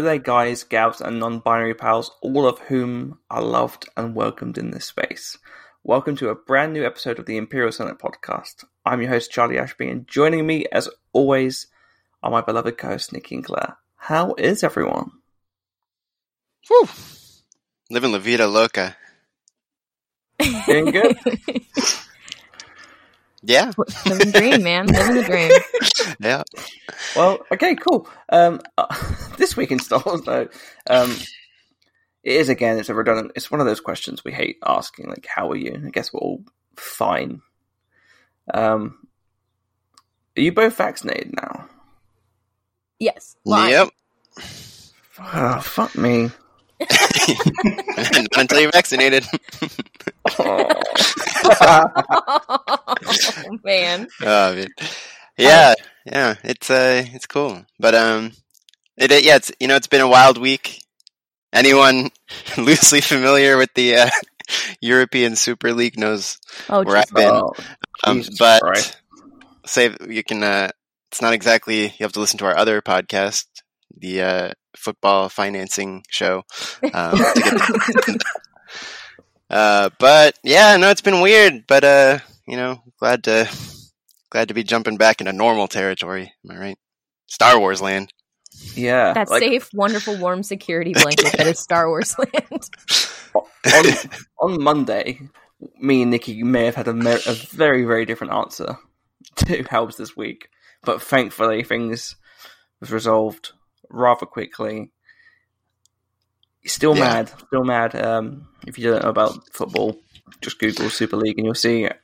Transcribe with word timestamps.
Hello 0.00 0.12
there, 0.12 0.18
guys, 0.18 0.64
gals, 0.64 1.02
and 1.02 1.20
non 1.20 1.40
binary 1.40 1.74
pals, 1.74 2.10
all 2.22 2.48
of 2.48 2.58
whom 2.60 3.18
are 3.30 3.42
loved 3.42 3.86
and 3.98 4.14
welcomed 4.14 4.56
in 4.56 4.70
this 4.70 4.86
space. 4.86 5.36
Welcome 5.84 6.16
to 6.16 6.30
a 6.30 6.34
brand 6.34 6.72
new 6.72 6.86
episode 6.86 7.18
of 7.18 7.26
the 7.26 7.36
Imperial 7.36 7.70
Senate 7.70 7.98
podcast. 7.98 8.64
I'm 8.86 9.02
your 9.02 9.10
host, 9.10 9.30
Charlie 9.30 9.58
Ashby, 9.58 9.90
and 9.90 10.08
joining 10.08 10.46
me, 10.46 10.64
as 10.72 10.88
always, 11.12 11.66
are 12.22 12.30
my 12.30 12.40
beloved 12.40 12.78
co 12.78 12.88
hosts, 12.88 13.12
Nick 13.12 13.30
and 13.30 13.44
Clare. 13.44 13.76
How 13.96 14.32
is 14.38 14.64
everyone? 14.64 15.10
Whew. 16.66 16.88
Living 17.90 18.12
La 18.12 18.20
Vida 18.20 18.46
Loca. 18.46 18.96
Doing 20.66 20.92
good? 20.92 21.18
Yeah, 23.42 23.72
Living 24.06 24.30
the 24.30 24.38
dream, 24.38 24.62
man. 24.62 24.86
Living 24.86 25.14
the 25.14 25.22
dream. 25.24 25.50
yeah. 26.20 26.42
Well, 27.16 27.38
okay, 27.50 27.74
cool. 27.74 28.08
Um, 28.28 28.60
uh, 28.76 28.86
this 29.38 29.56
week 29.56 29.70
in 29.72 29.78
Star 29.78 30.02
Wars, 30.04 30.22
though, 30.22 30.48
um, 30.88 31.16
it 32.22 32.32
is 32.34 32.48
again. 32.50 32.78
It's 32.78 32.90
a 32.90 32.94
redundant. 32.94 33.32
It's 33.36 33.50
one 33.50 33.60
of 33.60 33.66
those 33.66 33.80
questions 33.80 34.24
we 34.24 34.32
hate 34.32 34.58
asking. 34.66 35.08
Like, 35.08 35.26
how 35.26 35.50
are 35.50 35.56
you? 35.56 35.82
I 35.86 35.90
guess 35.90 36.12
we're 36.12 36.20
all 36.20 36.44
fine. 36.76 37.40
Um, 38.52 39.06
are 40.36 40.42
you 40.42 40.52
both 40.52 40.76
vaccinated 40.76 41.34
now? 41.34 41.68
Yes. 42.98 43.36
Well, 43.44 43.68
Yep. 43.70 43.88
Oh, 45.18 45.60
fuck 45.60 45.96
me. 45.96 46.30
Not 47.64 48.36
until 48.36 48.60
you're 48.60 48.72
vaccinated. 48.72 49.24
Oh. 50.38 50.68
man. 53.64 54.06
oh, 54.22 54.54
man. 54.54 54.68
Yeah, 55.36 55.74
yeah. 56.04 56.34
It's 56.44 56.70
uh, 56.70 57.04
it's 57.12 57.26
cool. 57.26 57.64
But 57.78 57.94
um, 57.94 58.32
it, 58.96 59.10
it 59.10 59.24
yeah, 59.24 59.36
it's 59.36 59.50
you 59.58 59.66
know, 59.68 59.76
it's 59.76 59.86
been 59.86 60.00
a 60.00 60.08
wild 60.08 60.38
week. 60.38 60.82
Anyone 61.52 62.10
loosely 62.58 63.00
familiar 63.00 63.56
with 63.56 63.70
the 63.74 63.96
uh, 63.96 64.10
European 64.80 65.36
Super 65.36 65.72
League 65.72 65.98
knows 65.98 66.38
Oh, 66.68 66.82
where 66.84 66.98
I've 66.98 67.10
been. 67.10 67.30
Oh, 67.30 67.52
Um, 68.04 68.22
but 68.38 68.62
Christ. 68.62 68.96
say 69.66 69.94
you 70.08 70.22
can. 70.22 70.42
Uh, 70.42 70.68
it's 71.10 71.22
not 71.22 71.32
exactly. 71.32 71.84
You 71.84 71.90
have 72.00 72.12
to 72.12 72.20
listen 72.20 72.38
to 72.38 72.44
our 72.46 72.56
other 72.56 72.80
podcast, 72.82 73.46
the 73.96 74.22
uh, 74.22 74.50
football 74.76 75.28
financing 75.28 76.04
show. 76.08 76.44
Um, 76.92 77.16
to 77.34 78.02
get 78.06 78.22
uh, 79.50 79.90
but 79.98 80.38
yeah, 80.42 80.76
no, 80.76 80.90
it's 80.90 81.00
been 81.00 81.20
weird. 81.20 81.66
But 81.66 81.84
uh, 81.84 82.18
you 82.46 82.56
know, 82.56 82.82
glad 82.98 83.24
to 83.24 83.48
glad 84.30 84.48
to 84.48 84.54
be 84.54 84.62
jumping 84.62 84.96
back 84.96 85.20
into 85.20 85.32
normal 85.32 85.68
territory. 85.68 86.32
Am 86.44 86.56
I 86.56 86.60
right? 86.60 86.78
Star 87.26 87.58
Wars 87.58 87.80
land. 87.80 88.12
yeah, 88.74 89.12
that 89.12 89.30
like, 89.30 89.42
safe, 89.42 89.70
wonderful, 89.72 90.16
warm 90.16 90.42
security 90.42 90.92
blanket 90.92 91.32
that 91.36 91.46
is 91.46 91.58
Star 91.60 91.88
Wars 91.88 92.16
land. 92.18 92.70
on, 93.72 94.10
on 94.40 94.62
Monday, 94.62 95.20
me 95.78 96.02
and 96.02 96.10
Nicky 96.10 96.42
may 96.42 96.64
have 96.64 96.74
had 96.74 96.88
a, 96.88 96.94
mer- 96.94 97.20
a 97.26 97.32
very, 97.32 97.84
very 97.84 98.04
different 98.04 98.32
answer 98.32 98.76
to 99.36 99.62
how 99.70 99.84
was 99.84 99.96
this 99.96 100.16
week, 100.16 100.48
but 100.82 101.00
thankfully 101.00 101.62
things 101.62 102.16
was 102.80 102.90
resolved 102.90 103.52
rather 103.90 104.26
quickly. 104.26 104.90
Still 106.66 106.94
Yeah. 106.96 107.00
mad, 107.04 107.32
still 107.46 107.64
mad. 107.64 107.94
Um, 107.96 108.48
if 108.66 108.78
you 108.78 108.90
don't 108.90 109.02
know 109.02 109.08
about 109.08 109.48
football, 109.52 109.98
just 110.42 110.58
Google 110.58 110.90
Super 110.90 111.16
League 111.16 111.38
and 111.38 111.46
you'll 111.46 111.54
see 111.54 111.84
a, 111.84 111.96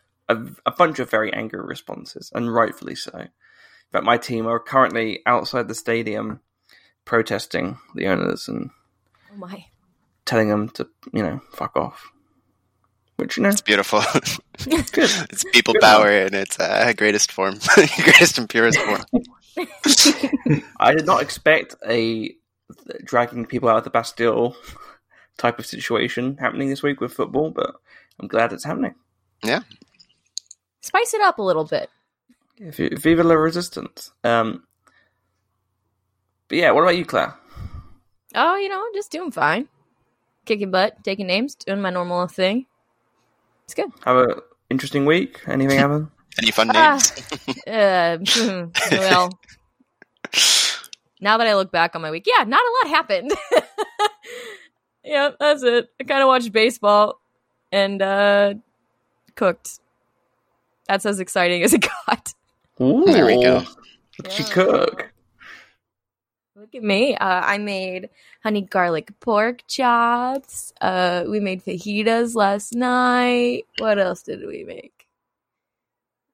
a 0.65 0.71
bunch 0.71 0.99
of 0.99 1.11
very 1.11 1.33
angry 1.33 1.61
responses, 1.61 2.33
and 2.35 2.53
rightfully 2.53 2.95
so. 2.95 3.27
But 3.93 4.03
my 4.05 4.17
team 4.19 4.47
are 4.47 4.59
currently 4.59 5.21
outside 5.27 5.69
the 5.69 5.75
stadium 5.75 6.41
protesting 7.05 7.79
the 7.95 8.07
owners 8.09 8.49
and 8.49 8.71
Oh, 9.33 9.37
my. 9.37 9.67
telling 10.25 10.49
them 10.49 10.69
to, 10.71 10.89
you 11.13 11.23
know, 11.23 11.41
fuck 11.53 11.77
off. 11.77 12.11
Which, 13.17 13.37
you 13.37 13.45
know, 13.45 13.51
It's 13.51 13.61
beautiful. 13.61 14.03
it's 14.67 15.45
people 15.53 15.75
Good 15.75 15.83
power 15.83 16.11
in 16.11 16.35
its 16.35 16.59
uh, 16.59 16.93
greatest 16.97 17.31
form, 17.33 17.59
greatest 17.75 18.39
and 18.39 18.49
purest 18.49 18.79
form. 18.81 19.05
I 20.79 20.95
did 20.95 21.07
not 21.07 21.23
expect 21.23 21.75
a 21.89 22.35
dragging 23.05 23.47
people 23.47 23.69
out 23.69 23.79
of 23.79 23.85
the 23.85 23.91
Bastille 23.91 24.57
type 25.39 25.59
of 25.59 25.67
situation 25.67 26.37
happening 26.39 26.69
this 26.69 26.83
week 26.83 27.01
with 27.01 27.13
football, 27.13 27.51
but 27.51 27.77
I'm 28.21 28.29
glad 28.29 28.53
it's 28.53 28.65
happening. 28.65 28.95
Yeah. 29.43 29.61
Spice 30.81 31.15
it 31.15 31.21
up 31.21 31.39
a 31.39 31.43
little 31.43 31.65
bit. 31.65 31.91
If 32.59 32.79
you- 32.79 32.97
Viva 32.97 33.23
la 33.23 33.35
resistance. 33.35 34.13
Um, 34.25 34.65
but 36.49 36.59
yeah, 36.59 36.71
what 36.71 36.83
about 36.83 36.97
you, 36.97 37.05
Clare? 37.05 37.35
Oh, 38.35 38.57
you 38.57 38.69
know, 38.69 38.85
just 38.95 39.11
doing 39.11 39.31
fine. 39.31 39.69
Kicking 40.45 40.71
butt, 40.71 41.03
taking 41.05 41.27
names, 41.27 41.55
doing 41.55 41.81
my 41.81 41.91
normal 41.91 42.27
thing. 42.29 42.67
It's 43.65 43.75
good. 43.75 43.91
Have 44.05 44.17
a 44.17 44.43
interesting 44.71 45.07
week? 45.07 45.41
Anything 45.47 45.79
happen? 45.79 46.11
Any 46.39 46.51
fun 46.51 46.71
Ah. 46.75 46.95
names? 46.95 47.13
Uh, 47.67 48.19
well, 48.93 49.39
now 51.21 51.37
that 51.39 51.47
I 51.49 51.55
look 51.57 51.73
back 51.73 51.97
on 51.97 52.03
my 52.03 52.11
week, 52.13 52.27
yeah, 52.27 52.45
not 52.45 52.61
a 52.61 52.73
lot 52.85 52.95
happened. 52.95 53.33
yeah, 55.05 55.31
that's 55.41 55.63
it. 55.65 55.89
I 56.01 56.05
kind 56.05 56.23
of 56.23 56.29
watched 56.29 56.53
baseball 56.53 57.19
and 57.73 58.01
uh 58.01 58.55
cooked. 59.35 59.81
That's 60.87 61.07
as 61.07 61.19
exciting 61.19 61.63
as 61.65 61.73
it 61.75 61.87
got. 62.07 62.35
Ooh, 62.81 63.05
There 63.07 63.27
we 63.27 63.43
go. 63.43 63.57
What 63.57 63.67
did 64.23 64.33
she 64.33 64.43
Yeah. 64.45 64.53
cook? 64.53 65.13
Look 66.55 66.75
at 66.75 66.83
me. 66.83 67.17
Uh, 67.17 67.41
I 67.45 67.59
made 67.59 68.11
honey 68.43 68.63
garlic 68.63 69.19
pork 69.21 69.63
chops. 69.67 70.73
Uh, 70.81 71.25
we 71.29 71.41
made 71.41 71.65
fajitas 71.65 72.35
last 72.35 72.75
night. 72.75 73.65
What 73.79 73.99
else 73.99 74.23
did 74.23 74.47
we 74.47 74.63
make? 74.65 74.96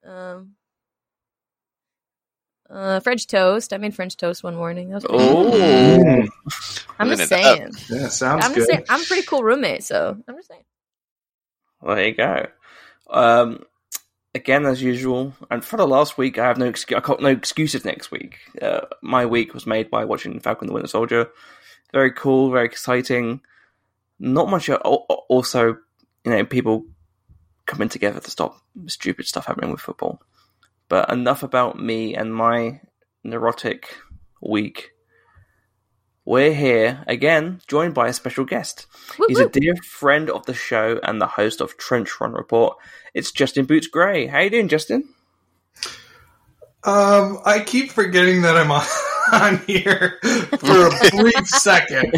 Um, 0.05 0.55
uh, 2.69 2.99
French 3.01 3.27
toast. 3.27 3.73
I 3.73 3.77
made 3.77 3.95
French 3.95 4.17
toast 4.17 4.43
one 4.43 4.55
morning. 4.55 4.89
That 4.89 4.95
was 4.95 5.05
pretty 5.05 5.23
Oh, 5.23 5.51
Mm. 5.51 6.29
I'm 6.99 7.09
just 7.09 7.29
saying. 7.29 7.71
Yeah, 7.89 8.07
sounds 8.07 8.45
I'm 8.45 8.51
good. 8.51 8.59
just 8.59 8.69
saying. 8.71 8.85
I'm 8.89 9.01
a 9.01 9.05
pretty 9.05 9.23
cool 9.23 9.43
roommate, 9.43 9.83
so 9.83 10.17
I'm 10.27 10.35
just 10.35 10.47
saying. 10.47 10.63
well, 11.81 11.95
there 11.95 12.07
you 12.07 12.15
go. 12.15 12.47
Um, 13.09 13.63
again, 14.33 14.65
as 14.65 14.81
usual, 14.81 15.33
and 15.51 15.63
for 15.63 15.77
the 15.77 15.87
last 15.87 16.17
week, 16.17 16.37
I 16.39 16.47
have 16.47 16.57
no 16.57 16.65
excuse. 16.65 16.97
I 16.97 17.01
got 17.01 17.21
no 17.21 17.29
excuses 17.29 17.85
next 17.85 18.11
week. 18.11 18.37
Uh, 18.61 18.81
my 19.01 19.25
week 19.25 19.53
was 19.53 19.67
made 19.67 19.91
by 19.91 20.05
watching 20.05 20.39
Falcon 20.39 20.67
the 20.67 20.73
Winter 20.73 20.87
Soldier. 20.87 21.29
Very 21.91 22.11
cool, 22.11 22.49
very 22.51 22.65
exciting. 22.65 23.41
Not 24.19 24.49
much. 24.49 24.69
al- 24.69 24.81
al- 24.85 25.25
Also, 25.29 25.77
you 26.23 26.31
know, 26.31 26.45
people 26.45 26.85
coming 27.65 27.89
together 27.89 28.19
to 28.19 28.31
stop 28.31 28.57
stupid 28.87 29.25
stuff 29.25 29.45
happening 29.45 29.71
with 29.71 29.81
football. 29.81 30.21
But 30.89 31.09
enough 31.11 31.43
about 31.43 31.79
me 31.79 32.15
and 32.15 32.33
my 32.33 32.81
neurotic 33.23 33.97
week. 34.41 34.91
We're 36.25 36.53
here 36.53 37.03
again, 37.07 37.59
joined 37.67 37.93
by 37.93 38.07
a 38.07 38.13
special 38.13 38.45
guest. 38.45 38.87
Woo 39.17 39.25
He's 39.27 39.39
a 39.39 39.49
dear 39.49 39.75
friend 39.75 40.29
of 40.29 40.45
the 40.45 40.53
show 40.53 40.99
and 41.03 41.19
the 41.19 41.27
host 41.27 41.59
of 41.59 41.77
Trench 41.77 42.21
Run 42.21 42.31
Report. 42.33 42.77
It's 43.13 43.31
Justin 43.31 43.65
Boots 43.65 43.87
Gray. 43.87 44.27
How 44.27 44.39
you 44.39 44.49
doing, 44.49 44.69
Justin? 44.69 45.09
Um, 46.85 47.39
I 47.45 47.61
keep 47.65 47.91
forgetting 47.91 48.41
that 48.41 48.57
I'm 48.57 48.69
on, 48.69 48.83
on 49.33 49.57
here 49.65 50.19
for 50.59 50.87
a 50.87 51.09
brief 51.11 51.47
second. 51.47 52.13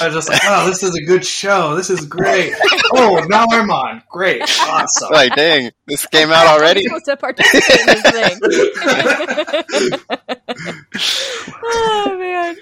I 0.00 0.06
was 0.06 0.14
just 0.14 0.28
like, 0.30 0.40
oh, 0.44 0.66
this 0.66 0.82
is 0.82 0.94
a 0.96 1.02
good 1.04 1.24
show. 1.24 1.74
This 1.76 1.90
is 1.90 2.06
great. 2.06 2.54
Oh, 2.92 3.24
now 3.28 3.44
I'm 3.50 3.70
on. 3.70 4.02
Great. 4.08 4.40
Awesome. 4.42 5.10
Like, 5.12 5.34
dang, 5.34 5.70
this 5.86 6.06
came 6.06 6.30
out 6.30 6.46
already. 6.46 6.84
I'm 6.90 6.98
supposed 7.04 7.04
to 7.06 7.16
participate 7.18 7.80
in 7.80 7.86
this 7.86 8.02
thing. 8.10 8.40
oh 11.62 12.16
man. 12.18 12.56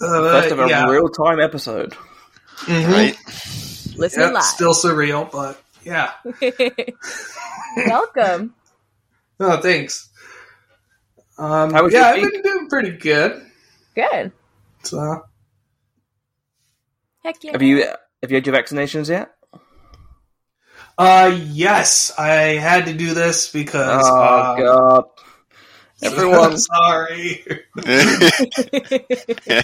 Uh, 0.00 0.30
First 0.40 0.52
of 0.52 0.60
a 0.60 0.68
yeah. 0.68 0.88
real 0.88 1.08
time 1.10 1.40
episode. 1.40 1.94
Mhm. 2.60 2.88
Right? 2.90 3.16
Listen 3.98 4.20
Yeah, 4.22 4.30
live. 4.30 4.44
still 4.44 4.72
surreal, 4.74 5.30
but 5.30 5.60
yeah. 5.84 6.12
Welcome. 7.86 8.54
Oh, 9.42 9.56
thanks. 9.56 10.10
Um, 11.38 11.72
How 11.72 11.84
was 11.84 11.94
yeah, 11.94 12.08
I've 12.08 12.30
been 12.30 12.42
doing 12.42 12.68
pretty 12.68 12.90
good. 12.90 13.42
Good. 13.94 14.32
So, 14.82 15.24
Heck 17.24 17.42
yeah. 17.42 17.52
Have 17.52 17.62
you 17.62 17.86
have 18.22 18.30
you 18.30 18.34
had 18.34 18.46
your 18.46 18.54
vaccinations 18.54 19.08
yet? 19.08 19.30
uh, 20.98 21.40
yes, 21.48 22.12
I 22.18 22.58
had 22.60 22.84
to 22.84 22.92
do 22.92 23.14
this 23.14 23.50
because. 23.50 24.04
Oh 24.04 24.14
uh, 24.14 24.56
god. 24.56 25.04
Everyone 26.02 26.58
sorry. 26.58 27.44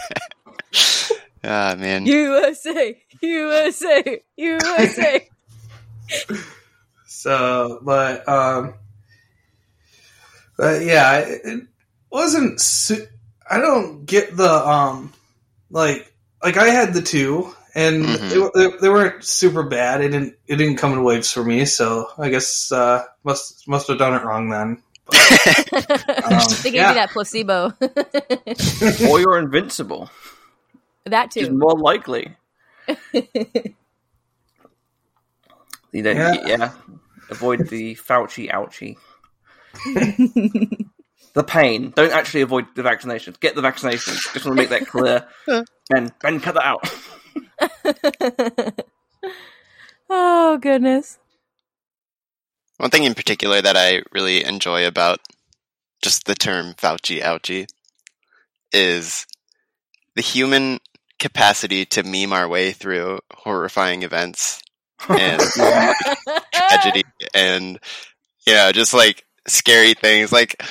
Ah 1.44 1.76
man. 1.78 2.06
USA, 2.06 3.00
USA, 3.20 4.22
USA. 4.36 5.28
So, 7.06 7.78
but 7.82 8.28
um, 8.28 8.74
but 10.56 10.82
yeah, 10.82 11.18
it, 11.18 11.40
it 11.44 11.62
wasn't. 12.10 12.60
Su- 12.60 13.06
I 13.48 13.58
don't 13.58 14.04
get 14.06 14.36
the 14.36 14.50
um, 14.50 15.12
like 15.70 16.12
like 16.42 16.56
I 16.56 16.68
had 16.68 16.94
the 16.94 17.02
two, 17.02 17.52
and 17.74 18.04
Mhm. 18.04 18.52
they, 18.54 18.68
they, 18.68 18.76
they 18.78 18.88
weren't 18.88 19.24
super 19.24 19.62
bad. 19.62 20.00
It 20.00 20.08
didn't 20.08 20.36
it 20.46 20.56
didn't 20.56 20.76
come 20.76 20.92
in 20.92 21.02
waves 21.04 21.30
for 21.32 21.44
me. 21.44 21.64
So 21.64 22.08
I 22.18 22.28
guess 22.30 22.70
uh, 22.72 23.04
must 23.24 23.66
must 23.68 23.88
have 23.88 23.98
done 23.98 24.14
it 24.14 24.24
wrong 24.24 24.48
then. 24.50 24.82
they 25.12 26.70
gave 26.70 26.74
yeah. 26.74 26.88
you 26.88 26.94
that 26.94 27.10
placebo. 27.12 27.72
or 29.10 29.20
you're 29.20 29.38
invincible. 29.38 30.10
that 31.04 31.32
Which 31.34 31.44
is 31.44 31.50
more 31.50 31.78
likely. 31.78 32.34
You 35.92 36.02
don't, 36.02 36.16
Yeah. 36.16 36.46
yeah. 36.46 36.72
Avoid 37.30 37.68
the 37.68 37.94
Fauci 37.96 38.50
ouchie. 38.50 38.96
the 41.34 41.44
pain. 41.44 41.92
Don't 41.94 42.12
actually 42.12 42.40
avoid 42.42 42.66
the 42.74 42.82
vaccinations. 42.82 43.38
Get 43.40 43.54
the 43.54 43.62
vaccinations. 43.62 44.32
Just 44.32 44.44
want 44.44 44.56
to 44.56 44.62
make 44.62 44.70
that 44.70 44.86
clear. 44.86 45.26
Ben, 45.88 46.10
Ben, 46.20 46.40
cut 46.40 46.56
that 46.56 46.64
out. 46.64 46.84
oh 50.10 50.58
goodness. 50.58 51.18
One 52.78 52.90
thing 52.90 53.04
in 53.04 53.14
particular 53.14 53.62
that 53.62 53.76
I 53.76 54.02
really 54.12 54.44
enjoy 54.44 54.84
about 54.86 55.20
just 56.02 56.24
the 56.24 56.34
term 56.34 56.74
Fauci 56.74 57.22
ouchie 57.22 57.68
is 58.72 59.26
the 60.16 60.22
human 60.22 60.80
capacity 61.18 61.86
to 61.86 62.02
meme 62.02 62.32
our 62.32 62.48
way 62.48 62.72
through 62.72 63.20
horrifying 63.32 64.02
events 64.02 64.60
and 65.08 65.40
tragedy 66.52 67.04
and 67.32 67.78
yeah, 68.46 68.72
just 68.72 68.94
like 68.94 69.25
scary 69.46 69.94
things 69.94 70.32
like 70.32 70.62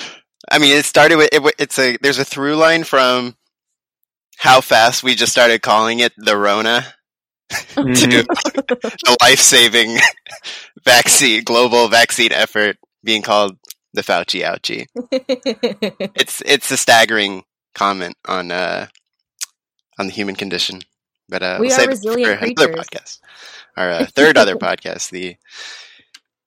i 0.52 0.60
mean 0.60 0.76
it 0.78 0.86
started 0.86 1.16
with 1.18 1.30
it, 1.32 1.42
it's 1.60 1.80
a 1.80 1.98
there's 2.02 2.20
a 2.20 2.26
through 2.26 2.56
line 2.56 2.84
from 2.84 3.36
how 4.38 4.62
fast 4.62 5.04
we 5.04 5.16
just 5.16 5.32
started 5.32 5.62
calling 5.62 6.00
it 6.00 6.14
the 6.18 6.38
rona 6.38 6.86
Mm-hmm. 7.76 7.94
to 7.94 8.24
the 8.24 9.18
life-saving 9.22 9.98
vaccine 10.84 11.44
global 11.44 11.88
vaccine 11.90 12.32
effort 12.32 12.78
being 13.04 13.22
called 13.22 13.56
the 13.94 14.02
fauci 14.02 14.42
ouchie 14.44 14.88
it's 16.16 16.42
it's 16.46 16.72
a 16.72 16.78
staggering 16.78 17.44
comment 17.76 18.16
on 18.28 18.50
uh 18.52 18.88
on 20.00 20.08
the 20.08 20.12
human 20.14 20.36
condition 20.36 20.82
but 21.30 21.44
uh 21.44 21.58
We 21.60 21.68
we'll 21.68 21.80
are 21.82 21.88
resilient 21.88 22.40
for 22.40 22.46
creatures. 22.46 22.76
podcast 22.76 23.20
our 23.78 23.90
uh, 23.92 24.06
third 24.08 24.38
other 24.38 24.56
podcast 24.56 25.12
the 25.12 25.36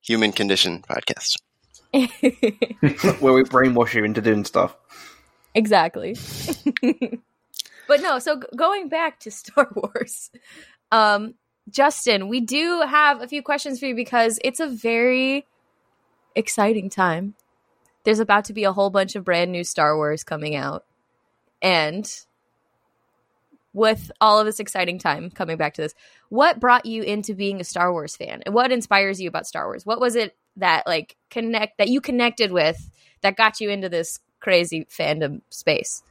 human 0.01 0.33
condition 0.33 0.83
podcast 0.83 1.37
Where 1.93 3.33
we 3.33 3.43
brainwash 3.45 3.95
you 3.95 4.05
into 4.05 4.21
doing 4.21 4.45
stuff. 4.45 4.77
exactly. 5.55 6.17
but 7.89 8.01
no, 8.03 8.19
so 8.19 8.41
going 8.57 8.89
back 8.89 9.21
to 9.21 9.31
Star 9.31 9.69
Wars, 9.75 10.31
um, 10.93 11.35
Justin, 11.71 12.29
we 12.29 12.41
do 12.41 12.83
have 12.83 13.23
a 13.23 13.29
few 13.29 13.43
questions 13.43 13.81
for 13.81 13.87
you 13.87 13.95
because 13.95 14.39
it's 14.45 14.61
a 14.61 14.69
very 14.69 15.47
exciting 16.35 16.91
time. 16.91 17.35
There's 18.05 18.21
about 18.21 18.45
to 18.47 18.53
be 18.53 18.65
a 18.65 18.73
whole 18.73 18.91
bunch 18.91 19.17
of 19.17 19.25
brand 19.25 19.53
new 19.53 19.65
Star 19.65 19.97
Wars 19.97 20.25
coming 20.25 20.55
out. 20.55 20.85
And 21.61 22.11
with 23.73 24.11
all 24.21 24.39
of 24.39 24.47
this 24.47 24.61
exciting 24.61 24.99
time 24.99 25.31
coming 25.31 25.57
back 25.57 25.75
to 25.75 25.83
this, 25.83 25.95
what 26.29 26.61
brought 26.61 26.87
you 26.87 27.03
into 27.03 27.35
being 27.35 27.61
a 27.61 27.65
Star 27.65 27.93
Wars 27.93 28.17
fan? 28.17 28.43
And 28.47 28.55
what 28.55 28.73
inspires 28.73 29.21
you 29.21 29.29
about 29.29 29.47
Star 29.47 29.67
Wars? 29.67 29.85
What 29.85 30.01
was 30.01 30.17
it 30.17 30.37
that 30.59 30.87
like 30.87 31.17
connect 31.31 31.79
that 31.79 31.89
you 31.89 32.01
connected 32.01 32.53
with 32.53 32.91
that 33.23 33.37
got 33.37 33.61
you 33.61 33.71
into 33.71 33.89
this 33.89 34.21
crazy 34.41 34.87
fandom 34.87 35.43
space? 35.51 36.03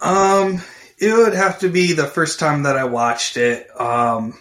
Um, 0.00 0.62
it 0.98 1.12
would 1.12 1.34
have 1.34 1.60
to 1.60 1.68
be 1.68 1.92
the 1.92 2.06
first 2.06 2.38
time 2.38 2.64
that 2.64 2.76
I 2.76 2.84
watched 2.84 3.36
it. 3.36 3.68
Um, 3.80 4.38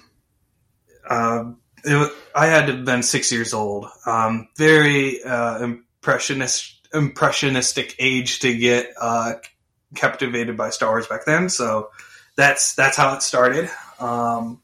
uh, 1.07 1.51
it 1.83 1.95
wa- 1.95 2.09
I 2.35 2.47
had 2.47 2.67
to 2.67 2.75
have 2.75 2.85
been 2.85 3.03
six 3.03 3.31
years 3.31 3.53
old. 3.53 3.87
Um, 4.05 4.49
very 4.57 5.23
uh, 5.23 5.63
impressionist, 5.63 6.87
impressionistic 6.93 7.95
age 7.99 8.39
to 8.39 8.55
get 8.55 8.93
uh, 8.99 9.33
captivated 9.95 10.57
by 10.57 10.69
Star 10.69 10.89
Wars 10.89 11.07
back 11.07 11.25
then. 11.25 11.49
So 11.49 11.89
that's 12.35 12.75
that's 12.75 12.97
how 12.97 13.15
it 13.15 13.21
started. 13.21 13.69
Um, 13.99 14.61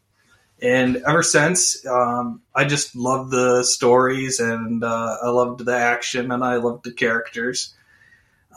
and 0.63 0.97
ever 1.05 1.21
since, 1.21 1.85
um, 1.85 2.41
I 2.55 2.63
just 2.65 2.95
loved 2.95 3.31
the 3.31 3.63
stories 3.63 4.39
and 4.39 4.83
uh, 4.83 5.17
I 5.21 5.29
loved 5.29 5.65
the 5.65 5.75
action 5.75 6.31
and 6.31 6.43
I 6.43 6.55
loved 6.55 6.85
the 6.85 6.93
characters. 6.93 7.75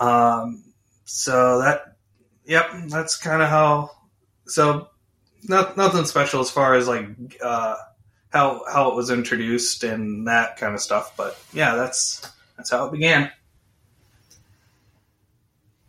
Um, 0.01 0.63
so 1.05 1.59
that 1.61 1.97
Yep, 2.47 2.71
that's 2.89 3.17
kind 3.17 3.43
of 3.43 3.49
how. 3.49 3.91
So, 4.47 4.89
not, 5.43 5.77
nothing 5.77 6.05
special 6.05 6.41
as 6.41 6.51
far 6.51 6.75
as 6.75 6.87
like 6.87 7.09
uh, 7.43 7.77
how 8.31 8.63
how 8.71 8.91
it 8.91 8.95
was 8.95 9.11
introduced 9.11 9.83
and 9.83 10.29
that 10.29 10.57
kind 10.57 10.75
of 10.75 10.81
stuff. 10.81 11.17
But 11.17 11.39
yeah, 11.53 11.75
that's 11.75 12.27
that's 12.57 12.71
how 12.71 12.87
it 12.87 12.93
began. 12.93 13.31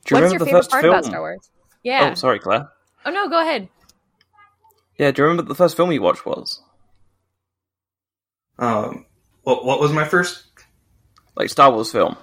Do 0.06 0.16
you 0.16 0.22
What's 0.22 0.32
your 0.34 0.40
the 0.40 0.46
favorite 0.46 0.60
first 0.60 0.72
part 0.72 0.82
film? 0.82 0.94
about 0.94 1.06
Star 1.06 1.20
Wars? 1.20 1.50
Yeah. 1.84 2.10
Oh, 2.12 2.16
sorry, 2.16 2.40
Clare. 2.40 2.70
Oh 3.06 3.12
no, 3.12 3.30
go 3.30 3.40
ahead. 3.40 3.70
Yeah, 4.98 5.12
do 5.12 5.22
you 5.22 5.26
remember 5.26 5.44
what 5.44 5.50
the 5.50 5.56
first 5.56 5.78
film 5.78 5.92
you 5.92 6.02
watched 6.02 6.26
was? 6.26 6.62
Um, 8.60 9.06
what 9.44 9.64
what 9.64 9.80
was 9.80 9.92
my 9.92 10.06
first? 10.06 10.44
Like 11.36 11.50
Star 11.50 11.72
Wars 11.72 11.92
film. 11.92 12.18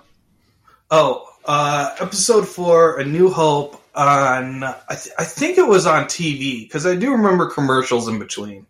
Oh, 0.90 1.28
uh, 1.45 1.95
episode 2.00 2.49
four, 2.49 2.99
A 2.99 3.04
New 3.04 3.31
Hope 3.31 3.81
on. 3.95 4.64
I, 4.64 4.75
th- 4.90 5.14
I 5.19 5.25
think 5.25 5.59
it 5.59 5.66
was 5.66 5.87
on 5.87 6.04
TV 6.04 6.62
because 6.62 6.87
I 6.87 6.97
do 6.97 7.12
remember 7.12 7.50
commercials 7.50 8.09
in 8.09 8.19
between. 8.19 8.66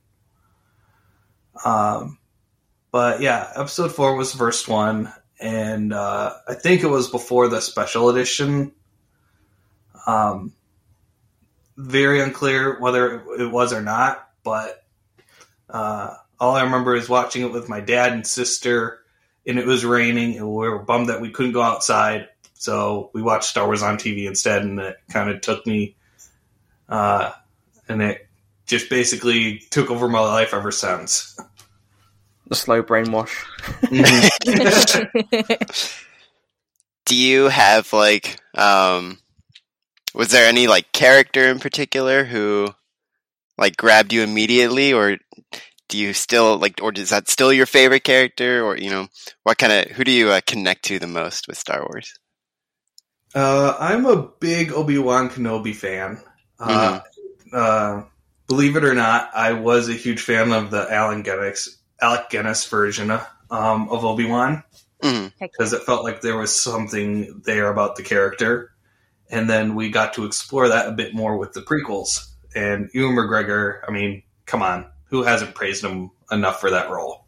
Um, 1.64 2.18
but 2.92 3.20
yeah, 3.20 3.50
episode 3.56 3.92
four 3.92 4.16
was 4.16 4.32
the 4.32 4.38
first 4.38 4.68
one, 4.68 5.12
and 5.40 5.92
uh, 5.94 6.34
I 6.46 6.54
think 6.54 6.82
it 6.82 6.88
was 6.88 7.08
before 7.08 7.49
the 7.49 7.61
special 7.61 8.11
edition. 8.11 8.73
Um, 10.06 10.52
very 11.76 12.21
unclear 12.21 12.78
whether 12.81 13.16
it, 13.16 13.43
it 13.43 13.50
was 13.50 13.73
or 13.73 13.83
not, 13.83 14.28
but 14.43 14.85
uh, 15.69 16.14
all 16.38 16.54
I 16.54 16.64
remember 16.64 16.95
is 16.95 17.09
watching 17.09 17.43
it 17.43 17.52
with 17.52 17.69
my 17.69 17.81
dad 17.81 18.12
and 18.12 18.26
sister 18.26 19.00
and 19.47 19.59
it 19.59 19.66
was 19.66 19.85
raining, 19.85 20.37
and 20.37 20.47
we 20.47 20.69
were 20.69 20.78
bummed 20.78 21.09
that 21.09 21.21
we 21.21 21.31
couldn't 21.31 21.52
go 21.52 21.62
outside. 21.62 22.28
So 22.54 23.11
we 23.12 23.23
watched 23.23 23.45
Star 23.45 23.66
Wars 23.66 23.83
on 23.83 23.99
TV 23.99 24.26
instead, 24.26 24.62
and 24.62 24.78
it 24.81 24.97
kind 25.11 25.31
of 25.31 25.40
took 25.40 25.66
me, 25.66 25.97
uh, 26.88 27.33
and 27.88 28.02
it 28.02 28.26
just 28.66 28.88
basically 28.88 29.59
took 29.71 29.90
over 29.90 30.09
my 30.09 30.21
life 30.21 30.54
ever 30.54 30.71
since. 30.71 31.38
The 32.49 32.54
slow 32.54 32.83
brainwash. 32.83 33.35
do 37.04 37.16
you 37.16 37.49
have 37.49 37.93
like 37.93 38.38
um 38.54 39.19
was 40.14 40.30
there 40.30 40.47
any 40.49 40.66
like 40.66 40.92
character 40.92 41.49
in 41.49 41.59
particular 41.59 42.25
who 42.25 42.68
like 43.59 43.76
grabbed 43.76 44.12
you 44.12 44.23
immediately 44.23 44.92
or 44.92 45.18
do 45.88 45.99
you 45.99 46.12
still 46.12 46.56
like 46.59 46.80
or 46.83 46.92
is 46.94 47.11
that 47.11 47.28
still 47.28 47.52
your 47.52 47.66
favorite 47.66 48.04
character 48.04 48.64
or 48.64 48.76
you 48.76 48.90
know 48.90 49.06
what 49.42 49.59
kind 49.59 49.73
of 49.73 49.97
who 49.97 50.04
do 50.04 50.11
you 50.11 50.30
uh, 50.30 50.40
connect 50.47 50.85
to 50.85 50.99
the 50.99 51.06
most 51.06 51.47
with 51.49 51.59
star 51.59 51.80
wars 51.83 52.14
Uh, 53.35 53.76
I'm 53.80 54.06
a 54.06 54.28
big 54.38 54.73
Obi 54.73 54.97
Wan 54.99 55.28
Kenobi 55.28 55.75
fan. 55.75 56.23
Uh, 56.61 57.00
uh, 57.52 58.02
believe 58.47 58.76
it 58.76 58.85
or 58.85 58.94
not, 58.94 59.30
I 59.35 59.54
was 59.54 59.88
a 59.88 59.92
huge 59.94 60.21
fan 60.21 60.52
of 60.52 60.71
the 60.71 60.87
Alan 60.88 61.23
Guinness, 61.23 61.76
Alec 62.00 62.30
Guinness 62.30 62.64
version 62.68 63.11
um, 63.11 63.88
of 63.90 64.04
Obi 64.04 64.26
Wan. 64.26 64.62
Mhm. 65.02 65.33
because 65.38 65.73
it 65.73 65.83
felt 65.83 66.04
like 66.04 66.21
there 66.21 66.38
was 66.38 66.54
something 66.54 67.42
there 67.44 67.68
about 67.68 67.97
the 67.97 68.02
character. 68.04 68.71
And 69.31 69.49
then 69.49 69.75
we 69.75 69.88
got 69.90 70.14
to 70.14 70.25
explore 70.26 70.69
that 70.69 70.88
a 70.88 70.93
bit 70.93 71.14
more 71.14 71.37
with 71.37 71.52
the 71.52 71.61
prequels. 71.62 72.31
And 72.54 72.90
Ewan 72.95 73.16
McGregor, 73.16 73.81
I 73.88 73.90
mean, 73.90 74.23
come 74.47 74.62
on, 74.62 74.87
who 75.07 75.23
hasn't 75.23 75.54
praised 75.54 75.83
him 75.85 76.11
enough 76.31 76.61
for 76.61 76.71
that 76.71 76.90
role? 76.90 77.25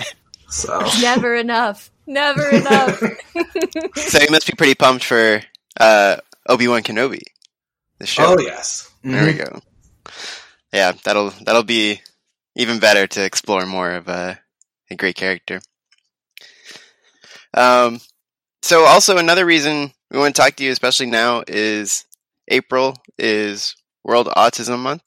so 0.48 0.80
Never 1.02 1.34
enough. 1.34 1.90
Never 2.06 2.48
enough. 2.50 2.98
so 3.96 4.18
you 4.20 4.30
must 4.30 4.46
be 4.46 4.54
pretty 4.56 4.74
pumped 4.74 5.04
for 5.04 5.42
uh 5.78 6.16
obi-wan 6.48 6.82
kenobi 6.82 7.20
the 7.98 8.06
show 8.06 8.34
oh 8.36 8.40
yes, 8.40 8.90
there 9.04 9.24
we 9.26 9.34
Mhm. 9.34 9.38
go 9.52 9.60
yeah 10.72 10.92
that'll 11.04 11.30
that'll 11.44 11.62
be 11.62 12.00
even 12.56 12.80
better 12.80 13.06
to 13.06 13.22
explore 13.24 13.64
more 13.66 13.92
of 13.92 14.08
a, 14.08 14.40
a 14.90 14.96
great 14.96 15.14
character 15.14 15.60
um 17.54 18.00
so 18.62 18.84
also 18.84 19.18
another 19.18 19.46
reason 19.46 19.92
we 20.10 20.18
want 20.18 20.34
to 20.34 20.40
talk 20.40 20.56
to 20.56 20.64
you 20.64 20.72
especially 20.72 21.06
now 21.06 21.42
is 21.46 22.04
April 22.48 22.96
is 23.18 23.74
World 24.04 24.28
Autism 24.36 24.80
Month. 24.80 25.02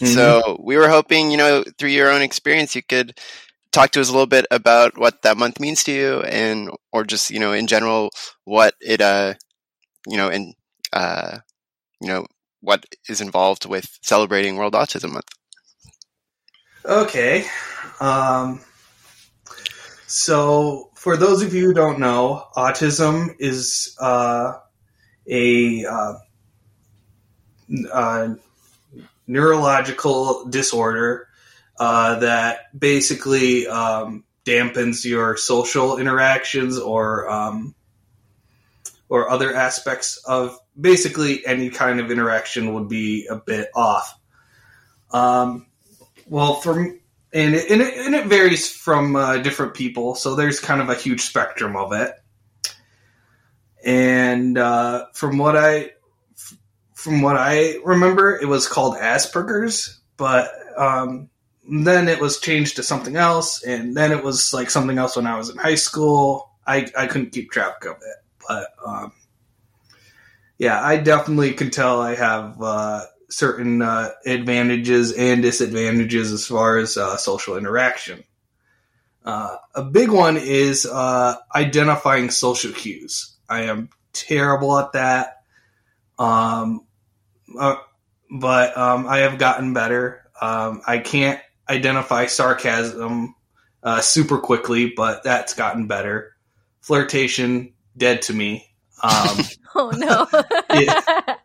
Mhm. 0.00 0.14
So 0.14 0.60
we 0.62 0.76
were 0.76 0.88
hoping, 0.88 1.30
you 1.30 1.36
know, 1.36 1.64
through 1.78 1.90
your 1.90 2.10
own 2.10 2.22
experience, 2.22 2.74
you 2.74 2.82
could 2.82 3.18
talk 3.72 3.90
to 3.92 4.00
us 4.00 4.08
a 4.08 4.12
little 4.12 4.26
bit 4.26 4.46
about 4.50 4.98
what 4.98 5.22
that 5.22 5.36
month 5.36 5.60
means 5.60 5.84
to 5.84 5.92
you, 5.92 6.20
and 6.22 6.70
or 6.92 7.04
just 7.04 7.30
you 7.30 7.38
know, 7.40 7.52
in 7.52 7.66
general, 7.66 8.10
what 8.44 8.74
it, 8.80 9.00
uh, 9.00 9.34
you 10.06 10.16
know, 10.16 10.28
and 10.28 10.54
uh, 10.92 11.38
you 12.00 12.08
know, 12.08 12.26
what 12.60 12.84
is 13.08 13.20
involved 13.20 13.66
with 13.66 13.98
celebrating 14.02 14.56
World 14.56 14.74
Autism 14.74 15.12
Month. 15.12 15.28
Okay. 16.84 17.46
Um, 18.00 18.60
so, 20.06 20.90
for 20.94 21.16
those 21.16 21.42
of 21.42 21.54
you 21.54 21.66
who 21.66 21.74
don't 21.74 21.98
know, 21.98 22.44
autism 22.56 23.34
is 23.38 23.96
uh, 24.00 24.52
a 25.28 25.84
uh, 25.84 26.14
uh, 27.92 28.34
neurological 29.26 30.46
disorder 30.48 31.28
uh, 31.78 32.20
that 32.20 32.78
basically 32.78 33.66
um, 33.66 34.24
dampens 34.44 35.04
your 35.04 35.36
social 35.36 35.98
interactions 35.98 36.78
or 36.78 37.28
um, 37.28 37.74
or 39.08 39.30
other 39.30 39.54
aspects 39.54 40.18
of 40.24 40.58
basically 40.78 41.44
any 41.46 41.70
kind 41.70 42.00
of 42.00 42.10
interaction 42.10 42.74
would 42.74 42.88
be 42.88 43.26
a 43.26 43.36
bit 43.36 43.70
off. 43.74 44.18
Um, 45.10 45.66
well, 46.26 46.54
for 46.54 46.96
and 47.36 47.54
it, 47.54 47.70
and 47.70 47.82
it, 47.82 47.94
and 47.98 48.14
it 48.14 48.26
varies 48.26 48.74
from 48.74 49.14
uh, 49.14 49.36
different 49.36 49.74
people, 49.74 50.14
so 50.14 50.34
there's 50.34 50.58
kind 50.58 50.80
of 50.80 50.88
a 50.88 50.94
huge 50.94 51.20
spectrum 51.20 51.76
of 51.76 51.92
it. 51.92 52.12
And 53.84 54.56
uh, 54.56 55.06
from 55.12 55.36
what 55.36 55.54
I 55.54 55.90
from 56.94 57.20
what 57.20 57.36
I 57.36 57.76
remember, 57.84 58.40
it 58.40 58.48
was 58.48 58.66
called 58.66 58.96
Asperger's, 58.96 60.00
but 60.16 60.50
um, 60.78 61.28
then 61.70 62.08
it 62.08 62.20
was 62.20 62.40
changed 62.40 62.76
to 62.76 62.82
something 62.82 63.16
else, 63.16 63.62
and 63.62 63.94
then 63.94 64.12
it 64.12 64.24
was 64.24 64.54
like 64.54 64.70
something 64.70 64.96
else 64.96 65.14
when 65.16 65.26
I 65.26 65.36
was 65.36 65.50
in 65.50 65.58
high 65.58 65.74
school. 65.74 66.50
I 66.66 66.88
I 66.96 67.06
couldn't 67.06 67.32
keep 67.32 67.50
track 67.50 67.84
of 67.84 67.96
it, 67.96 68.46
but 68.48 68.68
um, 68.84 69.12
yeah, 70.56 70.82
I 70.82 70.96
definitely 70.96 71.52
can 71.52 71.70
tell 71.70 72.00
I 72.00 72.14
have 72.14 72.62
uh, 72.62 73.04
certain 73.28 73.82
uh, 73.82 74.10
advantages 74.24 75.12
and 75.12 75.42
disadvantages 75.42 76.32
as 76.32 76.46
far 76.46 76.78
as 76.78 76.96
uh, 76.96 77.16
social 77.16 77.56
interaction. 77.56 78.24
Uh, 79.24 79.56
a 79.74 79.82
big 79.82 80.10
one 80.10 80.36
is 80.36 80.86
uh, 80.86 81.34
identifying 81.54 82.30
social 82.30 82.72
cues. 82.72 83.34
I 83.48 83.62
am 83.62 83.90
terrible 84.12 84.78
at 84.78 84.92
that, 84.92 85.38
um, 86.18 86.86
uh, 87.58 87.76
but 88.30 88.76
um, 88.76 89.06
I 89.08 89.18
have 89.18 89.38
gotten 89.38 89.74
better. 89.74 90.22
Um, 90.40 90.82
I 90.86 90.98
can't 90.98 91.40
identify 91.68 92.26
sarcasm 92.26 93.34
uh, 93.82 94.00
super 94.00 94.38
quickly, 94.38 94.92
but 94.96 95.24
that's 95.24 95.54
gotten 95.54 95.86
better. 95.88 96.36
Flirtation, 96.80 97.72
dead 97.96 98.22
to 98.22 98.32
me. 98.32 98.66
Um, 99.02 99.38
Oh 99.78 99.90
no. 99.90 100.26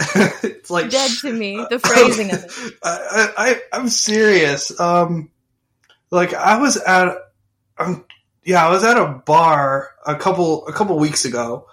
it's 0.42 0.70
like 0.70 0.90
Dead 0.90 1.10
to 1.20 1.32
me. 1.32 1.56
The 1.68 1.78
phrasing 1.84 2.32
of 2.32 2.44
it. 2.44 2.74
I, 2.82 3.32
I, 3.36 3.60
I'm 3.72 3.88
serious. 3.88 4.78
Um, 4.80 5.30
like 6.10 6.32
I 6.32 6.58
was 6.58 6.76
at, 6.78 7.16
um, 7.78 8.04
yeah, 8.44 8.66
I 8.66 8.70
was 8.70 8.82
at 8.82 8.96
a 8.96 9.22
bar 9.26 9.90
a 10.06 10.16
couple 10.16 10.66
a 10.66 10.72
couple 10.72 10.98
weeks 10.98 11.24
ago, 11.26 11.66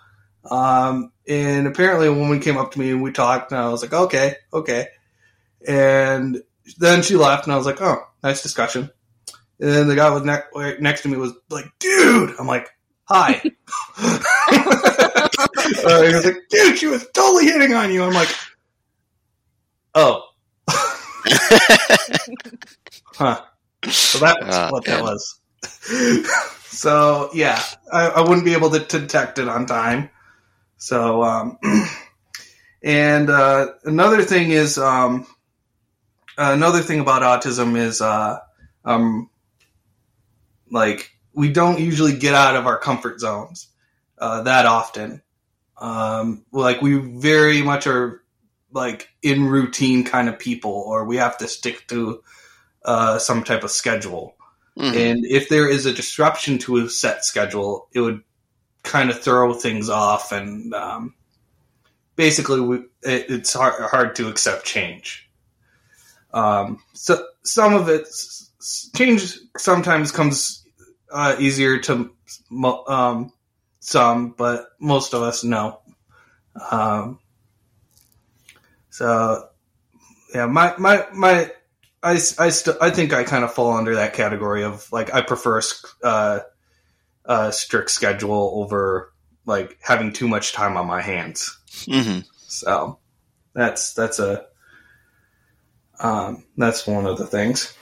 um, 0.50 1.12
and 1.28 1.68
apparently 1.68 2.08
a 2.08 2.14
woman 2.14 2.42
came 2.42 2.58
up 2.58 2.74
to 2.74 2.80
me 2.80 2.92
and 2.92 3.02
we 3.02 3.12
talked, 3.12 3.52
and 3.52 3.62
I 3.62 3.70
was 3.70 3.82
like, 3.82 3.94
okay, 3.94 4.36
okay, 4.52 4.90
and 5.66 6.44
then 6.78 7.04
she 7.04 7.16
left, 7.16 7.46
and 7.46 7.54
I 7.54 7.58
was 7.58 7.66
like, 7.66 7.82
oh, 7.82 8.04
nice 8.24 8.44
discussion. 8.44 8.90
And 9.60 9.70
then 9.70 9.88
the 9.88 9.96
guy 9.96 10.10
was 10.10 10.24
ne- 10.24 10.78
next 10.80 11.02
to 11.04 11.10
me 11.10 11.18
was 11.18 11.34
like, 11.50 11.66
dude, 11.80 12.36
I'm 12.38 12.46
like, 12.46 12.70
hi. 13.08 13.42
Uh, 15.84 16.02
he 16.04 16.14
was 16.14 16.26
like, 16.26 16.38
dude, 16.50 16.78
she 16.78 16.88
was 16.88 17.06
totally 17.14 17.46
hitting 17.46 17.74
on 17.74 17.92
you. 17.92 18.04
I'm 18.04 18.14
like, 18.14 18.30
oh, 19.96 20.24
huh. 23.18 23.42
So 23.92 24.20
that 24.20 24.38
was 24.42 24.60
Oh, 24.60 24.68
what 24.68 24.86
man. 24.86 24.88
that 24.88 25.02
was. 25.02 25.40
so 26.66 27.30
yeah, 27.34 27.62
I, 27.92 28.08
I 28.10 28.22
wouldn't 28.22 28.46
be 28.46 28.54
able 28.54 28.70
to 28.72 28.80
detect 28.80 29.40
it 29.40 29.48
on 29.48 29.66
time. 29.66 30.10
So, 30.78 31.24
um, 31.24 31.58
and 32.84 33.30
uh, 33.30 33.68
another 33.86 34.24
thing 34.24 34.52
is, 34.52 34.78
um, 34.78 35.26
another 36.38 36.82
thing 36.82 37.00
about 37.00 37.22
autism 37.24 37.76
is, 37.78 38.02
uh, 38.02 38.40
um, 38.86 39.30
like 40.72 41.12
we 41.38 41.50
don't 41.50 41.80
usually 41.80 42.18
get 42.18 42.34
out 42.34 42.56
of 42.56 42.66
our 42.66 42.80
comfort 42.80 43.20
zones 43.20 43.68
uh, 44.18 44.42
that 44.42 44.66
often. 44.66 45.22
Um, 45.78 46.44
like 46.52 46.82
we 46.82 46.98
very 46.98 47.62
much 47.62 47.86
are 47.86 48.24
like 48.72 49.08
in 49.22 49.46
routine 49.46 50.04
kind 50.04 50.30
of 50.30 50.40
people, 50.40 50.72
or 50.72 51.06
we 51.06 51.18
have 51.18 51.38
to 51.38 51.48
stick 51.48 51.88
to 51.90 52.24
uh, 52.84 53.20
some 53.20 53.44
type 53.44 53.64
of 53.64 53.70
schedule. 53.70 54.36
Mhm. 54.76 54.96
And 54.96 55.26
if 55.28 55.48
there 55.48 55.70
is 55.70 55.86
a 55.86 55.94
disruption 55.94 56.58
to 56.60 56.78
a 56.78 56.90
set 56.90 57.24
schedule, 57.24 57.88
it 57.94 58.02
would 58.02 58.24
kind 58.82 59.12
of 59.12 59.22
throw 59.22 59.54
things 59.54 59.90
off, 59.90 60.32
and 60.32 60.74
um, 60.74 61.14
basically, 62.16 62.62
we, 62.62 62.78
it, 63.04 63.30
it's 63.30 63.54
hard, 63.54 63.76
hard 63.84 64.16
to 64.16 64.28
accept 64.28 64.66
change. 64.66 65.30
Um, 66.34 66.82
so 66.94 67.24
some 67.44 67.76
of 67.76 67.90
it, 67.90 68.08
change 68.96 69.38
sometimes 69.56 70.12
comes 70.12 70.67
uh, 71.12 71.36
easier 71.40 71.80
to 71.80 72.12
um, 72.88 73.32
some, 73.80 74.32
but 74.32 74.70
most 74.80 75.14
of 75.14 75.22
us 75.22 75.44
know. 75.44 75.80
Um, 76.72 77.20
so 78.90 79.50
yeah, 80.34 80.48
my 80.48 80.76
my 80.78 81.06
my 81.14 81.52
I, 82.04 82.14
I, 82.14 82.50
st- 82.50 82.78
I 82.80 82.90
think 82.90 83.14
I 83.14 83.24
kind 83.24 83.44
of 83.44 83.54
fall 83.54 83.76
under 83.76 83.96
that 83.96 84.14
category 84.14 84.64
of 84.64 84.92
like 84.92 85.14
I 85.14 85.22
prefer 85.22 85.62
uh, 86.04 86.40
a 87.26 87.52
strict 87.52 87.92
schedule 87.92 88.52
over 88.56 89.14
like 89.46 89.78
having 89.82 90.14
too 90.14 90.28
much 90.28 90.54
time 90.54 90.78
on 90.78 90.88
my 90.88 91.02
hands. 91.02 91.58
Mhm. 91.86 92.26
So 92.48 93.00
that's 93.54 93.94
that's 93.94 94.20
a 94.20 94.46
um, 96.00 96.46
that's 96.58 96.86
one 96.86 97.06
of 97.06 97.18
the 97.18 97.28
things. 97.28 97.77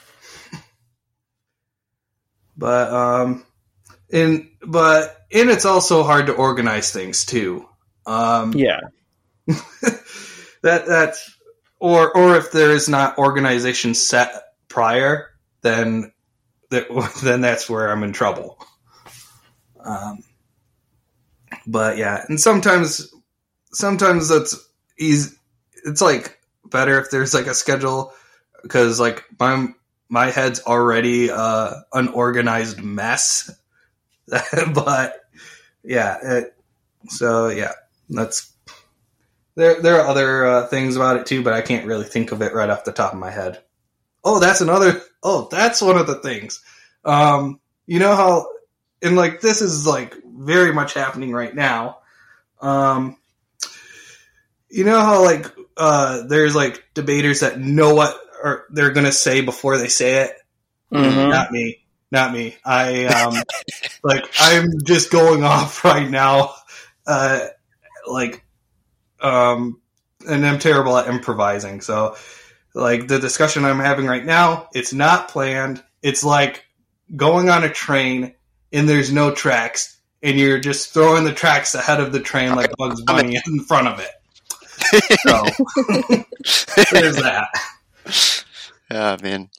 But 2.58 2.92
um, 2.92 3.46
in 4.10 4.50
but 4.66 5.26
and 5.32 5.50
it's 5.50 5.66
also 5.66 6.04
hard 6.04 6.28
to 6.28 6.34
organize 6.34 6.92
things 6.92 7.26
too. 7.26 7.68
Um, 8.06 8.54
Yeah. 8.54 8.80
that 9.48 10.86
that's 10.88 11.38
or 11.80 12.16
or 12.16 12.36
if 12.36 12.52
there 12.52 12.72
is 12.72 12.90
not 12.90 13.18
organization 13.18 13.94
set 13.94 14.32
prior, 14.68 15.30
then 15.62 16.12
that 16.70 16.88
then 17.24 17.42
that's 17.42 17.70
where 17.70 17.92
I'm 17.92 18.04
in 18.04 18.14
trouble. 18.14 18.60
Um, 19.84 20.20
but 21.68 21.98
yeah, 21.98 22.24
and 22.28 22.40
sometimes 22.40 23.14
sometimes 23.72 24.30
that's 24.30 24.58
easy. 24.98 25.36
It's 25.86 26.02
like 26.02 26.40
better 26.66 27.00
if 27.00 27.12
there's 27.12 27.34
like 27.34 27.48
a 27.48 27.54
schedule 27.54 28.14
because 28.64 29.00
like 29.00 29.24
my 29.40 29.68
my 30.10 30.32
head's 30.32 30.62
already 30.62 31.32
uh 31.32 31.74
unorganized 31.94 32.82
mess. 32.82 33.52
but 34.74 35.22
yeah, 35.84 36.18
it, 36.22 36.56
so 37.08 37.50
yeah, 37.50 37.74
that's 38.10 38.52
there. 39.56 39.82
There 39.82 40.02
are 40.02 40.08
other 40.08 40.46
uh, 40.46 40.68
things 40.68 40.96
about 40.96 41.18
it 41.18 41.26
too, 41.26 41.44
but 41.44 41.54
I 41.54 41.62
can't 41.62 41.86
really 41.86 42.06
think 42.06 42.32
of 42.32 42.42
it 42.42 42.54
right 42.54 42.70
off 42.70 42.84
the 42.84 42.92
top 42.92 43.14
of 43.14 43.20
my 43.20 43.32
head. 43.32 43.62
Oh, 44.24 44.40
that's 44.40 44.62
another. 44.62 45.02
Oh, 45.24 45.48
that's 45.50 45.82
one 45.82 45.98
of 45.98 46.08
the 46.08 46.16
things. 46.16 46.64
Um, 47.04 47.60
you 47.86 48.00
know 48.00 48.16
how, 48.16 48.48
and 49.02 49.16
like 49.16 49.42
this 49.42 49.62
is 49.62 49.86
like 49.86 50.16
very 50.26 50.74
much 50.74 50.94
happening 50.94 51.32
right 51.32 51.54
now. 51.54 52.00
Um, 52.62 53.18
you 54.70 54.84
know 54.84 55.00
how 55.00 55.24
like 55.24 55.46
uh, 55.78 56.24
there's 56.28 56.56
like 56.56 56.84
debaters 56.94 57.42
that 57.42 57.60
know 57.60 57.94
what 57.94 58.20
or 58.46 58.66
they're 58.70 58.92
gonna 58.92 59.12
say 59.12 59.42
before 59.42 59.78
they 59.78 59.88
say 59.88 60.24
it. 60.24 60.32
Mhm. 60.94 61.30
Not 61.32 61.52
me. 61.52 61.84
Not 62.12 62.32
me. 62.32 62.56
I 62.64 63.06
um 63.06 63.34
like 64.04 64.24
I'm 64.40 64.70
just 64.84 65.12
going 65.12 65.44
off 65.44 65.84
right 65.84 66.10
now. 66.10 66.54
Uh 67.08 67.48
like 68.08 68.44
um 69.20 69.82
and 70.28 70.46
I'm 70.46 70.60
terrible 70.60 70.96
at 70.98 71.08
improvising. 71.08 71.82
So 71.82 72.16
like 72.76 73.08
the 73.08 73.20
discussion 73.20 73.66
I'm 73.66 73.80
having 73.80 74.06
right 74.06 74.26
now, 74.26 74.70
it's 74.74 74.94
not 74.94 75.30
planned. 75.30 75.84
It's 76.04 76.24
like 76.24 76.64
going 77.16 77.50
on 77.50 77.64
a 77.64 77.70
train 77.70 78.36
and 78.72 78.88
there's 78.88 79.12
no 79.12 79.34
tracks 79.34 79.98
and 80.22 80.38
you're 80.38 80.60
just 80.60 80.94
throwing 80.94 81.24
the 81.24 81.34
tracks 81.34 81.74
ahead 81.74 82.00
of 82.00 82.12
the 82.12 82.20
train 82.20 82.56
like 82.56 82.72
Bugs 82.78 83.02
Bunny 83.02 83.40
in 83.48 83.64
front 83.64 83.88
of 83.88 84.00
it. 84.00 84.10
So 85.26 85.44
there's 86.92 87.16
that. 87.16 87.48
Oh 88.92 89.18
man. 89.22 89.50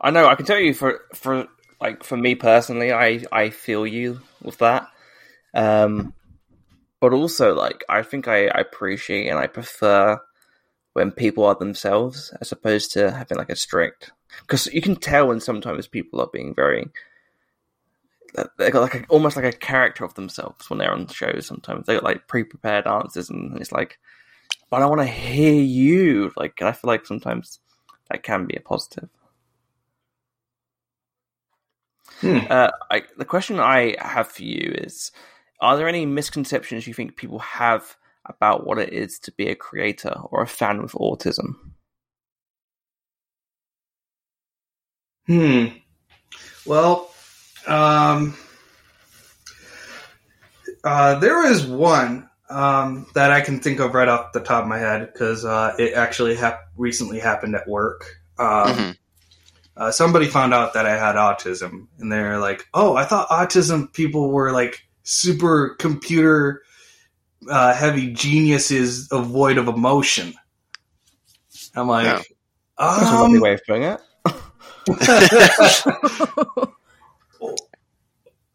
I 0.00 0.10
know. 0.10 0.26
I 0.26 0.34
can 0.34 0.46
tell 0.46 0.58
you 0.58 0.74
for 0.74 1.00
for 1.14 1.46
like 1.80 2.04
for 2.04 2.16
me 2.16 2.34
personally, 2.34 2.92
I 2.92 3.24
I 3.32 3.50
feel 3.50 3.86
you 3.86 4.20
with 4.42 4.58
that. 4.58 4.88
Um, 5.54 6.14
but 7.00 7.12
also 7.12 7.54
like 7.54 7.84
I 7.88 8.02
think 8.02 8.28
I, 8.28 8.46
I 8.46 8.60
appreciate 8.60 9.28
and 9.28 9.38
I 9.38 9.46
prefer 9.46 10.20
when 10.94 11.10
people 11.10 11.44
are 11.44 11.54
themselves 11.54 12.34
as 12.40 12.52
opposed 12.52 12.92
to 12.92 13.10
having 13.10 13.38
like 13.38 13.50
a 13.50 13.56
strict 13.56 14.12
because 14.40 14.66
you 14.66 14.82
can 14.82 14.96
tell 14.96 15.28
when 15.28 15.40
sometimes 15.40 15.86
people 15.86 16.20
are 16.20 16.28
being 16.32 16.54
very 16.54 16.90
they 18.58 18.70
got 18.70 18.80
like 18.80 18.94
a, 18.94 19.04
almost 19.08 19.36
like 19.36 19.44
a 19.44 19.52
character 19.52 20.04
of 20.04 20.14
themselves 20.14 20.68
when 20.68 20.78
they're 20.78 20.92
on 20.92 21.06
shows. 21.08 21.46
Sometimes 21.46 21.86
they 21.86 21.94
got 21.94 22.04
like 22.04 22.28
pre-prepared 22.28 22.86
answers, 22.86 23.30
and 23.30 23.58
it's 23.60 23.72
like, 23.72 23.98
but 24.72 24.80
I 24.80 24.86
want 24.86 25.02
to 25.02 25.06
hear 25.06 25.52
you. 25.52 26.32
Like, 26.34 26.62
I 26.62 26.72
feel 26.72 26.88
like 26.88 27.04
sometimes 27.04 27.60
that 28.10 28.22
can 28.22 28.46
be 28.46 28.56
a 28.56 28.60
positive. 28.60 29.10
Hmm. 32.22 32.38
Uh, 32.48 32.70
I, 32.90 33.02
the 33.18 33.26
question 33.26 33.60
I 33.60 33.96
have 34.00 34.28
for 34.28 34.42
you 34.42 34.72
is: 34.74 35.12
Are 35.60 35.76
there 35.76 35.88
any 35.88 36.06
misconceptions 36.06 36.86
you 36.86 36.94
think 36.94 37.16
people 37.16 37.38
have 37.40 37.98
about 38.24 38.64
what 38.64 38.78
it 38.78 38.94
is 38.94 39.18
to 39.18 39.32
be 39.32 39.48
a 39.48 39.54
creator 39.54 40.14
or 40.30 40.40
a 40.40 40.46
fan 40.46 40.80
with 40.80 40.92
autism? 40.92 41.52
Hmm. 45.26 45.66
Well, 46.64 47.10
um, 47.66 48.34
uh, 50.82 51.18
there 51.18 51.44
is 51.44 51.66
one 51.66 52.30
um, 52.52 53.06
that 53.14 53.32
I 53.32 53.40
can 53.40 53.60
think 53.60 53.80
of 53.80 53.94
right 53.94 54.08
off 54.08 54.32
the 54.32 54.40
top 54.40 54.62
of 54.62 54.68
my 54.68 54.78
head 54.78 55.10
because 55.12 55.44
uh, 55.44 55.74
it 55.78 55.94
actually 55.94 56.36
hap- 56.36 56.62
recently 56.76 57.18
happened 57.18 57.54
at 57.54 57.66
work. 57.66 58.04
Um, 58.38 58.76
Mhm. 58.76 58.96
uh, 59.76 59.90
somebody 59.90 60.26
found 60.26 60.54
out 60.54 60.74
that 60.74 60.86
I 60.86 60.96
had 60.96 61.16
autism, 61.16 61.88
and 61.98 62.12
they're 62.12 62.38
like, 62.38 62.66
"Oh, 62.74 62.94
I 62.94 63.04
thought 63.04 63.28
autism 63.28 63.92
people 63.92 64.30
were 64.30 64.52
like 64.52 64.86
super 65.02 65.74
computer 65.78 66.62
uh, 67.48 67.74
heavy 67.74 68.12
geniuses, 68.12 69.08
devoid 69.08 69.58
of 69.58 69.68
emotion." 69.68 70.34
I'm 71.74 71.88
like, 71.88 72.06
Yeah. 72.06 72.22
That's 72.78 73.10
a 73.10 73.14
um, 73.14 73.20
lovely 73.22 73.40
way 73.40 73.54
of 73.54 73.62
putting 73.66 73.84
it. 73.84 74.00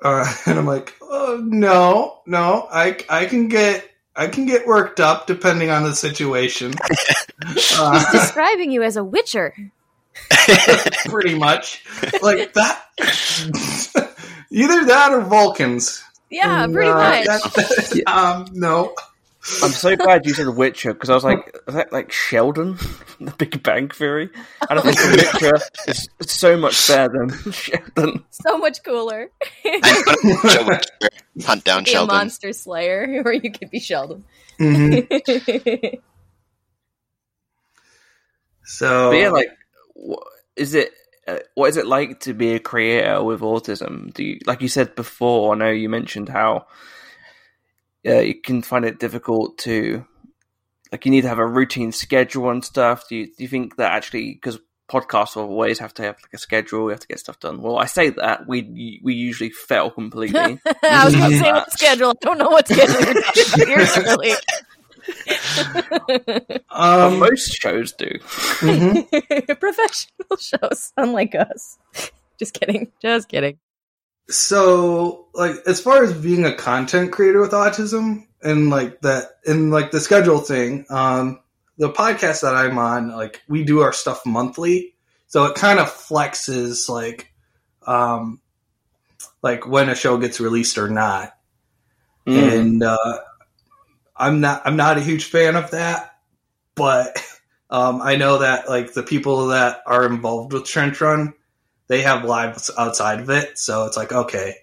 uh, 0.01 0.25
and 0.45 0.59
I'm 0.59 0.65
like, 0.65 0.95
oh, 1.01 1.41
no, 1.43 2.19
no, 2.25 2.67
I, 2.71 2.97
I 3.09 3.25
can 3.25 3.47
get, 3.47 3.89
I 4.15 4.27
can 4.27 4.45
get 4.45 4.65
worked 4.67 4.99
up 4.99 5.27
depending 5.27 5.69
on 5.69 5.83
the 5.83 5.95
situation. 5.95 6.73
Uh, 7.79 8.11
Describing 8.11 8.71
you 8.71 8.81
as 8.81 8.97
a 8.97 9.03
witcher. 9.03 9.53
pretty 11.05 11.35
much, 11.37 11.85
like 12.23 12.51
that. 12.53 12.83
Either 14.49 14.85
that 14.85 15.11
or 15.13 15.21
Vulcans. 15.21 16.03
Yeah, 16.31 16.63
And, 16.63 16.73
pretty 16.73 16.89
uh, 16.89 16.95
much. 16.95 17.25
that- 17.25 18.03
um, 18.07 18.47
no. 18.53 18.95
I'm 19.63 19.71
so 19.71 19.95
glad 19.95 20.25
you 20.25 20.33
said 20.33 20.47
Witcher 20.49 20.93
because 20.93 21.09
I 21.09 21.13
was 21.15 21.23
like, 21.23 21.57
is 21.67 21.73
that 21.75 21.91
like 21.93 22.11
Sheldon 22.11 22.77
The 23.19 23.33
Big 23.37 23.63
Bang 23.63 23.87
Theory? 23.89 24.29
And 24.69 24.79
I 24.79 24.81
think 24.81 24.97
The 24.97 25.29
Witcher 25.31 25.59
is 25.87 26.09
so 26.29 26.57
much 26.57 26.87
better 26.87 27.13
than 27.17 27.29
Sheldon. 27.53 28.25
so 28.29 28.57
much 28.57 28.83
cooler. 28.83 29.29
Hunt 31.45 31.63
down 31.63 31.83
be 31.83 31.91
a 31.91 31.93
Sheldon. 31.93 32.15
monster 32.15 32.51
slayer, 32.51 33.21
or 33.25 33.31
you 33.33 33.51
could 33.51 33.69
be 33.69 33.79
Sheldon. 33.79 34.23
Mhm. 34.59 35.99
So 38.69 39.11
But 39.11 39.17
yeah, 39.17 39.29
like, 39.29 39.47
wh- 39.95 40.25
is 40.57 40.73
it? 40.73 40.91
Uh, 41.25 41.39
what 41.55 41.67
is 41.69 41.77
it 41.77 41.85
like 41.87 42.19
to 42.21 42.33
be 42.33 42.53
a 42.53 42.59
creator 42.59 43.23
with 43.23 43.39
autism? 43.41 44.13
Do 44.13 44.23
you, 44.23 44.39
like 44.45 44.61
you 44.61 44.67
said 44.67 44.93
before? 44.95 45.53
I 45.53 45.57
know 45.57 45.69
you 45.69 45.87
mentioned 45.89 46.27
how 46.29 46.67
uh, 48.05 48.19
you 48.19 48.35
can 48.41 48.61
find 48.61 48.85
it 48.85 48.99
difficult 48.99 49.57
to, 49.59 50.05
like, 50.91 51.05
you 51.05 51.11
need 51.11 51.21
to 51.21 51.27
have 51.29 51.39
a 51.39 51.45
routine 51.47 51.91
schedule 51.91 52.49
and 52.49 52.63
stuff. 52.63 53.07
Do 53.09 53.15
you 53.15 53.25
do 53.27 53.43
you 53.43 53.47
think 53.47 53.77
that 53.77 53.91
actually 53.91 54.33
because 54.33 54.59
podcasts 54.89 55.35
will 55.35 55.43
always 55.43 55.79
have 55.79 55.93
to 55.95 56.03
have 56.03 56.15
like 56.23 56.33
a 56.33 56.37
schedule, 56.37 56.85
we 56.85 56.93
have 56.93 57.01
to 57.01 57.07
get 57.07 57.19
stuff 57.19 57.39
done? 57.39 57.61
Well, 57.61 57.77
I 57.77 57.85
say 57.85 58.09
that 58.11 58.47
we 58.47 58.99
we 59.03 59.13
usually 59.13 59.49
fail 59.49 59.89
completely. 59.91 60.59
I 60.83 61.05
was 61.05 61.15
going 61.15 61.31
to 61.31 61.39
say 61.39 61.51
what 61.51 61.71
schedule. 61.79 62.09
I 62.09 62.13
don't 62.21 62.37
know 62.37 62.49
what 62.49 62.67
schedule 62.67 63.01
you're 63.03 63.85
talking 63.85 64.03
about. 64.03 64.25
You're 64.25 64.37
um, 66.69 67.19
most 67.19 67.53
shows 67.53 67.93
do. 67.93 68.09
mhm. 68.59 69.59
Professional 69.59 70.37
shows, 70.39 70.91
unlike 70.97 71.35
us. 71.35 71.77
Just 72.37 72.53
kidding. 72.53 72.91
Just 73.01 73.29
kidding. 73.29 73.57
So 74.29 75.27
like 75.33 75.55
as 75.65 75.79
far 75.79 76.03
as 76.03 76.13
being 76.13 76.45
a 76.45 76.53
content 76.53 77.11
creator 77.11 77.39
with 77.39 77.51
autism 77.51 78.25
and 78.43 78.69
like 78.69 78.99
that 79.01 79.25
and 79.45 79.71
like 79.71 79.91
the 79.91 79.99
schedule 79.99 80.39
thing 80.39 80.85
um 80.89 81.39
the 81.77 81.89
podcast 81.91 82.41
that 82.41 82.55
i'm 82.55 82.77
on 82.77 83.09
like 83.09 83.41
we 83.47 83.63
do 83.63 83.79
our 83.81 83.93
stuff 83.93 84.25
monthly 84.25 84.93
so 85.27 85.45
it 85.45 85.55
kind 85.55 85.79
of 85.79 85.87
flexes 85.87 86.89
like 86.89 87.31
um 87.85 88.41
like 89.41 89.65
when 89.65 89.89
a 89.89 89.95
show 89.95 90.17
gets 90.17 90.39
released 90.39 90.77
or 90.77 90.89
not 90.89 91.33
Mm. 92.27 92.59
and 92.59 92.83
uh 92.83 93.19
i'm 94.17 94.41
not 94.41 94.61
i'm 94.65 94.75
not 94.75 94.97
a 94.97 95.01
huge 95.01 95.23
fan 95.25 95.55
of 95.55 95.71
that 95.71 96.15
but 96.75 97.17
um 97.69 98.01
i 98.01 98.17
know 98.17 98.39
that 98.39 98.67
like 98.67 98.91
the 98.93 99.03
people 99.03 99.47
that 99.47 99.81
are 99.85 100.05
involved 100.05 100.51
with 100.51 100.65
trench 100.65 100.99
run 100.99 101.33
they 101.87 102.01
have 102.01 102.23
lives 102.25 102.69
outside 102.77 103.19
of 103.19 103.29
it 103.29 103.57
so 103.57 103.85
it's 103.85 103.97
like 103.97 104.11
okay 104.11 104.55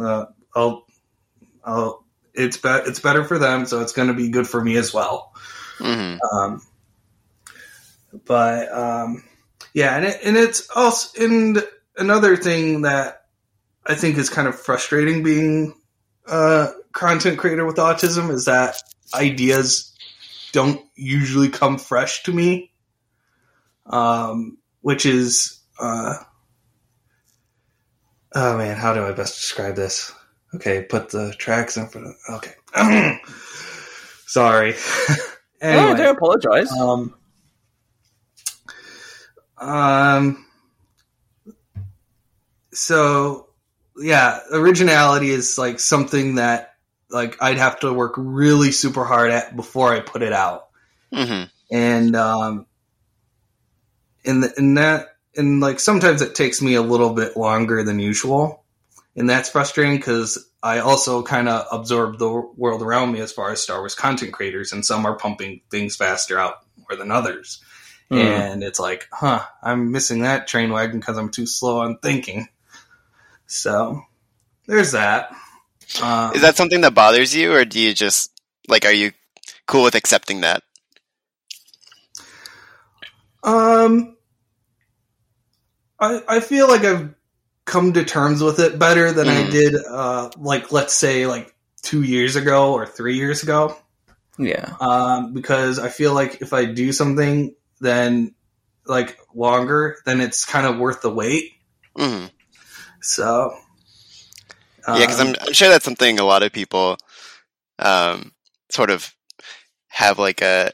uh, 0.00 0.26
i'll 0.54 0.86
i'll 1.64 2.04
it's 2.34 2.56
be- 2.56 2.68
it's 2.68 3.00
better 3.00 3.24
for 3.24 3.38
them 3.38 3.66
so 3.66 3.80
it's 3.80 3.92
going 3.92 4.08
to 4.08 4.14
be 4.14 4.28
good 4.28 4.46
for 4.46 4.62
me 4.62 4.76
as 4.76 4.92
well. 4.94 5.32
Hmm 5.78 6.16
um 6.32 6.62
but 8.24 8.72
um 8.72 9.22
yeah 9.74 9.96
and 9.96 10.06
it, 10.06 10.18
and 10.24 10.36
it's 10.36 10.68
also 10.74 11.22
and 11.22 11.62
another 11.96 12.36
thing 12.36 12.82
that 12.82 13.26
i 13.86 13.94
think 13.94 14.16
is 14.16 14.30
kind 14.30 14.48
of 14.48 14.58
frustrating 14.58 15.22
being 15.22 15.74
a 16.26 16.70
content 16.92 17.38
creator 17.38 17.64
with 17.64 17.76
autism 17.76 18.30
is 18.30 18.46
that 18.46 18.76
ideas 19.14 19.94
don't 20.52 20.80
usually 20.94 21.48
come 21.48 21.78
fresh 21.78 22.22
to 22.24 22.32
me. 22.32 22.70
Um 23.86 24.58
which 24.80 25.06
is 25.06 25.60
uh 25.78 26.14
oh 28.34 28.56
man 28.58 28.76
how 28.76 28.94
do 28.94 29.04
i 29.04 29.12
best 29.12 29.36
describe 29.36 29.74
this? 29.76 30.12
Okay 30.54 30.82
put 30.82 31.10
the 31.10 31.34
tracks 31.38 31.76
in 31.76 31.88
front 31.88 32.08
of 32.08 32.14
okay. 32.36 32.54
Sorry. 34.26 34.74
Oh, 35.60 35.66
anyway 35.66 35.96
don't 35.98 36.16
apologize. 36.16 36.70
um, 36.70 37.14
um, 39.58 40.46
so 42.72 43.48
yeah, 43.96 44.38
originality 44.52 45.30
is 45.30 45.58
like 45.58 45.80
something 45.80 46.36
that 46.36 46.74
like 47.10 47.42
I'd 47.42 47.58
have 47.58 47.80
to 47.80 47.92
work 47.92 48.14
really 48.16 48.70
super 48.70 49.04
hard 49.04 49.32
at 49.32 49.56
before 49.56 49.92
I 49.92 49.98
put 49.98 50.22
it 50.22 50.32
out, 50.32 50.68
hmm 51.12 51.44
and 51.72 52.14
um, 52.14 52.66
in 54.24 54.40
the, 54.40 54.52
in 54.56 54.74
that 54.74 55.16
and 55.38 55.60
like 55.60 55.80
sometimes 55.80 56.20
it 56.20 56.34
takes 56.34 56.60
me 56.60 56.74
a 56.74 56.82
little 56.82 57.14
bit 57.14 57.36
longer 57.36 57.82
than 57.82 57.98
usual, 57.98 58.64
and 59.16 59.30
that's 59.30 59.48
frustrating 59.48 59.96
because 59.96 60.46
I 60.62 60.80
also 60.80 61.22
kind 61.22 61.48
of 61.48 61.66
absorb 61.72 62.18
the 62.18 62.28
world 62.28 62.82
around 62.82 63.12
me 63.12 63.20
as 63.20 63.32
far 63.32 63.50
as 63.50 63.62
Star 63.62 63.78
Wars 63.78 63.94
content 63.94 64.32
creators, 64.32 64.72
and 64.72 64.84
some 64.84 65.06
are 65.06 65.16
pumping 65.16 65.62
things 65.70 65.96
faster 65.96 66.38
out 66.38 66.56
more 66.76 66.98
than 66.98 67.10
others. 67.10 67.62
Mm. 68.10 68.18
And 68.18 68.64
it's 68.64 68.80
like, 68.80 69.06
huh, 69.12 69.44
I'm 69.62 69.92
missing 69.92 70.22
that 70.22 70.48
train 70.48 70.72
wagon 70.72 70.98
because 70.98 71.16
I'm 71.16 71.30
too 71.30 71.46
slow 71.46 71.80
on 71.80 71.98
thinking. 71.98 72.48
So 73.46 74.02
there's 74.66 74.92
that. 74.92 75.30
Um, 76.02 76.34
Is 76.34 76.42
that 76.42 76.56
something 76.56 76.80
that 76.82 76.94
bothers 76.94 77.34
you, 77.34 77.54
or 77.54 77.64
do 77.64 77.80
you 77.80 77.94
just 77.94 78.30
like? 78.66 78.84
Are 78.84 78.92
you 78.92 79.12
cool 79.66 79.84
with 79.84 79.94
accepting 79.94 80.42
that? 80.42 80.62
Um, 83.42 84.17
I 86.00 86.22
I 86.28 86.40
feel 86.40 86.68
like 86.68 86.84
I've 86.84 87.14
come 87.64 87.92
to 87.94 88.04
terms 88.04 88.42
with 88.42 88.60
it 88.60 88.78
better 88.78 89.12
than 89.12 89.28
I 89.28 89.42
Mm. 89.44 89.50
did. 89.50 89.74
Uh, 89.74 90.30
like 90.38 90.72
let's 90.72 90.94
say 90.94 91.26
like 91.26 91.54
two 91.82 92.02
years 92.02 92.36
ago 92.36 92.72
or 92.72 92.86
three 92.86 93.16
years 93.16 93.42
ago. 93.42 93.76
Yeah. 94.38 94.74
Um, 94.80 95.32
because 95.34 95.78
I 95.78 95.88
feel 95.88 96.14
like 96.14 96.40
if 96.40 96.52
I 96.52 96.64
do 96.66 96.92
something 96.92 97.54
then 97.80 98.34
like 98.86 99.18
longer, 99.34 99.96
then 100.06 100.20
it's 100.20 100.44
kind 100.44 100.66
of 100.66 100.78
worth 100.78 101.02
the 101.02 101.10
wait. 101.10 101.52
hmm 101.96 102.26
So 103.00 103.52
Yeah, 104.88 105.00
because 105.00 105.20
um, 105.20 105.28
I'm, 105.28 105.34
I'm 105.40 105.52
sure 105.52 105.68
that's 105.68 105.84
something 105.84 106.18
a 106.18 106.24
lot 106.24 106.42
of 106.42 106.52
people 106.52 106.96
um, 107.78 108.32
sort 108.70 108.90
of 108.90 109.14
have 109.88 110.18
like 110.18 110.40
a 110.42 110.72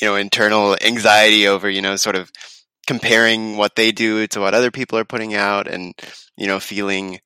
you 0.00 0.08
know 0.08 0.16
internal 0.16 0.76
anxiety 0.82 1.48
over 1.48 1.70
you 1.70 1.82
know 1.82 1.96
sort 1.96 2.16
of 2.16 2.30
comparing 2.86 3.56
what 3.56 3.74
they 3.76 3.92
do 3.92 4.26
to 4.28 4.40
what 4.40 4.54
other 4.54 4.70
people 4.70 4.98
are 4.98 5.04
putting 5.04 5.34
out 5.34 5.66
and 5.66 5.94
you 6.36 6.46
know 6.46 6.60
feeling 6.60 7.18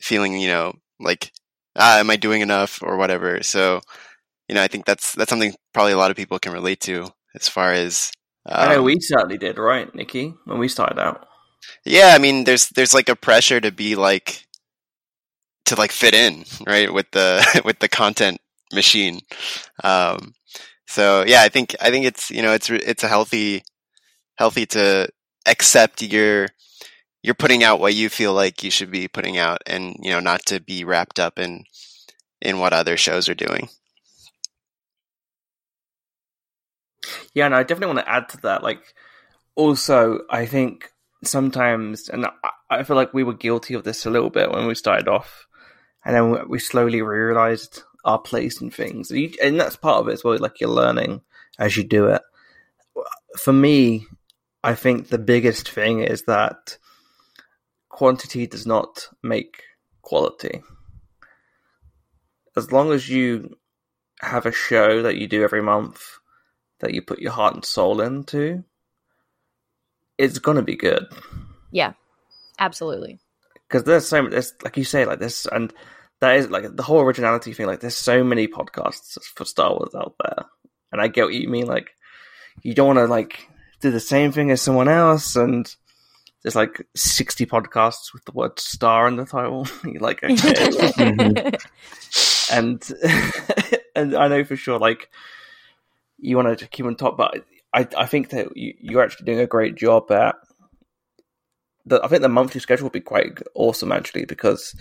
feeling 0.00 0.38
you 0.38 0.48
know 0.48 0.72
like 0.98 1.32
ah, 1.76 1.98
am 1.98 2.10
I 2.10 2.16
doing 2.16 2.40
enough 2.42 2.82
or 2.82 2.96
whatever. 2.96 3.42
So 3.42 3.80
you 4.48 4.54
know 4.54 4.62
I 4.62 4.68
think 4.68 4.84
that's 4.86 5.14
that's 5.14 5.30
something 5.30 5.54
probably 5.74 5.92
a 5.92 5.98
lot 5.98 6.10
of 6.10 6.16
people 6.16 6.38
can 6.38 6.52
relate 6.52 6.80
to 6.82 7.08
as 7.34 7.48
far 7.48 7.72
as 7.72 8.12
I 8.46 8.68
know 8.68 8.78
um, 8.78 8.84
we 8.84 9.00
certainly 9.00 9.38
did, 9.38 9.58
right, 9.58 9.92
Nicky, 9.92 10.32
when 10.44 10.58
we 10.58 10.68
started 10.68 11.00
out. 11.00 11.26
yeah 11.84 12.12
i 12.14 12.18
mean 12.18 12.44
there's 12.44 12.68
there's 12.70 12.94
like 12.94 13.08
a 13.08 13.16
pressure 13.16 13.60
to 13.60 13.72
be 13.72 13.96
like 13.96 14.46
to 15.64 15.74
like 15.74 15.90
fit 15.90 16.14
in 16.14 16.44
right 16.66 16.92
with 16.92 17.10
the 17.10 17.62
with 17.64 17.78
the 17.80 17.88
content 17.88 18.38
machine 18.72 19.20
um 19.84 20.32
so 20.86 21.24
yeah 21.26 21.42
i 21.42 21.48
think 21.48 21.74
i 21.80 21.90
think 21.90 22.04
it's 22.04 22.30
you 22.30 22.42
know 22.42 22.52
it's 22.52 22.70
it's 22.70 23.04
a 23.04 23.08
healthy 23.08 23.62
healthy 24.36 24.66
to 24.66 25.08
accept 25.46 26.02
you're 26.02 26.48
you're 27.22 27.34
putting 27.34 27.64
out 27.64 27.80
what 27.80 27.94
you 27.94 28.08
feel 28.08 28.32
like 28.32 28.62
you 28.62 28.70
should 28.70 28.90
be 28.90 29.08
putting 29.08 29.38
out 29.38 29.62
and 29.66 29.96
you 30.00 30.10
know 30.10 30.20
not 30.20 30.44
to 30.46 30.60
be 30.60 30.84
wrapped 30.84 31.18
up 31.18 31.38
in 31.38 31.64
in 32.40 32.58
what 32.58 32.72
other 32.72 32.96
shows 32.96 33.28
are 33.28 33.34
doing 33.34 33.68
Yeah, 37.34 37.46
and 37.46 37.54
I 37.54 37.62
definitely 37.62 37.94
want 37.94 38.06
to 38.06 38.12
add 38.12 38.28
to 38.30 38.36
that. 38.38 38.62
Like, 38.62 38.94
also, 39.54 40.20
I 40.30 40.46
think 40.46 40.90
sometimes, 41.24 42.08
and 42.08 42.26
I, 42.26 42.30
I 42.70 42.82
feel 42.82 42.96
like 42.96 43.14
we 43.14 43.24
were 43.24 43.34
guilty 43.34 43.74
of 43.74 43.84
this 43.84 44.06
a 44.06 44.10
little 44.10 44.30
bit 44.30 44.50
when 44.50 44.66
we 44.66 44.74
started 44.74 45.08
off, 45.08 45.46
and 46.04 46.14
then 46.14 46.48
we 46.48 46.58
slowly 46.58 47.02
realized 47.02 47.82
our 48.04 48.18
place 48.18 48.60
in 48.60 48.70
things, 48.70 49.10
and, 49.10 49.20
you, 49.20 49.32
and 49.42 49.60
that's 49.60 49.76
part 49.76 50.00
of 50.00 50.08
it 50.08 50.12
as 50.12 50.24
well. 50.24 50.38
Like 50.38 50.60
you're 50.60 50.70
learning 50.70 51.22
as 51.58 51.76
you 51.76 51.84
do 51.84 52.06
it. 52.06 52.22
For 53.38 53.52
me, 53.52 54.06
I 54.62 54.74
think 54.74 55.08
the 55.08 55.18
biggest 55.18 55.70
thing 55.70 56.00
is 56.00 56.24
that 56.24 56.78
quantity 57.88 58.46
does 58.46 58.66
not 58.66 59.08
make 59.22 59.62
quality. 60.02 60.62
As 62.56 62.72
long 62.72 62.92
as 62.92 63.08
you 63.08 63.56
have 64.20 64.46
a 64.46 64.52
show 64.52 65.02
that 65.02 65.16
you 65.16 65.26
do 65.26 65.42
every 65.44 65.62
month 65.62 66.02
that 66.80 66.94
you 66.94 67.02
put 67.02 67.20
your 67.20 67.32
heart 67.32 67.54
and 67.54 67.64
soul 67.64 68.00
into, 68.00 68.64
it's 70.18 70.38
gonna 70.38 70.62
be 70.62 70.76
good. 70.76 71.06
Yeah, 71.70 71.92
absolutely. 72.58 73.18
Because 73.68 73.84
there's 73.84 74.06
so 74.06 74.28
there's 74.28 74.54
like 74.62 74.76
you 74.76 74.84
say 74.84 75.04
like 75.04 75.18
this, 75.18 75.46
and 75.46 75.72
that 76.20 76.36
is 76.36 76.50
like 76.50 76.74
the 76.74 76.82
whole 76.82 77.00
originality 77.00 77.52
thing. 77.52 77.66
Like 77.66 77.80
there's 77.80 77.96
so 77.96 78.24
many 78.24 78.46
podcasts 78.46 79.18
for 79.34 79.44
Star 79.44 79.70
Wars 79.70 79.94
out 79.94 80.14
there, 80.22 80.46
and 80.92 81.00
I 81.00 81.08
get 81.08 81.24
what 81.24 81.34
you 81.34 81.48
mean. 81.48 81.66
Like 81.66 81.90
you 82.62 82.74
don't 82.74 82.86
want 82.86 82.98
to 82.98 83.06
like 83.06 83.48
do 83.80 83.90
the 83.90 84.00
same 84.00 84.32
thing 84.32 84.50
as 84.50 84.62
someone 84.62 84.88
else, 84.88 85.36
and 85.36 85.74
there's 86.42 86.56
like 86.56 86.86
60 86.94 87.46
podcasts 87.46 88.12
with 88.12 88.24
the 88.24 88.32
word 88.32 88.58
"star" 88.58 89.08
in 89.08 89.16
the 89.16 89.26
title. 89.26 89.66
You're 89.84 89.94
like, 90.00 90.22
okay, 90.22 90.34
Mhm. 90.34 91.62
and 92.52 93.80
and 93.96 94.16
I 94.16 94.28
know 94.28 94.44
for 94.44 94.56
sure, 94.56 94.78
like 94.78 95.10
you 96.18 96.36
want 96.36 96.58
to 96.58 96.66
keep 96.68 96.86
on 96.86 96.96
top, 96.96 97.16
but 97.16 97.44
I 97.72 97.86
I 97.96 98.06
think 98.06 98.30
that 98.30 98.56
you, 98.56 98.74
you're 98.80 99.02
actually 99.02 99.26
doing 99.26 99.40
a 99.40 99.46
great 99.46 99.74
job 99.74 100.10
at. 100.10 100.36
The, 101.88 102.02
I 102.02 102.08
think 102.08 102.22
the 102.22 102.28
monthly 102.28 102.60
schedule 102.60 102.86
would 102.86 102.92
be 102.92 103.00
quite 103.00 103.38
awesome 103.54 103.92
actually 103.92 104.24
because 104.24 104.74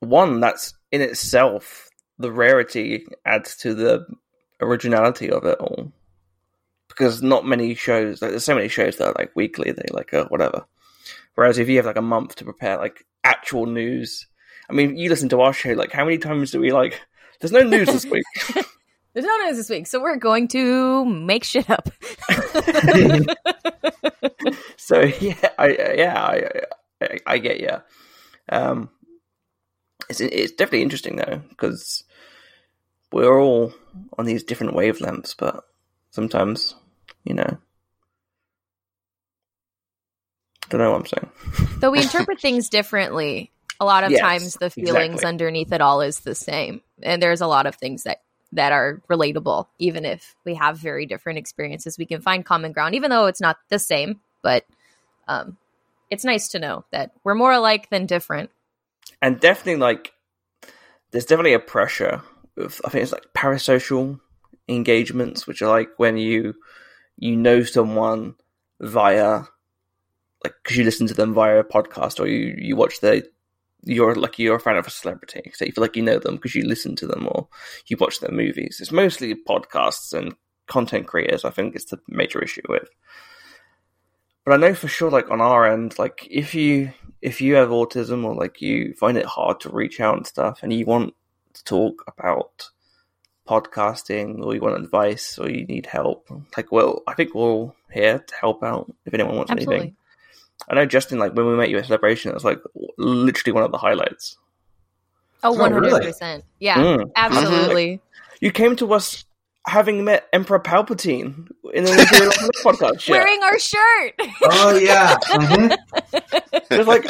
one 0.00 0.40
that's 0.40 0.72
in 0.90 1.02
itself 1.02 1.90
the 2.18 2.32
rarity 2.32 3.06
adds 3.26 3.54
to 3.58 3.74
the 3.74 4.06
originality 4.62 5.30
of 5.30 5.44
it 5.44 5.58
all 5.58 5.92
because 6.96 7.22
not 7.22 7.46
many 7.46 7.74
shows 7.74 8.22
like 8.22 8.30
there's 8.30 8.44
so 8.44 8.54
many 8.54 8.68
shows 8.68 8.96
that 8.96 9.08
are 9.08 9.14
like 9.18 9.34
weekly 9.34 9.70
they 9.70 9.86
like 9.92 10.14
uh, 10.14 10.24
whatever 10.26 10.64
whereas 11.34 11.58
if 11.58 11.68
you 11.68 11.76
have 11.76 11.86
like 11.86 11.96
a 11.96 12.02
month 12.02 12.36
to 12.36 12.44
prepare 12.44 12.76
like 12.78 13.04
actual 13.24 13.66
news 13.66 14.26
I 14.70 14.72
mean 14.72 14.96
you 14.96 15.10
listen 15.10 15.28
to 15.30 15.40
our 15.40 15.52
show 15.52 15.72
like 15.72 15.92
how 15.92 16.04
many 16.04 16.18
times 16.18 16.50
do 16.50 16.60
we 16.60 16.72
like 16.72 17.00
there's 17.40 17.52
no 17.52 17.62
news 17.62 17.88
this 17.88 18.06
week 18.06 18.24
There's 19.16 19.24
no 19.24 19.36
news 19.46 19.56
this 19.56 19.70
week, 19.70 19.86
so 19.86 19.98
we're 19.98 20.16
going 20.16 20.46
to 20.48 21.06
make 21.06 21.42
shit 21.42 21.70
up. 21.70 21.88
so 24.76 25.00
yeah, 25.00 25.48
I 25.58 25.94
yeah 25.96 26.22
I 26.22 26.50
I, 27.00 27.18
I 27.26 27.38
get 27.38 27.58
you. 27.58 27.70
Um, 28.50 28.90
it's 30.10 30.20
it's 30.20 30.52
definitely 30.52 30.82
interesting 30.82 31.16
though 31.16 31.40
because 31.48 32.04
we're 33.10 33.40
all 33.40 33.72
on 34.18 34.26
these 34.26 34.44
different 34.44 34.74
wavelengths, 34.74 35.34
but 35.34 35.64
sometimes 36.10 36.74
you 37.26 37.34
know, 37.34 37.58
don't 40.70 40.80
know 40.80 40.92
what 40.92 41.00
I'm 41.00 41.06
saying. 41.06 41.30
Though 41.80 41.90
we 41.90 42.00
interpret 42.00 42.40
things 42.40 42.68
differently, 42.68 43.50
a 43.80 43.84
lot 43.84 44.04
of 44.04 44.12
Yes, 44.12 44.20
times 44.20 44.54
the 44.56 44.70
feelings 44.70 45.22
exactly. 45.22 45.28
underneath 45.28 45.72
it 45.72 45.80
all 45.80 46.00
is 46.00 46.20
the 46.20 46.34
same. 46.34 46.80
And 47.02 47.22
there's 47.22 47.40
a 47.40 47.46
lot 47.46 47.66
of 47.66 47.74
things 47.74 48.04
that 48.04 48.22
that 48.52 48.72
are 48.72 49.02
relatable 49.10 49.66
even 49.78 50.04
if 50.04 50.34
we 50.44 50.54
have 50.54 50.78
very 50.78 51.04
different 51.04 51.38
experiences. 51.38 51.98
We 51.98 52.06
can 52.06 52.22
find 52.22 52.44
common 52.44 52.72
ground 52.72 52.94
even 52.94 53.10
though 53.10 53.26
it's 53.26 53.40
not 53.40 53.58
the 53.68 53.78
same, 53.78 54.20
but 54.42 54.64
um 55.28 55.56
it's 56.10 56.24
nice 56.24 56.48
to 56.48 56.58
know 56.60 56.84
that 56.92 57.10
we're 57.24 57.34
more 57.34 57.52
alike 57.52 57.90
than 57.90 58.06
different. 58.06 58.50
and 59.20 59.40
definitely 59.40 59.76
like 59.80 60.12
there's 61.10 61.26
definitely 61.26 61.54
a 61.54 61.58
pressure 61.58 62.22
with 62.56 62.80
I 62.84 62.88
think 62.90 63.02
it's 63.02 63.12
like 63.12 63.26
parasocial 63.34 64.20
engagements, 64.68 65.46
which 65.46 65.62
are 65.62 65.68
like 65.68 65.90
when 65.98 66.16
you 66.16 66.54
you 67.18 67.36
know 67.36 67.62
someone 67.62 68.34
via 68.80 69.42
like 70.44 70.54
because 70.62 70.76
you 70.76 70.84
listen 70.84 71.06
to 71.06 71.14
them 71.14 71.34
via 71.34 71.58
a 71.58 71.64
podcast 71.64 72.20
or 72.20 72.26
you 72.26 72.54
you 72.58 72.76
watch 72.76 73.00
their 73.00 73.22
you're 73.86 74.14
like 74.16 74.38
you're 74.38 74.56
a 74.56 74.60
fan 74.60 74.76
of 74.76 74.86
a 74.86 74.90
celebrity, 74.90 75.52
so 75.54 75.64
you 75.64 75.72
feel 75.72 75.82
like 75.82 75.96
you 75.96 76.02
know 76.02 76.18
them 76.18 76.36
because 76.36 76.54
you 76.54 76.66
listen 76.66 76.96
to 76.96 77.06
them 77.06 77.28
or 77.30 77.48
you 77.86 77.96
watch 77.98 78.18
their 78.20 78.32
movies. 78.32 78.78
It's 78.80 78.90
mostly 78.90 79.34
podcasts 79.34 80.12
and 80.12 80.34
content 80.66 81.06
creators. 81.06 81.44
I 81.44 81.50
think 81.50 81.76
it's 81.76 81.86
the 81.86 82.00
major 82.08 82.42
issue 82.42 82.62
with. 82.68 82.88
But 84.44 84.54
I 84.54 84.56
know 84.56 84.74
for 84.74 84.88
sure, 84.88 85.10
like 85.10 85.30
on 85.30 85.40
our 85.40 85.70
end, 85.70 85.98
like 85.98 86.26
if 86.28 86.54
you 86.54 86.92
if 87.22 87.40
you 87.40 87.54
have 87.54 87.68
autism 87.68 88.24
or 88.24 88.34
like 88.34 88.60
you 88.60 88.92
find 88.94 89.16
it 89.16 89.26
hard 89.26 89.60
to 89.60 89.70
reach 89.70 90.00
out 90.00 90.16
and 90.16 90.26
stuff, 90.26 90.60
and 90.62 90.72
you 90.72 90.84
want 90.84 91.14
to 91.54 91.64
talk 91.64 92.02
about 92.08 92.68
podcasting 93.46 94.44
or 94.44 94.54
you 94.54 94.60
want 94.60 94.76
advice 94.82 95.38
or 95.38 95.48
you 95.50 95.64
need 95.66 95.86
help, 95.86 96.28
like 96.56 96.70
well, 96.72 97.02
I 97.06 97.14
think 97.14 97.34
we're 97.34 97.42
all 97.42 97.76
here 97.92 98.18
to 98.18 98.34
help 98.34 98.62
out 98.62 98.92
if 99.04 99.14
anyone 99.14 99.36
wants 99.36 99.50
Absolutely. 99.52 99.76
anything. 99.76 99.96
I 100.68 100.74
know 100.74 100.86
Justin, 100.86 101.18
like 101.18 101.34
when 101.34 101.46
we 101.46 101.54
met 101.56 101.70
you 101.70 101.78
at 101.78 101.86
celebration, 101.86 102.30
it 102.30 102.34
was 102.34 102.44
like 102.44 102.60
literally 102.98 103.52
one 103.52 103.62
of 103.62 103.70
the 103.72 103.78
highlights. 103.78 104.36
Oh, 105.42 105.54
Oh, 105.60 105.68
really? 105.68 105.90
100%. 106.06 106.42
Yeah, 106.58 106.76
Mm. 106.76 107.10
absolutely. 107.14 108.00
You 108.40 108.50
came 108.50 108.74
to 108.76 108.92
us 108.94 109.24
having 109.66 110.04
met 110.04 110.26
Emperor 110.32 110.58
Palpatine 110.60 111.48
in 111.74 111.86
an 111.86 111.98
Imperial 111.98 112.32
podcast. 112.64 113.00
show. 113.00 113.12
Wearing 113.12 113.42
our 113.42 113.58
shirt. 113.58 114.14
Oh 114.44 114.76
yeah. 114.82 115.16
Mhm. 115.26 115.76
It 116.70 116.78
was 116.78 116.86
like, 116.86 117.04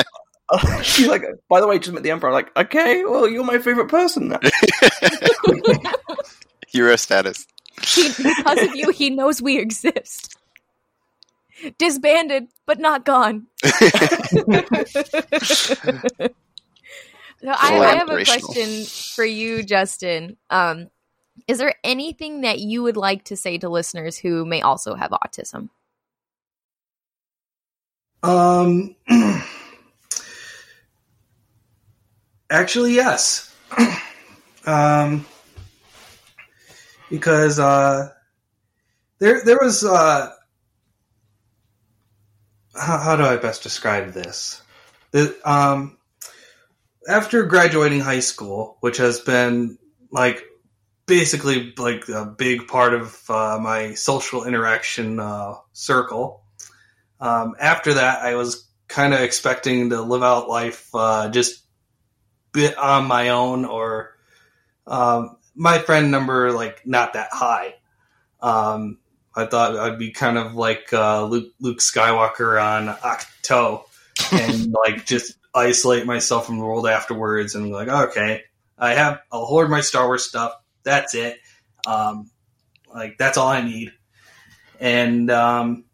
she's 0.82 1.08
like, 1.08 1.22
by 1.48 1.60
the 1.60 1.66
way, 1.66 1.78
just 1.78 1.92
met 1.92 2.02
the 2.02 2.10
Emperor. 2.10 2.30
I'm 2.30 2.34
like, 2.34 2.56
okay, 2.56 3.04
well, 3.04 3.28
you're 3.28 3.44
my 3.44 3.58
favorite 3.58 3.88
person 3.88 4.28
now. 4.28 4.40
hero 6.66 6.96
status 6.96 7.46
He, 7.82 8.08
because 8.16 8.62
of 8.62 8.74
you, 8.74 8.90
he 8.90 9.10
knows 9.10 9.40
we 9.40 9.58
exist. 9.58 10.36
Disbanded, 11.78 12.48
but 12.66 12.78
not 12.78 13.04
gone. 13.04 13.46
So 17.42 17.48
I, 17.50 17.78
I 17.78 17.96
have 17.96 18.10
a 18.10 18.24
question 18.24 18.84
for 19.14 19.24
you, 19.24 19.62
Justin. 19.62 20.36
Um, 20.50 20.88
is 21.46 21.58
there 21.58 21.74
anything 21.84 22.40
that 22.42 22.60
you 22.60 22.82
would 22.82 22.96
like 22.96 23.24
to 23.24 23.36
say 23.36 23.58
to 23.58 23.68
listeners 23.68 24.16
who 24.16 24.44
may 24.44 24.62
also 24.62 24.94
have 24.94 25.10
autism? 25.10 25.68
Um, 28.22 28.96
actually, 32.50 32.94
yes. 32.94 33.54
um, 34.66 35.26
because 37.10 37.58
uh, 37.58 38.10
there 39.18 39.42
there 39.44 39.58
was 39.60 39.84
uh, 39.84 40.30
how, 42.74 42.98
how 42.98 43.16
do 43.16 43.24
I 43.24 43.36
best 43.36 43.62
describe 43.62 44.12
this? 44.12 44.62
The, 45.12 45.36
um, 45.44 45.96
after 47.08 47.44
graduating 47.44 48.00
high 48.00 48.20
school, 48.20 48.76
which 48.80 48.98
has 48.98 49.20
been 49.20 49.78
like 50.10 50.42
basically 51.06 51.72
like 51.78 52.08
a 52.08 52.24
big 52.26 52.66
part 52.66 52.94
of 52.94 53.30
uh, 53.30 53.58
my 53.60 53.94
social 53.94 54.44
interaction 54.44 55.20
uh, 55.20 55.54
circle. 55.72 56.42
Um, 57.20 57.54
after 57.60 57.94
that, 57.94 58.22
I 58.22 58.34
was 58.34 58.68
kind 58.88 59.14
of 59.14 59.20
expecting 59.20 59.90
to 59.90 60.02
live 60.02 60.22
out 60.22 60.48
life 60.48 60.88
uh, 60.94 61.28
just 61.30 61.62
bit 62.56 62.76
on 62.76 63.04
my 63.04 63.28
own, 63.28 63.64
or 63.66 64.16
um, 64.86 65.36
my 65.54 65.78
friend 65.78 66.10
number 66.10 66.50
like 66.52 66.84
not 66.86 67.12
that 67.12 67.28
high. 67.30 67.74
Um, 68.40 68.98
I 69.34 69.44
thought 69.44 69.76
I'd 69.76 69.98
be 69.98 70.10
kind 70.10 70.38
of 70.38 70.54
like 70.54 70.92
uh, 70.92 71.26
Luke, 71.26 71.52
Luke 71.60 71.78
Skywalker 71.78 72.60
on 72.60 72.88
Ahch-To, 72.88 73.82
and 74.32 74.72
like 74.72 75.04
just 75.04 75.36
isolate 75.54 76.06
myself 76.06 76.46
from 76.46 76.58
the 76.58 76.64
world 76.64 76.88
afterwards, 76.88 77.54
and 77.54 77.66
be 77.66 77.72
like, 77.72 77.88
okay, 77.88 78.42
I 78.78 78.94
have, 78.94 79.20
I'll 79.30 79.44
hoard 79.44 79.70
my 79.70 79.82
Star 79.82 80.06
Wars 80.06 80.24
stuff. 80.24 80.54
That's 80.82 81.14
it. 81.14 81.38
Um, 81.86 82.30
like 82.94 83.18
that's 83.18 83.36
all 83.36 83.48
I 83.48 83.62
need. 83.62 83.92
And 84.80 85.30
um, 85.30 85.84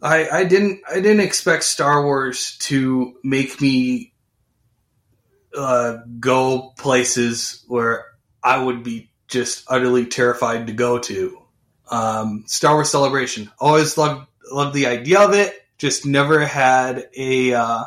I, 0.00 0.28
I 0.28 0.44
didn't, 0.44 0.82
I 0.88 0.96
didn't 0.96 1.20
expect 1.20 1.64
Star 1.64 2.04
Wars 2.04 2.56
to 2.62 3.14
make 3.24 3.60
me 3.60 4.11
uh, 5.56 5.98
go 6.18 6.72
places 6.78 7.64
where 7.68 8.06
I 8.42 8.62
would 8.62 8.82
be 8.82 9.10
just 9.28 9.64
utterly 9.68 10.06
terrified 10.06 10.66
to 10.66 10.72
go 10.72 10.98
to. 10.98 11.38
Um, 11.90 12.44
Star 12.46 12.74
Wars 12.74 12.90
Celebration. 12.90 13.50
Always 13.58 13.96
loved 13.96 14.26
loved 14.50 14.74
the 14.74 14.86
idea 14.86 15.20
of 15.20 15.34
it. 15.34 15.54
Just 15.78 16.06
never 16.06 16.44
had 16.44 17.08
a. 17.16 17.54
Uh, 17.54 17.84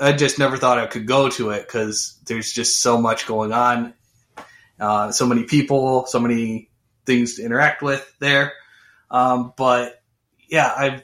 I 0.00 0.12
just 0.12 0.38
never 0.38 0.56
thought 0.56 0.78
I 0.78 0.86
could 0.86 1.06
go 1.06 1.28
to 1.30 1.50
it 1.50 1.66
because 1.66 2.18
there's 2.24 2.52
just 2.52 2.80
so 2.80 2.98
much 2.98 3.26
going 3.26 3.52
on, 3.52 3.92
uh, 4.78 5.12
so 5.12 5.26
many 5.26 5.44
people, 5.44 6.06
so 6.06 6.18
many 6.18 6.70
things 7.04 7.34
to 7.36 7.44
interact 7.44 7.82
with 7.82 8.10
there. 8.18 8.54
Um, 9.10 9.52
but 9.56 10.02
yeah, 10.48 10.66
I 10.66 11.02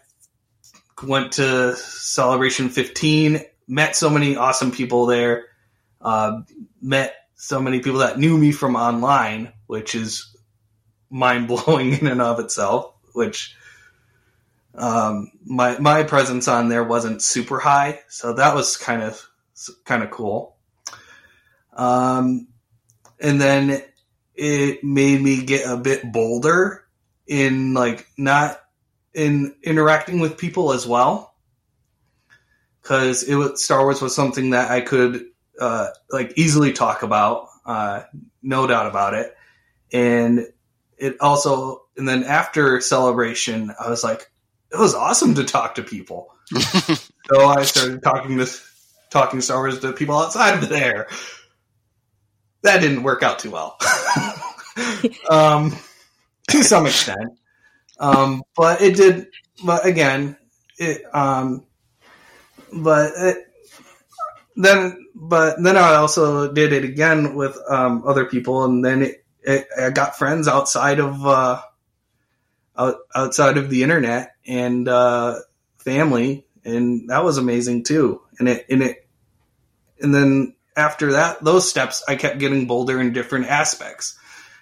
went 1.02 1.32
to 1.32 1.76
Celebration 1.76 2.70
15, 2.70 3.42
met 3.66 3.96
so 3.96 4.10
many 4.10 4.36
awesome 4.36 4.70
people 4.70 5.06
there, 5.06 5.46
uh, 6.00 6.40
met 6.80 7.14
so 7.34 7.60
many 7.60 7.80
people 7.80 8.00
that 8.00 8.18
knew 8.18 8.36
me 8.36 8.52
from 8.52 8.76
online, 8.76 9.52
which 9.66 9.94
is 9.94 10.34
mind 11.10 11.48
blowing 11.48 11.92
in 12.00 12.06
and 12.06 12.22
of 12.22 12.40
itself. 12.40 12.94
Which 13.12 13.56
um, 14.74 15.32
my 15.44 15.78
my 15.78 16.02
presence 16.02 16.48
on 16.48 16.68
there 16.68 16.84
wasn't 16.84 17.22
super 17.22 17.58
high, 17.58 18.00
so 18.08 18.34
that 18.34 18.54
was 18.54 18.76
kind 18.76 19.02
of 19.02 19.26
kind 19.84 20.02
of 20.02 20.10
cool. 20.10 20.56
Um, 21.72 22.48
and 23.20 23.40
then 23.40 23.82
it 24.34 24.84
made 24.84 25.20
me 25.20 25.42
get 25.42 25.68
a 25.68 25.76
bit 25.76 26.12
bolder 26.12 26.84
in 27.26 27.74
like 27.74 28.06
not 28.16 28.60
in 29.14 29.54
interacting 29.62 30.20
with 30.20 30.36
people 30.36 30.72
as 30.72 30.86
well 30.86 31.34
because 32.86 33.24
it 33.24 33.34
was 33.34 33.64
Star 33.64 33.82
Wars 33.82 34.00
was 34.00 34.14
something 34.14 34.50
that 34.50 34.70
I 34.70 34.80
could 34.80 35.26
uh, 35.60 35.88
like 36.08 36.34
easily 36.36 36.72
talk 36.72 37.02
about, 37.02 37.48
uh, 37.64 38.02
no 38.44 38.68
doubt 38.68 38.86
about 38.86 39.14
it, 39.14 39.36
and 39.92 40.46
it 40.96 41.16
also 41.20 41.82
and 41.96 42.08
then 42.08 42.22
after 42.22 42.80
celebration, 42.80 43.72
I 43.80 43.90
was 43.90 44.04
like, 44.04 44.30
it 44.72 44.78
was 44.78 44.94
awesome 44.94 45.34
to 45.34 45.44
talk 45.44 45.74
to 45.76 45.82
people. 45.82 46.32
so 46.58 47.46
I 47.48 47.64
started 47.64 48.04
talking 48.04 48.36
this 48.36 48.64
talking 49.10 49.40
Star 49.40 49.58
Wars 49.58 49.80
to 49.80 49.92
people 49.92 50.16
outside 50.16 50.62
of 50.62 50.68
there. 50.68 51.08
That 52.62 52.80
didn't 52.80 53.02
work 53.02 53.24
out 53.24 53.40
too 53.40 53.50
well, 53.50 53.78
um, 55.28 55.76
to 56.50 56.62
some 56.62 56.86
extent. 56.86 57.36
Um, 57.98 58.44
but 58.54 58.80
it 58.80 58.94
did. 58.94 59.26
But 59.64 59.86
again, 59.86 60.36
it. 60.78 61.02
Um, 61.12 61.66
but 62.72 63.12
it, 63.16 63.46
then, 64.56 65.06
but 65.14 65.62
then 65.62 65.76
I 65.76 65.96
also 65.96 66.52
did 66.52 66.72
it 66.72 66.84
again 66.84 67.34
with 67.34 67.58
um, 67.68 68.04
other 68.06 68.24
people, 68.24 68.64
and 68.64 68.84
then 68.84 69.02
it, 69.02 69.24
it, 69.42 69.68
I 69.80 69.90
got 69.90 70.16
friends 70.16 70.48
outside 70.48 70.98
of 70.98 71.26
uh, 71.26 71.60
out, 72.76 72.96
outside 73.14 73.58
of 73.58 73.70
the 73.70 73.82
internet 73.82 74.34
and 74.46 74.88
uh, 74.88 75.40
family, 75.78 76.46
and 76.64 77.10
that 77.10 77.24
was 77.24 77.38
amazing 77.38 77.84
too. 77.84 78.22
And 78.38 78.48
it 78.48 78.66
and 78.68 78.82
it 78.82 79.08
and 80.00 80.14
then 80.14 80.54
after 80.76 81.12
that, 81.12 81.42
those 81.42 81.68
steps, 81.68 82.02
I 82.06 82.16
kept 82.16 82.38
getting 82.38 82.66
bolder 82.66 83.00
in 83.00 83.12
different 83.12 83.46
aspects, 83.46 84.18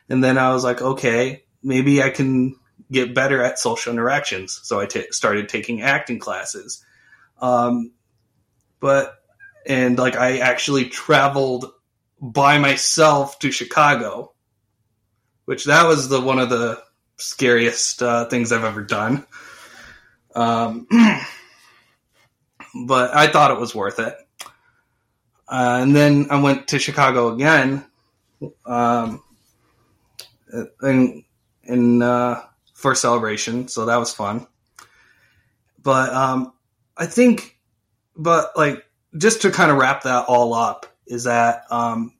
and 0.08 0.22
then 0.22 0.38
I 0.38 0.50
was 0.50 0.64
like, 0.64 0.80
okay, 0.80 1.44
maybe 1.62 2.02
I 2.02 2.10
can 2.10 2.56
get 2.90 3.14
better 3.14 3.42
at 3.42 3.58
social 3.58 3.92
interactions. 3.92 4.60
So 4.62 4.80
I 4.80 4.86
t- 4.86 5.10
started 5.10 5.48
taking 5.48 5.82
acting 5.82 6.18
classes. 6.18 6.83
Um, 7.44 7.92
but 8.80 9.16
and 9.66 9.98
like 9.98 10.16
I 10.16 10.38
actually 10.38 10.86
traveled 10.86 11.70
by 12.18 12.56
myself 12.56 13.38
to 13.40 13.50
Chicago, 13.50 14.32
which 15.44 15.66
that 15.66 15.86
was 15.86 16.08
the 16.08 16.22
one 16.22 16.38
of 16.38 16.48
the 16.48 16.82
scariest 17.18 18.02
uh, 18.02 18.24
things 18.30 18.50
I've 18.50 18.64
ever 18.64 18.82
done. 18.82 19.26
Um, 20.34 20.86
but 22.86 23.14
I 23.14 23.26
thought 23.26 23.50
it 23.50 23.60
was 23.60 23.74
worth 23.74 23.98
it. 23.98 24.14
Uh, 25.46 25.80
and 25.82 25.94
then 25.94 26.28
I 26.30 26.40
went 26.40 26.68
to 26.68 26.78
Chicago 26.78 27.34
again, 27.34 27.84
um, 28.64 29.22
in, 30.82 31.24
in 31.64 32.00
uh, 32.00 32.40
for 32.72 32.94
celebration, 32.94 33.68
so 33.68 33.84
that 33.84 33.98
was 33.98 34.14
fun. 34.14 34.46
But 35.82 36.08
um, 36.14 36.53
I 36.96 37.06
think, 37.06 37.58
but 38.16 38.56
like 38.56 38.84
just 39.16 39.42
to 39.42 39.50
kind 39.50 39.70
of 39.70 39.78
wrap 39.78 40.02
that 40.02 40.26
all 40.28 40.54
up 40.54 40.86
is 41.06 41.24
that 41.24 41.64
um, 41.70 42.12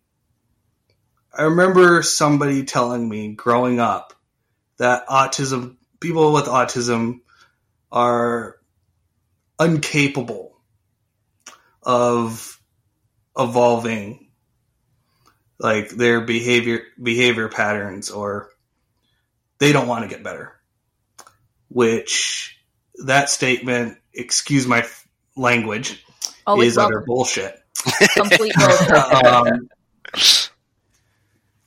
I 1.33 1.43
remember 1.45 2.03
somebody 2.03 2.65
telling 2.65 3.09
me 3.09 3.35
growing 3.35 3.81
up 3.81 4.15
that 4.79 5.07
autism 5.09 5.77
people 6.01 6.33
with 6.33 6.47
autism 6.47 7.21
are 7.91 8.57
incapable 9.61 10.61
of 11.83 12.61
evolving 13.39 14.29
like 15.59 15.91
their 15.91 16.21
behavior 16.21 16.83
behavior 17.01 17.49
patterns 17.49 18.11
or 18.11 18.51
they 19.59 19.73
don't 19.73 19.87
want 19.89 20.03
to 20.03 20.15
get 20.15 20.25
better 20.25 20.53
which 21.69 22.59
that 23.05 23.31
statement 23.31 23.99
excuse 24.15 24.67
my 24.67 24.81
f- 24.81 25.07
language 25.37 26.05
Always 26.47 26.73
is 26.73 26.79
utter 26.79 27.03
bullshit 27.07 27.59
Complete 28.15 28.55
bullshit. 28.55 28.91
um, 29.27 29.69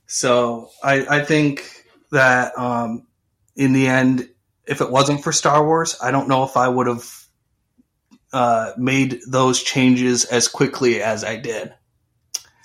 so 0.07 0.69
I, 0.83 1.05
I 1.17 1.23
think 1.23 1.85
that 2.11 2.57
um, 2.57 3.07
in 3.55 3.73
the 3.73 3.87
end, 3.87 4.29
if 4.65 4.81
it 4.81 4.89
wasn't 4.89 5.23
for 5.23 5.31
Star 5.31 5.65
Wars, 5.65 5.97
I 6.01 6.11
don't 6.11 6.29
know 6.29 6.43
if 6.43 6.57
I 6.57 6.67
would 6.67 6.87
have 6.87 7.25
uh, 8.33 8.71
made 8.77 9.19
those 9.27 9.61
changes 9.61 10.25
as 10.25 10.47
quickly 10.47 11.01
as 11.01 11.23
I 11.23 11.37
did. 11.37 11.73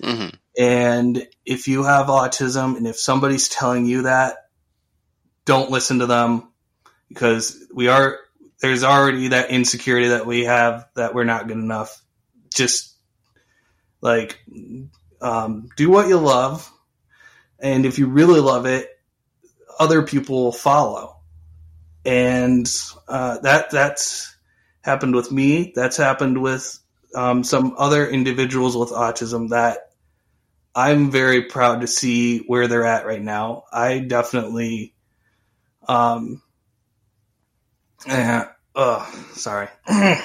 hmm 0.02 0.28
And 0.56 1.26
if 1.44 1.68
you 1.68 1.84
have 1.84 2.06
autism 2.06 2.76
and 2.76 2.86
if 2.86 2.98
somebody's 2.98 3.48
telling 3.48 3.86
you 3.86 4.02
that, 4.02 4.36
don't 5.44 5.70
listen 5.70 5.98
to 5.98 6.06
them 6.06 6.52
because 7.08 7.66
we 7.74 7.88
are 7.88 8.18
there's 8.62 8.84
already 8.84 9.28
that 9.28 9.50
insecurity 9.50 10.08
that 10.08 10.24
we 10.24 10.44
have 10.44 10.86
that 10.94 11.14
we're 11.14 11.24
not 11.24 11.48
good 11.48 11.58
enough. 11.58 12.00
Just 12.54 12.94
like 14.00 14.38
um, 15.20 15.68
do 15.76 15.90
what 15.90 16.08
you 16.08 16.16
love, 16.16 16.70
and 17.58 17.84
if 17.84 17.98
you 17.98 18.06
really 18.06 18.40
love 18.40 18.66
it, 18.66 18.88
other 19.78 20.02
people 20.02 20.44
will 20.44 20.52
follow. 20.52 21.16
And 22.04 22.70
uh, 23.08 23.38
that 23.38 23.70
that's 23.70 24.34
happened 24.80 25.14
with 25.14 25.32
me. 25.32 25.72
That's 25.74 25.96
happened 25.96 26.40
with 26.40 26.78
um, 27.14 27.44
some 27.44 27.74
other 27.78 28.06
individuals 28.06 28.76
with 28.76 28.90
autism 28.90 29.50
that 29.50 29.90
I'm 30.74 31.10
very 31.10 31.42
proud 31.42 31.80
to 31.80 31.86
see 31.86 32.38
where 32.46 32.68
they're 32.68 32.86
at 32.86 33.06
right 33.06 33.20
now. 33.20 33.64
I 33.72 33.98
definitely, 33.98 34.94
um, 35.88 36.42
eh, 38.06 38.44
oh, 38.74 39.26
sorry. 39.34 39.68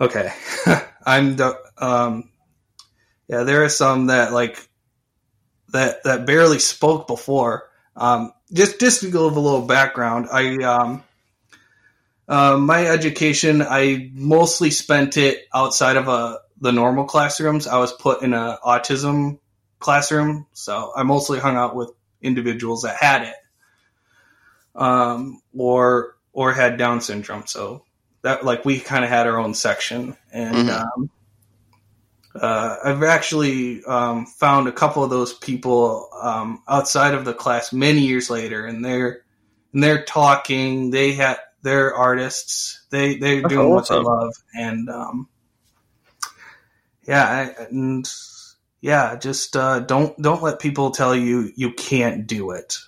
okay, 0.00 0.32
I'm 1.06 1.36
the, 1.36 1.58
um, 1.78 2.30
yeah. 3.28 3.42
There 3.44 3.64
are 3.64 3.68
some 3.68 4.06
that 4.06 4.32
like 4.32 4.58
that 5.72 6.04
that 6.04 6.26
barely 6.26 6.58
spoke 6.58 7.06
before. 7.06 7.68
Um, 7.96 8.32
just 8.52 8.80
just 8.80 9.00
to 9.00 9.06
give 9.06 9.16
a 9.16 9.40
little 9.40 9.66
background, 9.66 10.28
I 10.32 10.56
um, 10.62 11.02
uh, 12.28 12.56
my 12.56 12.86
education, 12.86 13.62
I 13.62 14.10
mostly 14.14 14.70
spent 14.70 15.16
it 15.16 15.46
outside 15.52 15.96
of 15.96 16.08
a 16.08 16.38
the 16.60 16.72
normal 16.72 17.04
classrooms. 17.04 17.66
I 17.66 17.78
was 17.78 17.92
put 17.92 18.22
in 18.22 18.32
a 18.32 18.58
autism 18.64 19.38
classroom, 19.78 20.46
so 20.52 20.92
I 20.96 21.02
mostly 21.02 21.38
hung 21.38 21.56
out 21.56 21.76
with 21.76 21.90
individuals 22.22 22.82
that 22.82 22.96
had 22.96 23.22
it, 23.22 23.34
um, 24.74 25.40
or 25.56 26.16
or 26.32 26.52
had 26.52 26.78
Down 26.78 27.00
syndrome. 27.00 27.46
So 27.46 27.84
that 28.22 28.44
like 28.44 28.64
we 28.64 28.80
kind 28.80 29.04
of 29.04 29.10
had 29.10 29.26
our 29.26 29.38
own 29.38 29.54
section, 29.54 30.16
and 30.32 30.56
Mhm. 30.56 30.70
um, 30.70 31.10
uh, 32.34 32.76
I've 32.84 33.02
actually 33.04 33.84
um, 33.84 34.26
found 34.26 34.66
a 34.66 34.72
couple 34.72 35.04
of 35.04 35.10
those 35.10 35.32
people 35.34 36.08
um, 36.20 36.62
outside 36.68 37.14
of 37.14 37.24
the 37.24 37.34
class 37.34 37.72
many 37.72 38.00
years 38.00 38.30
later, 38.30 38.66
and 38.66 38.84
they're 38.84 39.22
and 39.72 39.82
they're 39.82 40.04
talking. 40.04 40.90
They 40.90 41.12
had 41.12 41.38
they're 41.62 41.94
artists. 41.94 42.84
They 42.90 43.16
they're 43.18 43.42
That's 43.42 43.52
doing 43.52 43.70
what 43.70 43.88
they 43.88 43.98
love, 43.98 44.32
and 44.54 44.88
um, 44.88 45.28
yeah, 47.06 47.24
I, 47.58 47.62
and 47.64 48.08
yeah, 48.80 49.16
just 49.16 49.56
uh, 49.56 49.80
don't 49.80 50.20
don't 50.20 50.42
let 50.42 50.58
people 50.58 50.90
tell 50.90 51.14
you 51.14 51.52
you 51.56 51.72
can't 51.72 52.26
do 52.26 52.50
it. 52.50 52.78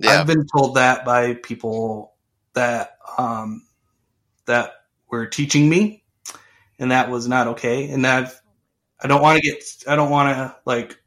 Yeah. 0.00 0.20
I've 0.20 0.26
been 0.26 0.46
told 0.46 0.76
that 0.76 1.04
by 1.04 1.34
people 1.34 2.14
that 2.54 2.96
um, 3.18 3.66
that 4.46 4.72
were 5.10 5.26
teaching 5.26 5.68
me, 5.68 6.04
and 6.78 6.90
that 6.90 7.10
was 7.10 7.28
not 7.28 7.48
okay. 7.48 7.90
And 7.90 8.06
I've 8.06 8.40
I 9.00 9.08
don't 9.08 9.22
want 9.22 9.40
to 9.40 9.42
get 9.50 9.62
I 9.86 9.96
don't 9.96 10.10
want 10.10 10.36
to 10.36 10.56
like 10.64 10.98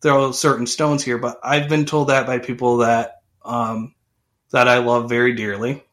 throw 0.00 0.32
certain 0.32 0.66
stones 0.66 1.04
here, 1.04 1.18
but 1.18 1.40
I've 1.42 1.68
been 1.68 1.86
told 1.86 2.08
that 2.08 2.26
by 2.26 2.38
people 2.38 2.78
that 2.78 3.22
um, 3.44 3.94
that 4.52 4.68
I 4.68 4.78
love 4.78 5.08
very 5.08 5.34
dearly. 5.34 5.84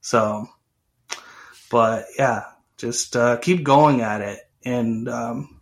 So, 0.00 0.48
but 1.70 2.06
yeah, 2.18 2.44
just 2.78 3.16
uh, 3.16 3.36
keep 3.36 3.62
going 3.64 4.00
at 4.00 4.20
it, 4.22 4.40
and 4.64 5.08
um, 5.08 5.60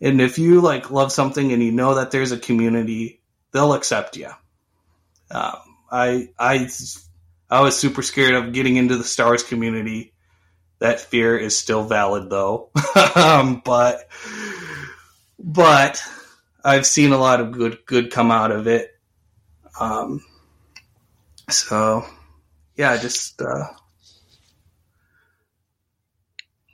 and 0.00 0.20
if 0.20 0.38
you 0.38 0.60
like 0.60 0.90
love 0.90 1.12
something 1.12 1.52
and 1.52 1.62
you 1.62 1.72
know 1.72 1.96
that 1.96 2.10
there's 2.10 2.32
a 2.32 2.38
community, 2.38 3.20
they'll 3.52 3.74
accept 3.74 4.16
you. 4.16 4.30
Um, 5.30 5.56
I 5.90 6.28
I 6.38 6.68
I 7.50 7.60
was 7.62 7.78
super 7.78 8.02
scared 8.02 8.34
of 8.34 8.52
getting 8.52 8.76
into 8.76 8.96
the 8.96 9.04
Star 9.04 9.26
Wars 9.28 9.42
community. 9.42 10.12
That 10.78 11.00
fear 11.00 11.36
is 11.36 11.58
still 11.58 11.84
valid 11.84 12.30
though, 12.30 12.70
um, 13.14 13.60
but 13.64 14.08
but 15.38 16.02
I've 16.64 16.86
seen 16.86 17.12
a 17.12 17.18
lot 17.18 17.40
of 17.40 17.52
good 17.52 17.78
good 17.86 18.10
come 18.10 18.30
out 18.30 18.50
of 18.50 18.66
it. 18.66 18.90
Um, 19.78 20.24
so 21.50 22.04
yeah, 22.76 22.96
just 22.96 23.40
uh, 23.42 23.66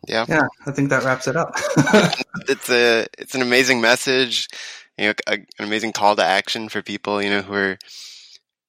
Yeah. 0.06 0.26
yeah, 0.28 0.46
I 0.66 0.70
think 0.70 0.90
that 0.90 1.02
wraps 1.02 1.26
it 1.26 1.36
up. 1.36 1.54
it's 2.48 2.70
a 2.70 3.06
it's 3.18 3.34
an 3.34 3.42
amazing 3.42 3.80
message, 3.80 4.48
you 4.96 5.06
know, 5.06 5.14
a, 5.26 5.32
an 5.34 5.46
amazing 5.58 5.92
call 5.92 6.14
to 6.16 6.24
action 6.24 6.68
for 6.68 6.82
people, 6.82 7.20
you 7.20 7.30
know, 7.30 7.42
who 7.42 7.54
are 7.54 7.78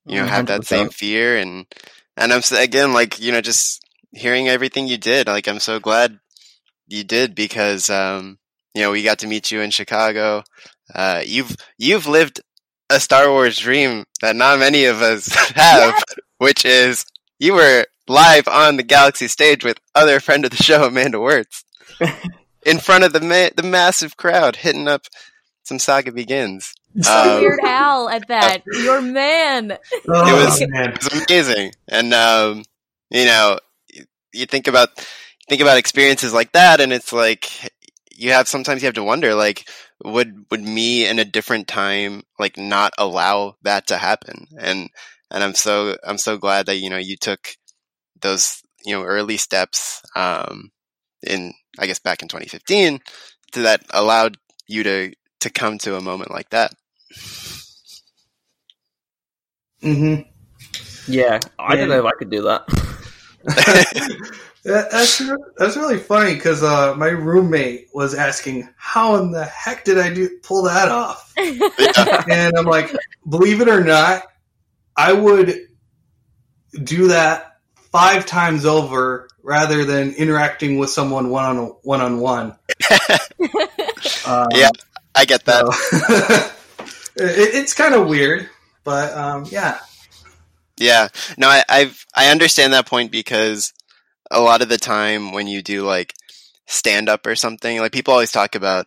you 0.07 0.19
know 0.19 0.25
have 0.27 0.45
that 0.47 0.65
same 0.65 0.89
fear 0.89 1.37
and 1.37 1.65
and 2.15 2.33
I'm 2.33 2.41
again 2.57 2.93
like 2.93 3.19
you 3.19 3.31
know 3.31 3.41
just 3.41 3.83
hearing 4.11 4.47
everything 4.47 4.87
you 4.87 4.97
did, 4.97 5.27
like 5.27 5.47
I'm 5.47 5.59
so 5.59 5.79
glad 5.79 6.19
you 6.87 7.03
did 7.03 7.35
because 7.35 7.89
um 7.89 8.37
you 8.73 8.81
know 8.81 8.91
we 8.91 9.03
got 9.03 9.19
to 9.19 9.27
meet 9.27 9.51
you 9.51 9.61
in 9.61 9.71
Chicago. 9.71 10.43
Uh, 10.93 11.21
you've 11.25 11.55
you've 11.77 12.07
lived 12.07 12.41
a 12.89 12.99
Star 12.99 13.29
Wars 13.29 13.57
dream 13.57 14.05
that 14.21 14.35
not 14.35 14.59
many 14.59 14.85
of 14.85 15.01
us 15.01 15.27
have, 15.55 16.01
which 16.37 16.65
is 16.65 17.05
you 17.39 17.53
were 17.53 17.85
live 18.07 18.47
on 18.47 18.77
the 18.77 18.83
Galaxy 18.83 19.27
stage 19.27 19.63
with 19.63 19.79
other 19.93 20.19
friend 20.19 20.45
of 20.45 20.51
the 20.51 20.63
show 20.63 20.85
Amanda 20.85 21.19
Wirtz 21.19 21.65
in 22.65 22.79
front 22.79 23.03
of 23.03 23.13
the 23.13 23.21
ma- 23.21 23.49
the 23.55 23.67
massive 23.67 24.17
crowd, 24.17 24.57
hitting 24.57 24.87
up 24.87 25.03
some 25.63 25.79
Saga 25.79 26.11
Begins. 26.11 26.73
Um, 27.07 27.41
Weird 27.41 27.59
Al 27.63 28.09
at 28.09 28.27
that. 28.29 28.63
Your 28.83 29.01
man. 29.01 29.71
It 29.71 29.79
was- 30.07 30.61
man. 30.67 30.93
It's 30.93 31.07
amazing, 31.13 31.73
and 31.87 32.13
um, 32.13 32.63
you 33.09 33.25
know, 33.25 33.59
you- 33.93 34.05
you 34.33 34.45
think 34.45 34.67
about 34.67 34.89
think 35.49 35.61
about 35.61 35.77
experiences 35.77 36.33
like 36.33 36.51
that, 36.53 36.81
and 36.81 36.91
it's 36.93 37.13
like 37.13 37.71
you 38.15 38.31
have 38.31 38.47
sometimes 38.47 38.81
you 38.81 38.87
have 38.87 38.95
to 38.95 39.03
wonder, 39.03 39.35
like, 39.35 39.69
would 40.03 40.45
would 40.51 40.61
me 40.63 41.05
in 41.07 41.19
a 41.19 41.25
different 41.25 41.67
time 41.67 42.23
like 42.39 42.57
not 42.57 42.93
allow 42.97 43.55
that 43.63 43.87
to 43.87 43.97
happen? 43.97 44.47
And 44.59 44.89
and 45.31 45.43
I'm 45.43 45.53
so 45.53 45.97
I'm 46.03 46.17
so 46.17 46.37
glad 46.37 46.65
that 46.67 46.77
you 46.77 46.89
know 46.89 46.97
you 46.97 47.15
took 47.17 47.49
those 48.21 48.61
you 48.85 48.93
know 48.95 49.03
early 49.03 49.37
steps 49.37 50.01
um, 50.15 50.71
in 51.21 51.53
I 51.79 51.85
guess 51.87 51.99
back 51.99 52.21
in 52.21 52.27
2015 52.27 52.99
to 53.53 53.61
that 53.61 53.83
allowed 53.91 54.37
you 54.67 54.83
to 54.83 55.13
to 55.41 55.49
come 55.49 55.77
to 55.79 55.95
a 55.95 56.01
moment 56.01 56.31
like 56.31 56.49
that. 56.49 56.73
hmm 59.81 60.15
Yeah, 61.07 61.39
I 61.59 61.75
don't 61.75 61.89
know 61.89 61.99
if 61.99 62.05
I 62.05 62.11
could 62.17 62.29
do 62.29 62.41
that. 62.43 62.63
That- 64.63 64.91
that's 64.91 65.21
that's 65.55 65.77
really 65.77 65.97
funny 65.97 66.33
because 66.33 66.61
uh, 66.61 66.93
my 66.97 67.07
roommate 67.07 67.87
was 67.93 68.13
asking, 68.13 68.67
"How 68.75 69.15
in 69.15 69.31
the 69.31 69.45
heck 69.45 69.85
did 69.85 69.97
I 69.97 70.13
do 70.13 70.27
pull 70.43 70.63
that 70.63 70.89
off?" 70.89 71.33
Yeah. 71.37 72.25
and 72.29 72.57
I'm 72.57 72.65
like, 72.65 72.93
believe 73.29 73.61
it 73.61 73.69
or 73.69 73.81
not, 73.81 74.23
I 74.97 75.13
would 75.13 75.67
do 76.83 77.07
that 77.07 77.59
five 77.93 78.25
times 78.25 78.65
over 78.65 79.29
rather 79.41 79.85
than 79.85 80.11
interacting 80.15 80.77
with 80.77 80.89
someone 80.89 81.29
one 81.29 81.45
on 81.45 81.57
one 81.83 82.01
on 82.01 82.19
one. 82.19 82.53
Yeah. 84.53 84.69
I 85.17 85.25
get 85.25 85.45
that. 85.45 85.65
so- 85.73 86.83
it, 87.25 87.55
it's 87.55 87.73
kind 87.73 87.93
of 87.93 88.07
weird, 88.07 88.49
but 88.83 89.13
um, 89.17 89.45
yeah. 89.49 89.79
Yeah, 90.79 91.07
no, 91.37 91.47
I, 91.47 91.63
I've 91.67 92.05
I 92.15 92.29
understand 92.29 92.73
that 92.73 92.85
point 92.85 93.11
because 93.11 93.73
a 94.29 94.39
lot 94.39 94.61
of 94.61 94.69
the 94.69 94.77
time 94.77 95.31
when 95.31 95.47
you 95.47 95.63
do 95.63 95.81
like 95.83 96.13
stand 96.67 97.09
up 97.09 97.25
or 97.25 97.35
something, 97.35 97.79
like 97.79 97.91
people 97.91 98.13
always 98.13 98.31
talk 98.31 98.53
about 98.55 98.85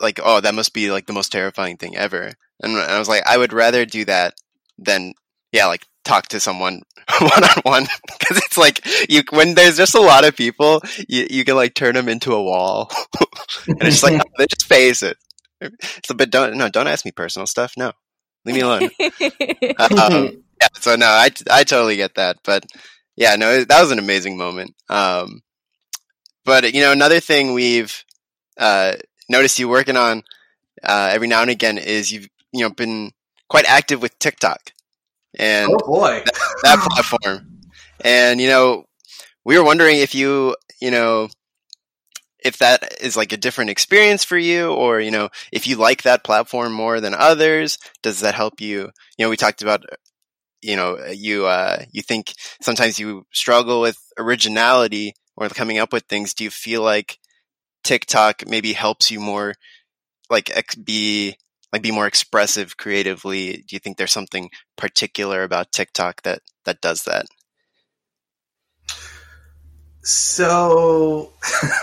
like, 0.00 0.20
oh, 0.22 0.40
that 0.40 0.54
must 0.54 0.74
be 0.74 0.90
like 0.90 1.06
the 1.06 1.12
most 1.14 1.32
terrifying 1.32 1.78
thing 1.78 1.96
ever, 1.96 2.32
and 2.62 2.76
I 2.76 2.98
was 2.98 3.08
like, 3.08 3.22
I 3.26 3.38
would 3.38 3.52
rather 3.54 3.86
do 3.86 4.04
that 4.04 4.34
than 4.78 5.14
yeah, 5.54 5.66
like 5.66 5.86
talk 6.04 6.26
to 6.28 6.40
someone 6.40 6.82
one 7.20 7.44
on 7.44 7.62
one 7.62 7.86
because 8.06 8.38
it's 8.44 8.58
like 8.58 8.84
you 9.08 9.22
when 9.30 9.54
there's 9.54 9.76
just 9.76 9.94
a 9.94 10.00
lot 10.00 10.24
of 10.24 10.36
people, 10.36 10.82
you 11.08 11.26
you 11.30 11.44
can 11.44 11.54
like 11.54 11.74
turn 11.74 11.94
them 11.94 12.08
into 12.08 12.34
a 12.34 12.42
wall, 12.42 12.90
and 13.68 13.80
it's 13.82 14.00
just 14.00 14.02
like 14.02 14.20
they 14.38 14.46
just 14.46 14.66
face 14.66 15.02
it. 15.02 15.16
So, 16.04 16.14
but 16.14 16.30
don't 16.30 16.56
no, 16.56 16.68
don't 16.68 16.88
ask 16.88 17.04
me 17.04 17.12
personal 17.12 17.46
stuff. 17.46 17.74
No, 17.76 17.92
leave 18.44 18.56
me 18.56 18.62
alone. 18.62 18.82
um, 19.78 20.42
yeah, 20.60 20.68
so 20.74 20.96
no, 20.96 21.06
I, 21.06 21.30
I 21.50 21.62
totally 21.62 21.96
get 21.96 22.16
that, 22.16 22.38
but 22.44 22.66
yeah, 23.16 23.36
no, 23.36 23.64
that 23.64 23.80
was 23.80 23.92
an 23.92 24.00
amazing 24.00 24.36
moment. 24.36 24.74
Um, 24.90 25.40
but 26.44 26.74
you 26.74 26.80
know, 26.80 26.90
another 26.90 27.20
thing 27.20 27.54
we've 27.54 28.04
uh, 28.58 28.94
noticed 29.28 29.60
you 29.60 29.68
working 29.68 29.96
on 29.96 30.24
uh, 30.82 31.10
every 31.12 31.28
now 31.28 31.42
and 31.42 31.50
again 31.50 31.78
is 31.78 32.10
you've 32.10 32.28
you 32.52 32.62
know 32.64 32.70
been 32.70 33.12
quite 33.48 33.66
active 33.66 34.02
with 34.02 34.18
TikTok 34.18 34.72
and 35.38 35.70
oh 35.72 35.86
boy. 35.86 36.22
that 36.62 36.78
platform, 36.90 37.60
and 38.04 38.40
you 38.40 38.48
know, 38.48 38.84
we 39.44 39.58
were 39.58 39.64
wondering 39.64 39.98
if 39.98 40.14
you 40.14 40.56
you 40.80 40.90
know 40.90 41.28
if 42.44 42.58
that 42.58 43.00
is 43.00 43.16
like 43.16 43.32
a 43.32 43.38
different 43.38 43.70
experience 43.70 44.22
for 44.22 44.36
you 44.36 44.70
or 44.70 45.00
you 45.00 45.10
know 45.10 45.30
if 45.50 45.66
you 45.66 45.76
like 45.76 46.02
that 46.02 46.22
platform 46.22 46.72
more 46.72 47.00
than 47.00 47.14
others 47.14 47.78
does 48.02 48.20
that 48.20 48.34
help 48.34 48.60
you? 48.60 48.90
You 49.16 49.24
know 49.24 49.30
we 49.30 49.36
talked 49.36 49.62
about 49.62 49.84
you 50.62 50.76
know 50.76 50.98
you 51.12 51.46
uh 51.46 51.84
you 51.92 52.02
think 52.02 52.34
sometimes 52.60 52.98
you 52.98 53.26
struggle 53.32 53.80
with 53.80 53.98
originality 54.18 55.14
or 55.36 55.48
coming 55.48 55.78
up 55.78 55.92
with 55.92 56.04
things. 56.04 56.34
Do 56.34 56.44
you 56.44 56.50
feel 56.50 56.82
like 56.82 57.18
tiktok 57.82 58.46
maybe 58.46 58.72
helps 58.72 59.10
you 59.10 59.20
more 59.20 59.54
like 60.30 60.50
ex- 60.56 60.74
be 60.74 61.36
like 61.74 61.82
be 61.82 61.90
more 61.90 62.06
expressive 62.06 62.76
creatively 62.76 63.64
do 63.68 63.76
you 63.76 63.78
think 63.78 63.98
there's 63.98 64.12
something 64.12 64.48
particular 64.76 65.42
about 65.42 65.72
tiktok 65.72 66.22
that 66.22 66.40
that 66.64 66.80
does 66.80 67.02
that 67.02 67.26
So, 70.04 71.32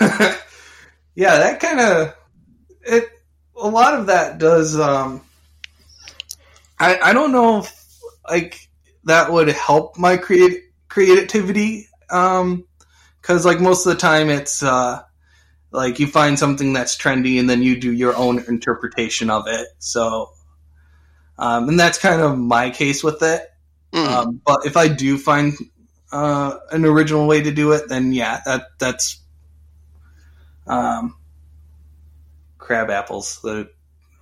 yeah, 0.00 1.38
that 1.38 1.58
kind 1.58 1.80
of 1.80 2.14
it. 2.82 3.08
A 3.60 3.68
lot 3.68 3.94
of 3.94 4.06
that 4.06 4.38
does. 4.38 4.78
Um, 4.78 5.22
I 6.78 6.98
I 7.00 7.12
don't 7.12 7.32
know 7.32 7.58
if 7.58 8.00
like 8.28 8.68
that 9.04 9.32
would 9.32 9.48
help 9.48 9.98
my 9.98 10.16
create 10.16 10.62
creativity. 10.88 11.88
Um, 12.10 12.64
because 13.20 13.44
like 13.44 13.60
most 13.60 13.86
of 13.86 13.92
the 13.92 13.98
time, 13.98 14.30
it's 14.30 14.62
uh, 14.62 15.02
like 15.72 15.98
you 15.98 16.06
find 16.06 16.38
something 16.38 16.72
that's 16.72 16.96
trendy 16.96 17.40
and 17.40 17.48
then 17.48 17.62
you 17.62 17.80
do 17.80 17.92
your 17.92 18.14
own 18.16 18.44
interpretation 18.46 19.30
of 19.30 19.46
it. 19.48 19.66
So, 19.78 20.30
um, 21.38 21.68
and 21.68 21.80
that's 21.80 21.98
kind 21.98 22.20
of 22.20 22.38
my 22.38 22.70
case 22.70 23.02
with 23.02 23.22
it. 23.22 23.42
Mm. 23.92 24.06
Um, 24.06 24.40
but 24.44 24.64
if 24.66 24.76
I 24.76 24.88
do 24.88 25.18
find 25.18 25.54
uh, 26.12 26.58
an 26.70 26.84
original 26.84 27.26
way 27.26 27.42
to 27.42 27.50
do 27.50 27.72
it, 27.72 27.88
then 27.88 28.12
yeah, 28.12 28.40
that 28.44 28.66
that's 28.78 29.20
um, 30.66 31.16
crab 32.58 32.90
apples. 32.90 33.40
The 33.42 33.70